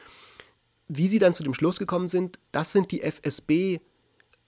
Wie 0.88 1.08
sie 1.08 1.20
dann 1.20 1.36
zu 1.36 1.44
dem 1.44 1.54
Schluss 1.54 1.78
gekommen 1.78 2.08
sind, 2.08 2.40
das 2.52 2.72
sind 2.72 2.92
die 2.92 3.04
FSB 3.04 3.82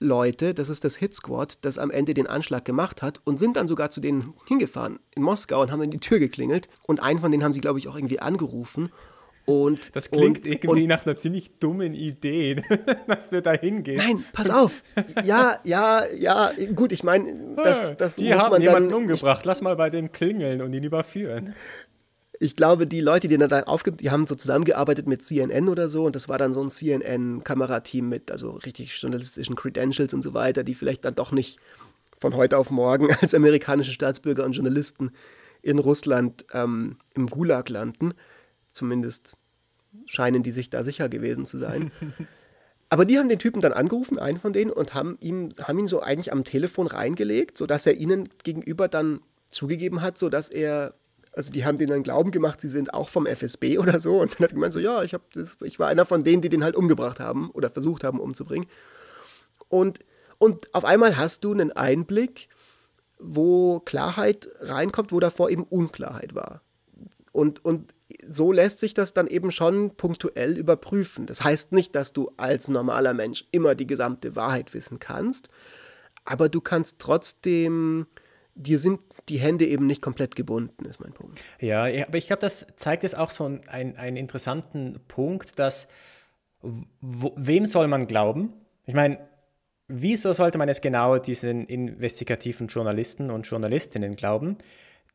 Leute, 0.00 0.54
das 0.54 0.68
ist 0.68 0.84
das 0.84 0.96
Hit 0.96 1.14
Squad, 1.14 1.58
das 1.62 1.78
am 1.78 1.90
Ende 1.90 2.14
den 2.14 2.26
Anschlag 2.26 2.64
gemacht 2.64 3.02
hat 3.02 3.20
und 3.24 3.38
sind 3.38 3.56
dann 3.56 3.66
sogar 3.66 3.90
zu 3.90 4.00
denen 4.00 4.34
hingefahren 4.46 5.00
in 5.14 5.22
Moskau 5.22 5.60
und 5.60 5.72
haben 5.72 5.80
dann 5.80 5.90
die 5.90 5.98
Tür 5.98 6.18
geklingelt 6.18 6.68
und 6.86 7.02
einen 7.02 7.18
von 7.18 7.30
denen 7.30 7.42
haben 7.42 7.52
sie, 7.52 7.60
glaube 7.60 7.78
ich, 7.78 7.88
auch 7.88 7.96
irgendwie 7.96 8.20
angerufen. 8.20 8.90
Und, 9.44 9.96
das 9.96 10.10
klingt 10.10 10.40
und, 10.40 10.46
irgendwie 10.46 10.82
und, 10.82 10.88
nach 10.88 11.06
einer 11.06 11.16
ziemlich 11.16 11.54
dummen 11.54 11.94
Idee, 11.94 12.62
dass 13.08 13.30
du 13.30 13.40
da 13.40 13.52
hingehst. 13.52 14.06
Nein, 14.06 14.22
pass 14.34 14.50
auf. 14.50 14.82
Ja, 15.24 15.58
ja, 15.64 16.04
ja, 16.14 16.52
gut, 16.74 16.92
ich 16.92 17.02
meine, 17.02 17.56
das, 17.56 17.96
das 17.96 18.16
die 18.16 18.28
muss 18.28 18.42
haben 18.42 18.50
man 18.50 18.60
jemanden 18.60 18.90
dann, 18.90 18.98
umgebracht. 18.98 19.46
Lass 19.46 19.62
mal 19.62 19.74
bei 19.74 19.88
dem 19.88 20.12
klingeln 20.12 20.60
und 20.60 20.74
ihn 20.74 20.84
überführen 20.84 21.54
ich 22.40 22.56
glaube, 22.56 22.86
die 22.86 23.00
Leute, 23.00 23.28
die 23.28 23.36
dann 23.36 23.48
da 23.48 23.62
aufge 23.64 23.92
die 23.92 24.10
haben 24.10 24.26
so 24.26 24.34
zusammengearbeitet 24.34 25.06
mit 25.06 25.22
CNN 25.22 25.68
oder 25.68 25.88
so 25.88 26.04
und 26.04 26.14
das 26.14 26.28
war 26.28 26.38
dann 26.38 26.52
so 26.52 26.60
ein 26.60 26.70
CNN-Kamerateam 26.70 28.08
mit 28.08 28.30
also 28.30 28.52
richtig 28.52 28.96
journalistischen 29.00 29.56
Credentials 29.56 30.14
und 30.14 30.22
so 30.22 30.34
weiter, 30.34 30.62
die 30.62 30.74
vielleicht 30.74 31.04
dann 31.04 31.14
doch 31.14 31.32
nicht 31.32 31.58
von 32.18 32.34
heute 32.34 32.58
auf 32.58 32.70
morgen 32.70 33.12
als 33.20 33.34
amerikanische 33.34 33.92
Staatsbürger 33.92 34.44
und 34.44 34.52
Journalisten 34.52 35.10
in 35.62 35.78
Russland 35.78 36.44
ähm, 36.52 36.98
im 37.14 37.28
Gulag 37.28 37.68
landen. 37.68 38.14
Zumindest 38.72 39.34
scheinen 40.06 40.42
die 40.42 40.52
sich 40.52 40.70
da 40.70 40.84
sicher 40.84 41.08
gewesen 41.08 41.46
zu 41.46 41.58
sein. 41.58 41.90
Aber 42.90 43.04
die 43.04 43.18
haben 43.18 43.28
den 43.28 43.38
Typen 43.38 43.60
dann 43.60 43.72
angerufen, 43.72 44.18
einen 44.18 44.38
von 44.38 44.52
denen, 44.52 44.70
und 44.70 44.94
haben, 44.94 45.18
ihm, 45.20 45.52
haben 45.62 45.78
ihn 45.78 45.86
so 45.86 46.00
eigentlich 46.00 46.32
am 46.32 46.44
Telefon 46.44 46.86
reingelegt, 46.86 47.58
sodass 47.58 47.84
er 47.84 47.94
ihnen 47.94 48.30
gegenüber 48.44 48.88
dann 48.88 49.20
zugegeben 49.50 50.00
hat, 50.00 50.16
sodass 50.16 50.48
er 50.48 50.94
also 51.32 51.52
die 51.52 51.64
haben 51.64 51.78
denen 51.78 51.90
dann 51.90 52.02
Glauben 52.02 52.30
gemacht, 52.30 52.60
sie 52.60 52.68
sind 52.68 52.94
auch 52.94 53.08
vom 53.08 53.26
FSB 53.26 53.78
oder 53.78 54.00
so. 54.00 54.20
Und 54.20 54.34
dann 54.34 54.44
hat 54.44 54.50
gemeint 54.50 54.72
so, 54.72 54.78
ja, 54.78 55.02
ich, 55.02 55.16
das, 55.34 55.58
ich 55.62 55.78
war 55.78 55.88
einer 55.88 56.06
von 56.06 56.24
denen, 56.24 56.42
die 56.42 56.48
den 56.48 56.64
halt 56.64 56.76
umgebracht 56.76 57.20
haben 57.20 57.50
oder 57.50 57.70
versucht 57.70 58.04
haben 58.04 58.20
umzubringen. 58.20 58.68
Und, 59.68 60.00
und 60.38 60.74
auf 60.74 60.84
einmal 60.84 61.16
hast 61.16 61.44
du 61.44 61.52
einen 61.52 61.72
Einblick, 61.72 62.48
wo 63.18 63.80
Klarheit 63.80 64.48
reinkommt, 64.60 65.12
wo 65.12 65.20
davor 65.20 65.50
eben 65.50 65.64
Unklarheit 65.64 66.34
war. 66.34 66.62
Und, 67.32 67.64
und 67.64 67.94
so 68.26 68.52
lässt 68.52 68.78
sich 68.78 68.94
das 68.94 69.12
dann 69.12 69.26
eben 69.26 69.52
schon 69.52 69.94
punktuell 69.96 70.56
überprüfen. 70.56 71.26
Das 71.26 71.44
heißt 71.44 71.72
nicht, 71.72 71.94
dass 71.94 72.12
du 72.12 72.32
als 72.36 72.68
normaler 72.68 73.14
Mensch 73.14 73.46
immer 73.50 73.74
die 73.74 73.86
gesamte 73.86 74.34
Wahrheit 74.34 74.72
wissen 74.74 74.98
kannst, 74.98 75.48
aber 76.24 76.48
du 76.48 76.60
kannst 76.60 76.98
trotzdem 76.98 78.06
dir 78.54 78.78
sind 78.78 79.07
die 79.28 79.38
Hände 79.38 79.66
eben 79.66 79.86
nicht 79.86 80.02
komplett 80.02 80.36
gebunden, 80.36 80.84
ist 80.84 81.00
mein 81.00 81.12
Punkt. 81.12 81.42
Ja, 81.60 81.82
aber 81.82 82.18
ich 82.18 82.26
glaube, 82.26 82.40
das 82.40 82.66
zeigt 82.76 83.02
jetzt 83.02 83.16
auch 83.16 83.30
so 83.30 83.44
einen, 83.44 83.96
einen 83.96 84.16
interessanten 84.16 85.00
Punkt, 85.08 85.58
dass 85.58 85.88
wo, 86.60 87.32
wem 87.36 87.66
soll 87.66 87.86
man 87.88 88.06
glauben? 88.06 88.52
Ich 88.84 88.94
meine, 88.94 89.18
wieso 89.86 90.32
sollte 90.32 90.58
man 90.58 90.68
jetzt 90.68 90.82
genau 90.82 91.18
diesen 91.18 91.66
investigativen 91.66 92.66
Journalisten 92.66 93.30
und 93.30 93.46
Journalistinnen 93.46 94.16
glauben? 94.16 94.58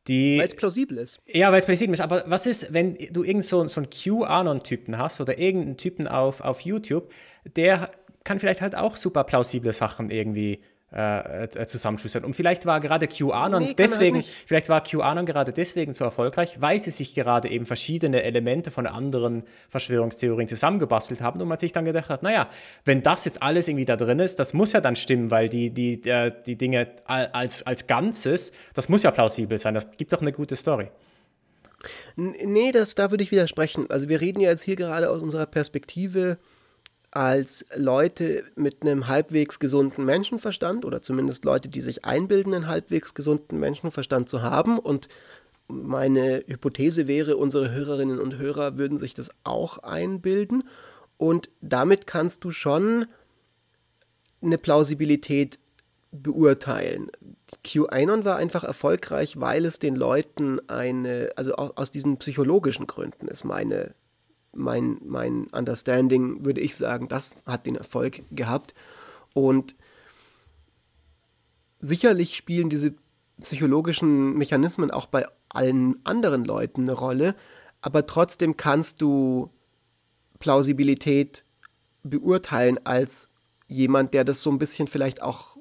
Weil 0.06 0.40
es 0.40 0.54
plausibel 0.54 0.98
ist. 0.98 1.20
Ja, 1.26 1.50
weil 1.50 1.60
es 1.60 1.66
plausibel 1.66 1.94
ist. 1.94 2.00
Aber 2.00 2.24
was 2.26 2.46
ist, 2.46 2.74
wenn 2.74 2.94
du 2.94 3.24
irgend 3.24 3.44
so, 3.44 3.64
so 3.66 3.80
einen 3.80 3.88
QAnon-Typen 3.88 4.98
hast 4.98 5.20
oder 5.20 5.38
irgendeinen 5.38 5.78
Typen 5.78 6.06
auf, 6.06 6.42
auf 6.42 6.60
YouTube, 6.60 7.10
der 7.56 7.90
kann 8.22 8.38
vielleicht 8.38 8.60
halt 8.60 8.74
auch 8.74 8.96
super 8.96 9.24
plausible 9.24 9.72
Sachen 9.72 10.10
irgendwie 10.10 10.60
äh, 10.94 11.46
äh, 11.46 11.66
zusammenschustern. 11.66 12.24
Und 12.24 12.34
vielleicht 12.34 12.66
war 12.66 12.78
gerade 12.78 13.08
QAnon 13.08 13.64
nee, 13.64 13.74
deswegen, 13.76 14.22
vielleicht 14.22 14.68
war 14.68 14.80
QAnon 14.80 15.26
gerade 15.26 15.52
deswegen 15.52 15.92
so 15.92 16.04
erfolgreich, 16.04 16.60
weil 16.60 16.80
sie 16.80 16.92
sich 16.92 17.16
gerade 17.16 17.48
eben 17.48 17.66
verschiedene 17.66 18.22
Elemente 18.22 18.70
von 18.70 18.86
anderen 18.86 19.42
Verschwörungstheorien 19.70 20.46
zusammengebastelt 20.46 21.20
haben 21.20 21.40
und 21.40 21.48
man 21.48 21.58
sich 21.58 21.72
dann 21.72 21.84
gedacht 21.84 22.10
hat, 22.10 22.22
naja, 22.22 22.48
wenn 22.84 23.02
das 23.02 23.24
jetzt 23.24 23.42
alles 23.42 23.66
irgendwie 23.66 23.86
da 23.86 23.96
drin 23.96 24.20
ist, 24.20 24.38
das 24.38 24.54
muss 24.54 24.72
ja 24.72 24.80
dann 24.80 24.94
stimmen, 24.94 25.32
weil 25.32 25.48
die, 25.48 25.70
die, 25.70 26.00
die, 26.00 26.32
die 26.46 26.56
Dinge 26.56 26.86
als, 27.06 27.66
als 27.66 27.88
Ganzes, 27.88 28.52
das 28.74 28.88
muss 28.88 29.02
ja 29.02 29.10
plausibel 29.10 29.58
sein, 29.58 29.74
das 29.74 29.90
gibt 29.96 30.12
doch 30.12 30.20
eine 30.20 30.30
gute 30.30 30.54
Story. 30.54 30.90
Nee, 32.14 32.70
das, 32.70 32.94
da 32.94 33.10
würde 33.10 33.24
ich 33.24 33.32
widersprechen. 33.32 33.90
Also 33.90 34.08
wir 34.08 34.20
reden 34.20 34.38
ja 34.38 34.50
jetzt 34.50 34.62
hier 34.62 34.76
gerade 34.76 35.10
aus 35.10 35.20
unserer 35.20 35.46
Perspektive 35.46 36.38
als 37.14 37.64
Leute 37.76 38.42
mit 38.56 38.82
einem 38.82 39.06
halbwegs 39.06 39.60
gesunden 39.60 40.04
Menschenverstand 40.04 40.84
oder 40.84 41.00
zumindest 41.00 41.44
Leute, 41.44 41.68
die 41.68 41.80
sich 41.80 42.04
einbilden, 42.04 42.52
einen 42.52 42.66
halbwegs 42.66 43.14
gesunden 43.14 43.60
Menschenverstand 43.60 44.28
zu 44.28 44.42
haben 44.42 44.78
und 44.78 45.08
meine 45.68 46.44
Hypothese 46.46 47.06
wäre, 47.06 47.36
unsere 47.36 47.70
Hörerinnen 47.70 48.18
und 48.18 48.36
Hörer 48.36 48.78
würden 48.78 48.98
sich 48.98 49.14
das 49.14 49.30
auch 49.44 49.78
einbilden. 49.78 50.64
Und 51.16 51.50
damit 51.60 52.06
kannst 52.06 52.44
du 52.44 52.50
schon 52.50 53.06
eine 54.42 54.58
Plausibilität 54.58 55.58
beurteilen. 56.10 57.10
QAnon 57.62 58.24
war 58.24 58.36
einfach 58.36 58.64
erfolgreich, 58.64 59.40
weil 59.40 59.64
es 59.64 59.78
den 59.78 59.96
Leuten 59.96 60.60
eine, 60.68 61.30
also 61.36 61.54
aus 61.54 61.90
diesen 61.90 62.18
psychologischen 62.18 62.86
Gründen 62.86 63.28
ist 63.28 63.44
meine, 63.44 63.94
mein, 64.54 64.98
mein 65.04 65.46
Understanding, 65.48 66.44
würde 66.44 66.60
ich 66.60 66.76
sagen, 66.76 67.08
das 67.08 67.32
hat 67.46 67.66
den 67.66 67.76
Erfolg 67.76 68.22
gehabt. 68.30 68.74
Und 69.32 69.74
sicherlich 71.80 72.36
spielen 72.36 72.70
diese 72.70 72.94
psychologischen 73.40 74.34
Mechanismen 74.34 74.90
auch 74.90 75.06
bei 75.06 75.26
allen 75.48 76.04
anderen 76.04 76.44
Leuten 76.44 76.82
eine 76.82 76.92
Rolle, 76.92 77.34
aber 77.80 78.06
trotzdem 78.06 78.56
kannst 78.56 79.00
du 79.02 79.50
Plausibilität 80.38 81.44
beurteilen 82.02 82.78
als 82.84 83.28
jemand, 83.66 84.14
der 84.14 84.24
das 84.24 84.42
so 84.42 84.50
ein 84.50 84.58
bisschen 84.58 84.88
vielleicht 84.88 85.22
auch 85.22 85.56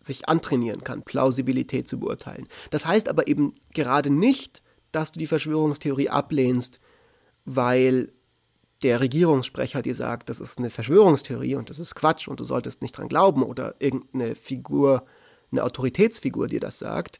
sich 0.00 0.28
antrainieren 0.28 0.84
kann, 0.84 1.02
Plausibilität 1.02 1.88
zu 1.88 1.98
beurteilen. 1.98 2.46
Das 2.70 2.84
heißt 2.84 3.08
aber 3.08 3.26
eben 3.26 3.54
gerade 3.72 4.10
nicht, 4.10 4.62
dass 4.92 5.12
du 5.12 5.18
die 5.18 5.26
Verschwörungstheorie 5.26 6.10
ablehnst, 6.10 6.80
weil 7.44 8.12
der 8.84 9.00
Regierungssprecher 9.00 9.82
dir 9.82 9.94
sagt, 9.94 10.28
das 10.28 10.40
ist 10.40 10.58
eine 10.58 10.70
Verschwörungstheorie 10.70 11.54
und 11.56 11.70
das 11.70 11.78
ist 11.78 11.94
Quatsch 11.94 12.28
und 12.28 12.38
du 12.38 12.44
solltest 12.44 12.82
nicht 12.82 12.96
dran 12.96 13.08
glauben 13.08 13.42
oder 13.42 13.74
irgendeine 13.78 14.34
Figur, 14.36 15.04
eine 15.50 15.64
Autoritätsfigur 15.64 16.48
dir 16.48 16.60
das 16.60 16.78
sagt, 16.78 17.18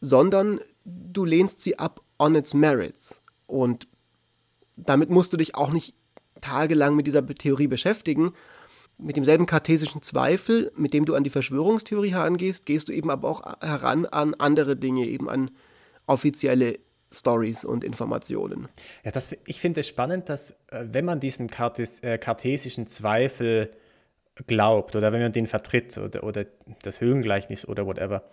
sondern 0.00 0.60
du 0.84 1.24
lehnst 1.24 1.60
sie 1.60 1.78
ab 1.78 2.00
on 2.18 2.34
its 2.34 2.54
merits. 2.54 3.22
Und 3.46 3.86
damit 4.76 5.10
musst 5.10 5.32
du 5.32 5.36
dich 5.36 5.54
auch 5.54 5.70
nicht 5.70 5.94
tagelang 6.40 6.96
mit 6.96 7.06
dieser 7.06 7.24
Theorie 7.26 7.68
beschäftigen. 7.68 8.32
Mit 8.96 9.16
demselben 9.16 9.46
kartesischen 9.46 10.02
Zweifel, 10.02 10.72
mit 10.76 10.94
dem 10.94 11.04
du 11.04 11.14
an 11.14 11.24
die 11.24 11.30
Verschwörungstheorie 11.30 12.12
herangehst, 12.12 12.64
gehst 12.64 12.88
du 12.88 12.92
eben 12.92 13.10
aber 13.10 13.28
auch 13.28 13.42
heran 13.60 14.06
an 14.06 14.34
andere 14.34 14.76
Dinge, 14.76 15.06
eben 15.06 15.28
an 15.28 15.50
offizielle 16.06 16.78
Stories 17.14 17.64
und 17.64 17.84
Informationen. 17.84 18.68
Ja, 19.04 19.10
das, 19.10 19.36
ich 19.46 19.60
finde 19.60 19.80
es 19.80 19.88
spannend, 19.88 20.28
dass 20.28 20.52
äh, 20.70 20.84
wenn 20.90 21.04
man 21.04 21.20
diesen 21.20 21.48
Kartes, 21.48 22.00
äh, 22.00 22.18
kartesischen 22.18 22.86
Zweifel 22.86 23.72
glaubt 24.46 24.96
oder 24.96 25.12
wenn 25.12 25.22
man 25.22 25.32
den 25.32 25.46
vertritt 25.46 25.96
oder, 25.96 26.24
oder 26.24 26.44
das 26.82 27.00
Höhengleichnis 27.00 27.66
oder 27.66 27.86
whatever 27.86 28.24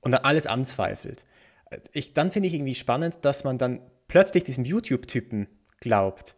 und 0.00 0.12
dann 0.12 0.22
alles 0.24 0.46
anzweifelt, 0.46 1.24
äh, 1.70 1.78
ich, 1.92 2.14
dann 2.14 2.30
finde 2.30 2.48
ich 2.48 2.54
irgendwie 2.54 2.74
spannend, 2.74 3.18
dass 3.22 3.44
man 3.44 3.58
dann 3.58 3.80
plötzlich 4.08 4.44
diesem 4.44 4.64
YouTube-Typen 4.64 5.48
glaubt. 5.80 6.34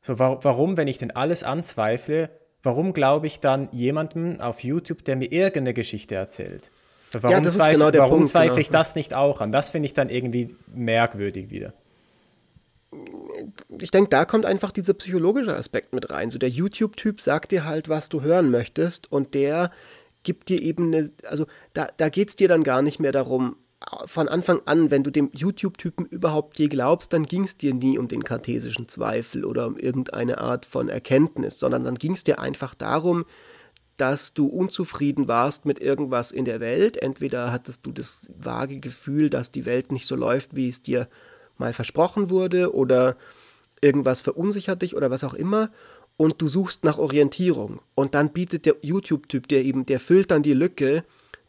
So, 0.00 0.18
wa 0.18 0.38
warum, 0.42 0.76
wenn 0.76 0.88
ich 0.88 0.98
denn 0.98 1.12
alles 1.12 1.44
anzweifle, 1.44 2.30
warum 2.62 2.92
glaube 2.92 3.28
ich 3.28 3.38
dann 3.40 3.68
jemandem 3.72 4.40
auf 4.40 4.64
YouTube, 4.64 5.04
der 5.04 5.16
mir 5.16 5.30
irgendeine 5.30 5.74
Geschichte 5.74 6.16
erzählt? 6.16 6.70
Warum 7.14 7.30
ja, 7.30 7.40
das 7.40 7.56
ist 7.56 7.70
genau 7.70 7.90
der 7.90 8.02
warum 8.02 8.18
Punkt. 8.18 8.30
zweifle 8.30 8.50
genau. 8.50 8.60
ich 8.60 8.70
das 8.70 8.94
nicht 8.94 9.14
auch 9.14 9.40
an? 9.40 9.52
Das 9.52 9.70
finde 9.70 9.86
ich 9.86 9.94
dann 9.94 10.08
irgendwie 10.08 10.54
merkwürdig 10.74 11.50
wieder. 11.50 11.74
Ich 13.78 13.90
denke, 13.90 14.10
da 14.10 14.24
kommt 14.24 14.44
einfach 14.44 14.70
dieser 14.70 14.94
psychologische 14.94 15.56
Aspekt 15.56 15.94
mit 15.94 16.10
rein. 16.10 16.30
So 16.30 16.38
der 16.38 16.50
YouTube-Typ 16.50 17.20
sagt 17.20 17.52
dir 17.52 17.64
halt, 17.64 17.88
was 17.88 18.08
du 18.08 18.22
hören 18.22 18.50
möchtest 18.50 19.10
und 19.10 19.34
der 19.34 19.70
gibt 20.22 20.48
dir 20.48 20.60
eben 20.60 20.88
eine, 20.94 21.10
also 21.28 21.46
da, 21.74 21.88
da 21.96 22.08
geht 22.08 22.28
es 22.28 22.36
dir 22.36 22.48
dann 22.48 22.62
gar 22.62 22.82
nicht 22.82 23.00
mehr 23.00 23.12
darum, 23.12 23.56
von 24.06 24.28
Anfang 24.28 24.60
an, 24.66 24.90
wenn 24.90 25.02
du 25.02 25.10
dem 25.10 25.30
YouTube-Typen 25.32 26.06
überhaupt 26.06 26.58
je 26.58 26.68
glaubst, 26.68 27.12
dann 27.12 27.24
ging 27.24 27.44
es 27.44 27.56
dir 27.56 27.74
nie 27.74 27.98
um 27.98 28.08
den 28.08 28.24
kartesischen 28.24 28.88
Zweifel 28.88 29.44
oder 29.44 29.66
um 29.66 29.76
irgendeine 29.76 30.38
Art 30.38 30.66
von 30.66 30.88
Erkenntnis, 30.88 31.58
sondern 31.58 31.84
dann 31.84 31.96
ging 31.96 32.12
es 32.12 32.24
dir 32.24 32.38
einfach 32.38 32.74
darum, 32.74 33.24
dass 33.96 34.34
du 34.34 34.46
unzufrieden 34.46 35.28
warst 35.28 35.64
mit 35.66 35.80
irgendwas 35.80 36.32
in 36.32 36.44
der 36.44 36.60
Welt. 36.60 36.96
Entweder 36.96 37.52
hattest 37.52 37.86
du 37.86 37.92
das 37.92 38.30
vage 38.36 38.80
Gefühl, 38.80 39.30
dass 39.30 39.50
die 39.50 39.66
Welt 39.66 39.92
nicht 39.92 40.06
so 40.06 40.16
läuft, 40.16 40.56
wie 40.56 40.68
es 40.68 40.82
dir 40.82 41.08
mal 41.58 41.72
versprochen 41.72 42.30
wurde, 42.30 42.74
oder 42.74 43.16
irgendwas 43.80 44.20
verunsichert 44.20 44.82
dich 44.82 44.96
oder 44.96 45.10
was 45.10 45.24
auch 45.24 45.34
immer. 45.34 45.70
Und 46.16 46.40
du 46.40 46.48
suchst 46.48 46.84
nach 46.84 46.98
Orientierung. 46.98 47.80
Und 47.94 48.14
dann 48.14 48.32
bietet 48.32 48.66
der 48.66 48.76
YouTube-Typ 48.82 49.48
dir 49.48 49.62
eben, 49.62 49.86
der 49.86 50.00
füllt 50.00 50.30
dann 50.30 50.42
die 50.42 50.54
Lücke, 50.54 51.04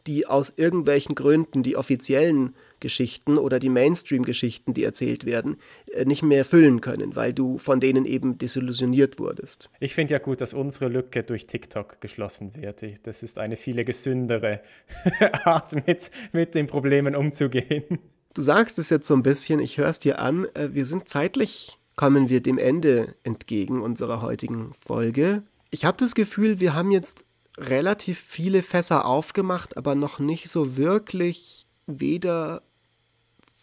die 0.06 0.26
aus 0.26 0.52
irgendwelchen 0.56 1.14
Gründen 1.14 1.62
die 1.62 1.76
offiziellen 1.76 2.54
Geschichten 2.84 3.38
oder 3.38 3.58
die 3.58 3.70
Mainstream-Geschichten, 3.70 4.74
die 4.74 4.84
erzählt 4.84 5.24
werden, 5.24 5.56
äh, 5.90 6.04
nicht 6.04 6.22
mehr 6.22 6.44
füllen 6.44 6.82
können, 6.82 7.16
weil 7.16 7.32
du 7.32 7.56
von 7.56 7.80
denen 7.80 8.04
eben 8.04 8.36
desillusioniert 8.36 9.18
wurdest. 9.18 9.70
Ich 9.80 9.94
finde 9.94 10.12
ja 10.12 10.18
gut, 10.18 10.42
dass 10.42 10.52
unsere 10.52 10.88
Lücke 10.88 11.22
durch 11.22 11.46
TikTok 11.46 12.02
geschlossen 12.02 12.54
wird. 12.54 12.84
Das 13.04 13.22
ist 13.22 13.38
eine 13.38 13.56
viel 13.56 13.82
gesündere 13.84 14.60
Art, 15.44 15.74
mit, 15.86 16.10
mit 16.32 16.54
den 16.54 16.66
Problemen 16.66 17.16
umzugehen. 17.16 17.98
Du 18.34 18.42
sagst 18.42 18.78
es 18.78 18.90
jetzt 18.90 19.06
so 19.06 19.14
ein 19.14 19.22
bisschen, 19.22 19.60
ich 19.60 19.78
höre 19.78 19.88
es 19.88 19.98
dir 19.98 20.18
an, 20.18 20.44
äh, 20.54 20.68
wir 20.72 20.84
sind 20.84 21.08
zeitlich, 21.08 21.78
kommen 21.96 22.28
wir 22.28 22.42
dem 22.42 22.58
Ende 22.58 23.14
entgegen 23.22 23.80
unserer 23.80 24.20
heutigen 24.20 24.74
Folge. 24.86 25.42
Ich 25.70 25.86
habe 25.86 25.96
das 25.96 26.14
Gefühl, 26.14 26.60
wir 26.60 26.74
haben 26.74 26.90
jetzt 26.90 27.24
relativ 27.56 28.18
viele 28.20 28.62
Fässer 28.62 29.06
aufgemacht, 29.06 29.78
aber 29.78 29.94
noch 29.94 30.18
nicht 30.18 30.50
so 30.50 30.76
wirklich 30.76 31.66
weder 31.86 32.62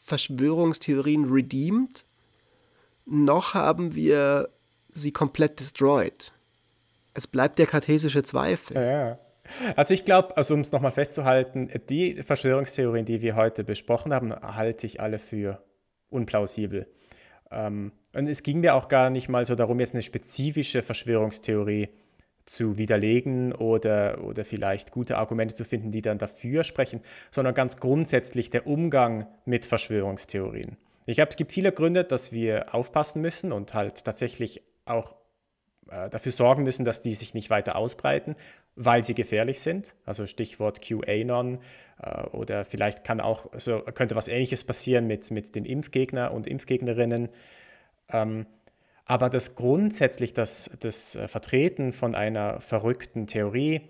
Verschwörungstheorien 0.03 1.31
redeemed, 1.31 2.05
noch 3.05 3.53
haben 3.53 3.95
wir 3.95 4.49
sie 4.91 5.11
komplett 5.11 5.59
destroyed. 5.59 6.33
Es 7.13 7.27
bleibt 7.27 7.59
der 7.59 7.67
kartesische 7.67 8.23
Zweifel. 8.23 8.75
Ja, 8.75 9.19
Also 9.75 9.93
ich 9.93 10.05
glaube, 10.05 10.37
also 10.37 10.53
um 10.53 10.61
es 10.61 10.71
nochmal 10.71 10.91
festzuhalten, 10.91 11.69
die 11.89 12.15
Verschwörungstheorien, 12.23 13.05
die 13.05 13.21
wir 13.21 13.35
heute 13.35 13.63
besprochen 13.63 14.13
haben, 14.13 14.33
halte 14.33 14.85
ich 14.85 15.01
alle 15.01 15.19
für 15.19 15.61
unplausibel. 16.09 16.87
Ähm, 17.51 17.91
und 18.13 18.27
es 18.27 18.43
ging 18.43 18.59
mir 18.59 18.75
auch 18.75 18.87
gar 18.87 19.09
nicht 19.09 19.29
mal 19.29 19.45
so 19.45 19.55
darum, 19.55 19.79
jetzt 19.79 19.93
eine 19.93 20.03
spezifische 20.03 20.81
Verschwörungstheorie 20.81 21.89
zu 22.45 22.77
widerlegen 22.77 23.53
oder, 23.53 24.23
oder 24.23 24.45
vielleicht 24.45 24.91
gute 24.91 25.17
Argumente 25.17 25.53
zu 25.53 25.63
finden, 25.63 25.91
die 25.91 26.01
dann 26.01 26.17
dafür 26.17 26.63
sprechen, 26.63 27.01
sondern 27.31 27.53
ganz 27.53 27.77
grundsätzlich 27.77 28.49
der 28.49 28.67
Umgang 28.67 29.27
mit 29.45 29.65
Verschwörungstheorien. 29.65 30.77
Ich 31.05 31.15
glaube, 31.15 31.29
es 31.29 31.35
gibt 31.35 31.51
viele 31.51 31.71
Gründe, 31.71 32.03
dass 32.03 32.31
wir 32.31 32.73
aufpassen 32.73 33.21
müssen 33.21 33.51
und 33.51 33.73
halt 33.73 34.03
tatsächlich 34.05 34.61
auch 34.85 35.15
äh, 35.89 36.09
dafür 36.09 36.31
sorgen 36.31 36.63
müssen, 36.63 36.85
dass 36.85 37.01
die 37.01 37.13
sich 37.15 37.33
nicht 37.33 37.49
weiter 37.49 37.75
ausbreiten, 37.75 38.35
weil 38.75 39.03
sie 39.03 39.13
gefährlich 39.13 39.59
sind. 39.59 39.95
Also 40.05 40.25
Stichwort 40.27 40.81
QAnon 40.81 41.59
äh, 42.01 42.23
oder 42.27 42.65
vielleicht 42.65 43.03
kann 43.03 43.19
auch, 43.19 43.49
so 43.57 43.79
könnte 43.81 44.15
was 44.15 44.27
Ähnliches 44.27 44.63
passieren 44.63 45.07
mit, 45.07 45.29
mit 45.31 45.55
den 45.55 45.65
Impfgegner 45.65 46.31
und 46.31 46.47
Impfgegnerinnen. 46.47 47.29
Ähm, 48.09 48.45
aber 49.11 49.29
dass 49.29 49.55
grundsätzlich 49.55 50.31
das, 50.31 50.71
das 50.79 51.17
äh, 51.17 51.27
Vertreten 51.27 51.91
von 51.91 52.15
einer 52.15 52.61
verrückten 52.61 53.27
Theorie 53.27 53.81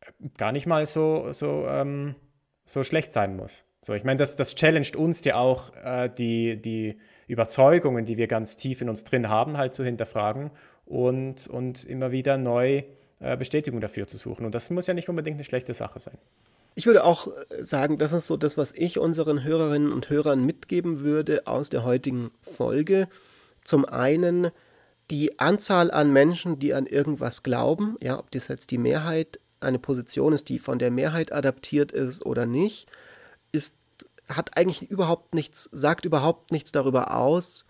äh, 0.00 0.28
gar 0.38 0.50
nicht 0.50 0.64
mal 0.64 0.86
so, 0.86 1.30
so, 1.32 1.66
ähm, 1.68 2.14
so 2.64 2.82
schlecht 2.82 3.12
sein 3.12 3.36
muss. 3.36 3.66
So, 3.82 3.92
ich 3.92 4.02
meine, 4.02 4.16
das, 4.18 4.36
das 4.36 4.54
challenged 4.54 4.96
uns 4.96 5.22
ja 5.24 5.36
auch, 5.36 5.74
äh, 5.84 6.08
die, 6.08 6.56
die 6.56 6.98
Überzeugungen, 7.26 8.06
die 8.06 8.16
wir 8.16 8.28
ganz 8.28 8.56
tief 8.56 8.80
in 8.80 8.88
uns 8.88 9.04
drin 9.04 9.28
haben, 9.28 9.58
halt 9.58 9.74
zu 9.74 9.84
hinterfragen 9.84 10.50
und, 10.86 11.46
und 11.46 11.84
immer 11.84 12.10
wieder 12.10 12.38
neu 12.38 12.84
äh, 13.18 13.36
Bestätigung 13.36 13.82
dafür 13.82 14.06
zu 14.06 14.16
suchen. 14.16 14.46
Und 14.46 14.54
das 14.54 14.70
muss 14.70 14.86
ja 14.86 14.94
nicht 14.94 15.10
unbedingt 15.10 15.36
eine 15.36 15.44
schlechte 15.44 15.74
Sache 15.74 15.98
sein. 15.98 16.16
Ich 16.74 16.86
würde 16.86 17.04
auch 17.04 17.28
äh, 17.50 17.62
sagen, 17.62 17.98
das 17.98 18.12
ist 18.12 18.26
so 18.26 18.38
das, 18.38 18.56
was 18.56 18.72
ich 18.72 18.98
unseren 18.98 19.44
Hörerinnen 19.44 19.92
und 19.92 20.08
Hörern 20.08 20.46
mitgeben 20.46 21.00
würde 21.00 21.46
aus 21.46 21.68
der 21.68 21.84
heutigen 21.84 22.30
Folge 22.40 23.06
zum 23.70 23.84
einen 23.84 24.50
die 25.12 25.38
Anzahl 25.38 25.92
an 25.92 26.12
Menschen, 26.12 26.58
die 26.58 26.74
an 26.74 26.86
irgendwas 26.86 27.44
glauben, 27.44 27.96
ja, 28.00 28.18
ob 28.18 28.32
das 28.32 28.48
jetzt 28.48 28.72
die 28.72 28.78
Mehrheit 28.78 29.38
eine 29.60 29.78
Position 29.78 30.32
ist, 30.32 30.48
die 30.48 30.58
von 30.58 30.80
der 30.80 30.90
Mehrheit 30.90 31.32
adaptiert 31.32 31.92
ist 31.92 32.26
oder 32.26 32.46
nicht, 32.46 32.88
ist, 33.52 33.76
hat 34.28 34.56
eigentlich 34.56 34.90
überhaupt 34.90 35.34
nichts, 35.34 35.68
sagt 35.70 36.04
überhaupt 36.04 36.50
nichts 36.50 36.72
darüber 36.72 37.16
aus, 37.16 37.64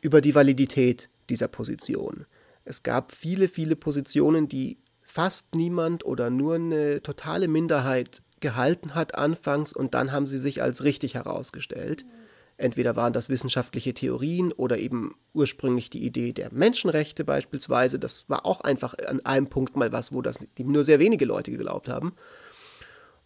über 0.00 0.20
die 0.20 0.36
Validität 0.36 1.08
dieser 1.28 1.48
Position. 1.48 2.26
Es 2.64 2.84
gab 2.84 3.10
viele, 3.10 3.48
viele 3.48 3.74
Positionen, 3.74 4.48
die 4.48 4.78
fast 5.02 5.56
niemand 5.56 6.04
oder 6.04 6.30
nur 6.30 6.54
eine 6.54 7.02
totale 7.02 7.48
Minderheit 7.48 8.22
gehalten 8.38 8.94
hat 8.94 9.16
anfangs 9.16 9.72
und 9.72 9.94
dann 9.94 10.12
haben 10.12 10.28
sie 10.28 10.38
sich 10.38 10.62
als 10.62 10.84
richtig 10.84 11.14
herausgestellt. 11.14 12.04
Mhm. 12.04 12.21
Entweder 12.56 12.96
waren 12.96 13.12
das 13.12 13.28
wissenschaftliche 13.28 13.94
Theorien 13.94 14.52
oder 14.52 14.78
eben 14.78 15.14
ursprünglich 15.32 15.90
die 15.90 16.04
Idee 16.04 16.32
der 16.32 16.52
Menschenrechte 16.52 17.24
beispielsweise. 17.24 17.98
Das 17.98 18.28
war 18.28 18.46
auch 18.46 18.60
einfach 18.60 18.94
an 19.06 19.24
einem 19.24 19.48
Punkt 19.48 19.76
mal 19.76 19.92
was, 19.92 20.12
wo 20.12 20.22
das 20.22 20.38
nur 20.58 20.84
sehr 20.84 20.98
wenige 20.98 21.24
Leute 21.24 21.50
geglaubt 21.50 21.88
haben. 21.88 22.14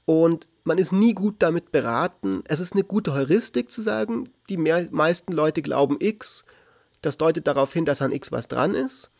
Und 0.06 0.46
man 0.64 0.78
ist 0.78 0.92
nie 0.92 1.14
gut 1.14 1.36
damit 1.40 1.72
beraten. 1.72 2.42
Es 2.44 2.60
ist 2.60 2.72
eine 2.72 2.84
gute 2.84 3.12
Heuristik 3.12 3.70
zu 3.70 3.82
sagen, 3.82 4.28
die 4.48 4.56
mehr, 4.56 4.88
meisten 4.90 5.32
Leute 5.32 5.62
glauben 5.62 5.96
X. 6.00 6.44
Das 7.02 7.18
deutet 7.18 7.46
darauf 7.46 7.72
hin, 7.72 7.84
dass 7.84 8.02
an 8.02 8.12
X 8.12 8.32
was 8.32 8.48
dran 8.48 8.74
ist. 8.74 9.10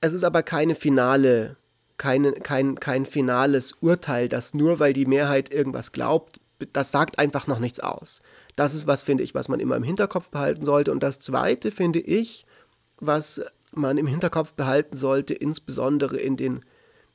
Es 0.00 0.12
ist 0.12 0.24
aber 0.24 0.42
keine 0.42 0.74
finale, 0.74 1.56
keine, 1.96 2.32
kein, 2.32 2.80
kein 2.80 3.06
finales 3.06 3.72
Urteil, 3.80 4.28
dass 4.28 4.54
nur 4.54 4.80
weil 4.80 4.92
die 4.92 5.06
Mehrheit 5.06 5.52
irgendwas 5.52 5.92
glaubt, 5.92 6.39
das 6.72 6.90
sagt 6.90 7.18
einfach 7.18 7.46
noch 7.46 7.58
nichts 7.58 7.80
aus. 7.80 8.22
Das 8.56 8.74
ist 8.74 8.86
was, 8.86 9.02
finde 9.02 9.22
ich, 9.22 9.34
was 9.34 9.48
man 9.48 9.60
immer 9.60 9.76
im 9.76 9.82
Hinterkopf 9.82 10.30
behalten 10.30 10.64
sollte. 10.64 10.92
Und 10.92 11.02
das 11.02 11.18
Zweite, 11.18 11.70
finde 11.70 12.00
ich, 12.00 12.46
was 12.98 13.42
man 13.72 13.98
im 13.98 14.06
Hinterkopf 14.06 14.52
behalten 14.52 14.96
sollte, 14.96 15.34
insbesondere 15.34 16.16
in, 16.16 16.36
den, 16.36 16.64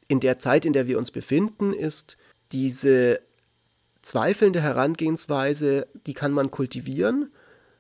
in 0.08 0.20
der 0.20 0.40
Zeit, 0.40 0.66
in 0.66 0.74
der 0.74 0.88
wir 0.88 0.98
uns 0.98 1.12
befinden, 1.12 1.74
ist 1.74 2.18
diese 2.52 3.20
zweifelnde 4.02 4.62
Herangehensweise, 4.62 5.88
die 6.06 6.14
kann 6.14 6.32
man 6.32 6.52
kultivieren. 6.52 7.32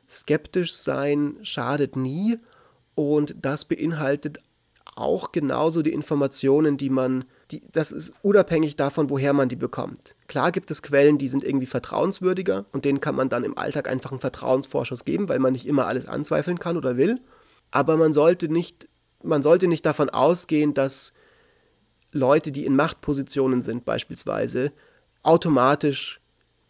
Skeptisch 0.09 0.73
sein 0.73 1.37
schadet 1.43 1.95
nie 1.95 2.37
und 2.95 3.35
das 3.41 3.65
beinhaltet 3.65 4.39
auch 4.95 5.31
genauso 5.31 5.81
die 5.81 5.93
Informationen, 5.93 6.77
die 6.77 6.89
man, 6.89 7.25
die, 7.51 7.61
das 7.71 7.91
ist 7.91 8.13
unabhängig 8.21 8.75
davon, 8.75 9.09
woher 9.09 9.33
man 9.33 9.49
die 9.49 9.55
bekommt. 9.55 10.15
Klar 10.27 10.51
gibt 10.51 10.71
es 10.71 10.81
Quellen, 10.81 11.17
die 11.17 11.27
sind 11.27 11.43
irgendwie 11.43 11.67
vertrauenswürdiger 11.67 12.65
und 12.71 12.85
denen 12.85 12.99
kann 12.99 13.15
man 13.15 13.29
dann 13.29 13.43
im 13.43 13.57
Alltag 13.57 13.87
einfach 13.87 14.11
einen 14.11 14.19
Vertrauensvorschuss 14.19 15.05
geben, 15.05 15.29
weil 15.29 15.39
man 15.39 15.53
nicht 15.53 15.67
immer 15.67 15.85
alles 15.85 16.07
anzweifeln 16.07 16.59
kann 16.59 16.77
oder 16.77 16.97
will. 16.97 17.19
Aber 17.71 17.97
man 17.97 18.13
sollte 18.13 18.49
nicht, 18.49 18.87
man 19.21 19.43
sollte 19.43 19.67
nicht 19.67 19.85
davon 19.85 20.09
ausgehen, 20.09 20.73
dass 20.73 21.13
Leute, 22.11 22.51
die 22.51 22.65
in 22.65 22.75
Machtpositionen 22.75 23.61
sind 23.61 23.85
beispielsweise, 23.85 24.71
automatisch, 25.21 26.21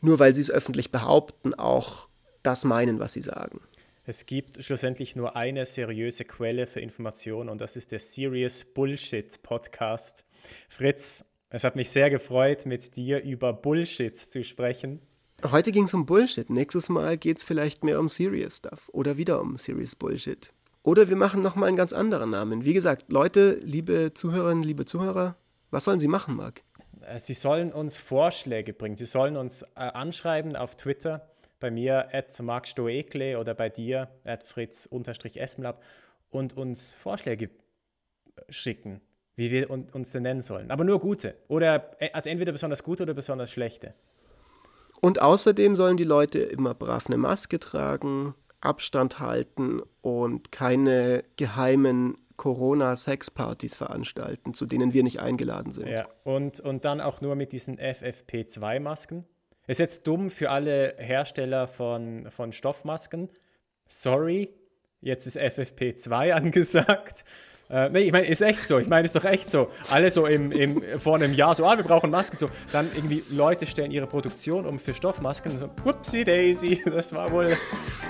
nur 0.02 0.20
weil 0.20 0.36
sie 0.36 0.42
es 0.42 0.52
öffentlich 0.52 0.92
behaupten, 0.92 1.54
auch 1.54 2.08
das 2.44 2.64
meinen, 2.66 3.00
was 3.00 3.14
sie 3.14 3.22
sagen. 3.22 3.62
Es 4.08 4.28
gibt 4.28 4.64
schlussendlich 4.64 5.16
nur 5.16 5.36
eine 5.36 5.66
seriöse 5.66 6.26
Quelle 6.26 6.68
für 6.68 6.80
Informationen 6.80 7.50
und 7.50 7.60
das 7.60 7.76
ist 7.76 7.92
der 7.92 7.98
Serious 7.98 8.64
Bullshit 8.64 9.42
Podcast. 9.42 10.26
Fritz, 10.70 11.26
es 11.50 11.64
hat 11.64 11.76
mich 11.76 11.90
sehr 11.90 12.12
gefreut, 12.12 12.68
mit 12.68 12.96
dir 12.96 13.24
über 13.24 13.52
Bullshit 13.52 14.16
zu 14.16 14.44
sprechen. 14.44 15.02
Heute 15.44 15.72
ging 15.72 15.86
es 15.86 15.96
um 15.96 16.06
Bullshit. 16.06 16.52
Nächstes 16.52 16.88
Mal 16.90 17.18
geht 17.18 17.40
es 17.40 17.44
vielleicht 17.44 17.84
mehr 17.84 18.00
um 18.00 18.08
Serious 18.08 18.58
Stuff 18.58 18.90
oder 18.90 19.18
wieder 19.18 19.42
um 19.42 19.58
Serious 19.58 19.96
Bullshit. 19.96 20.54
Oder 20.84 21.10
wir 21.10 21.16
machen 21.16 21.42
nochmal 21.42 21.70
einen 21.70 21.78
ganz 21.78 21.92
anderen 21.92 22.30
Namen. 22.30 22.64
Wie 22.64 22.74
gesagt, 22.74 23.12
Leute, 23.12 23.60
liebe 23.64 24.14
Zuhörerinnen, 24.14 24.64
liebe 24.64 24.86
Zuhörer, 24.86 25.36
was 25.72 25.84
sollen 25.84 26.00
sie 26.00 26.08
machen, 26.08 26.36
Marc? 26.36 26.62
Äh, 27.02 27.20
sie 27.20 27.34
sollen 27.34 27.72
uns 27.72 27.98
Vorschläge 27.98 28.74
bringen. 28.74 28.96
Sie 28.96 29.06
sollen 29.06 29.36
uns 29.36 29.64
äh, 29.64 29.80
anschreiben 29.80 30.56
auf 30.56 30.76
Twitter, 30.76 31.28
bei 31.66 31.72
mir 31.72 32.14
at 32.14 32.40
markstoekle 32.40 33.40
oder 33.40 33.56
bei 33.56 33.70
dir 33.70 34.08
at 34.24 34.44
fritz-esmlab 34.44 35.82
und 36.30 36.56
uns 36.56 36.94
Vorschläge 36.94 37.50
schicken, 38.50 39.02
wie 39.36 39.50
wir 39.50 39.72
uns 39.72 40.12
denn 40.12 40.22
nennen 40.22 40.42
sollen. 40.42 40.70
Aber 40.70 40.84
nur 40.84 41.00
gute. 41.00 41.34
Oder 41.48 41.96
äh, 42.00 42.12
also 42.14 42.30
entweder 42.30 42.52
besonders 42.52 42.84
gute 42.84 43.02
oder 43.02 43.16
besonders 43.16 43.50
schlechte. 43.50 43.96
Und 45.02 45.24
außerdem 45.24 45.76
sollen 45.76 45.98
die 45.98 46.04
Leute 46.04 46.40
immer 46.40 46.76
brav 46.76 47.08
eine 47.08 47.18
Maske 47.18 47.60
tragen, 47.60 48.36
Abstand 48.62 49.20
halten 49.20 49.82
und 50.02 50.52
keine 50.52 51.24
geheimen 51.38 52.16
Corona-Sexpartys 52.38 53.76
veranstalten, 53.76 54.54
zu 54.54 54.68
denen 54.68 54.94
wir 54.94 55.02
nicht 55.02 55.20
eingeladen 55.20 55.72
sind. 55.72 55.88
Ja, 55.88 56.08
und, 56.26 56.60
und 56.60 56.86
dann 56.86 57.02
auch 57.02 57.22
nur 57.22 57.36
mit 57.36 57.54
diesen 57.54 57.80
FFP2-Masken. 57.80 59.26
Ist 59.68 59.80
jetzt 59.80 60.06
dumm 60.06 60.30
für 60.30 60.52
alle 60.52 60.96
Hersteller 60.98 61.68
von, 61.68 62.30
von 62.30 62.52
Stoffmasken. 62.52 63.30
Sorry, 63.88 64.50
jetzt 65.02 65.26
ist 65.26 65.38
FFP2 65.38 66.32
angesagt. 66.34 67.24
Äh, 67.68 67.90
nee, 67.90 68.02
ich 68.02 68.12
meine, 68.12 68.28
ist 68.28 68.42
echt 68.42 68.68
so. 68.68 68.78
Ich 68.78 68.88
meine, 68.88 69.06
ist 69.06 69.16
doch 69.16 69.26
echt 69.26 69.50
so. 69.50 69.72
Alle 69.90 70.12
so 70.12 70.28
im, 70.28 70.52
im, 70.52 71.00
vor 71.00 71.16
einem 71.16 71.34
Jahr 71.34 71.56
so, 71.56 71.66
ah, 71.66 71.76
wir 71.76 71.84
brauchen 71.84 72.12
Masken. 72.12 72.38
So, 72.38 72.50
dann 72.72 72.92
irgendwie 72.94 73.24
Leute 73.30 73.66
stellen 73.66 73.90
ihre 73.90 74.06
Produktion 74.06 74.68
um 74.68 74.78
für 74.78 74.94
Stoffmasken. 74.94 75.54
Und 75.54 75.60
so, 75.60 75.70
whoopsie 75.84 76.24
daisy, 76.24 76.84
das 76.86 77.14
war 77.14 77.32
wohl, 77.32 77.58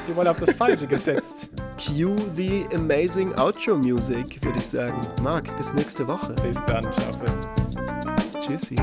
die 0.08 0.16
wurden 0.16 0.28
auf 0.28 0.40
das 0.40 0.54
Falsche 0.54 0.88
gesetzt. 0.88 1.50
Cue 1.78 2.18
the 2.34 2.66
amazing 2.74 3.34
Outro 3.36 3.78
Music, 3.78 4.44
würde 4.44 4.60
ich 4.60 4.68
sagen. 4.68 5.08
Marc, 5.22 5.56
bis 5.58 5.74
nächste 5.74 6.06
Woche. 6.06 6.34
Bis 6.44 6.58
dann, 6.66 6.84
Fritz. 6.84 7.48
Tschüssi. 8.46 8.76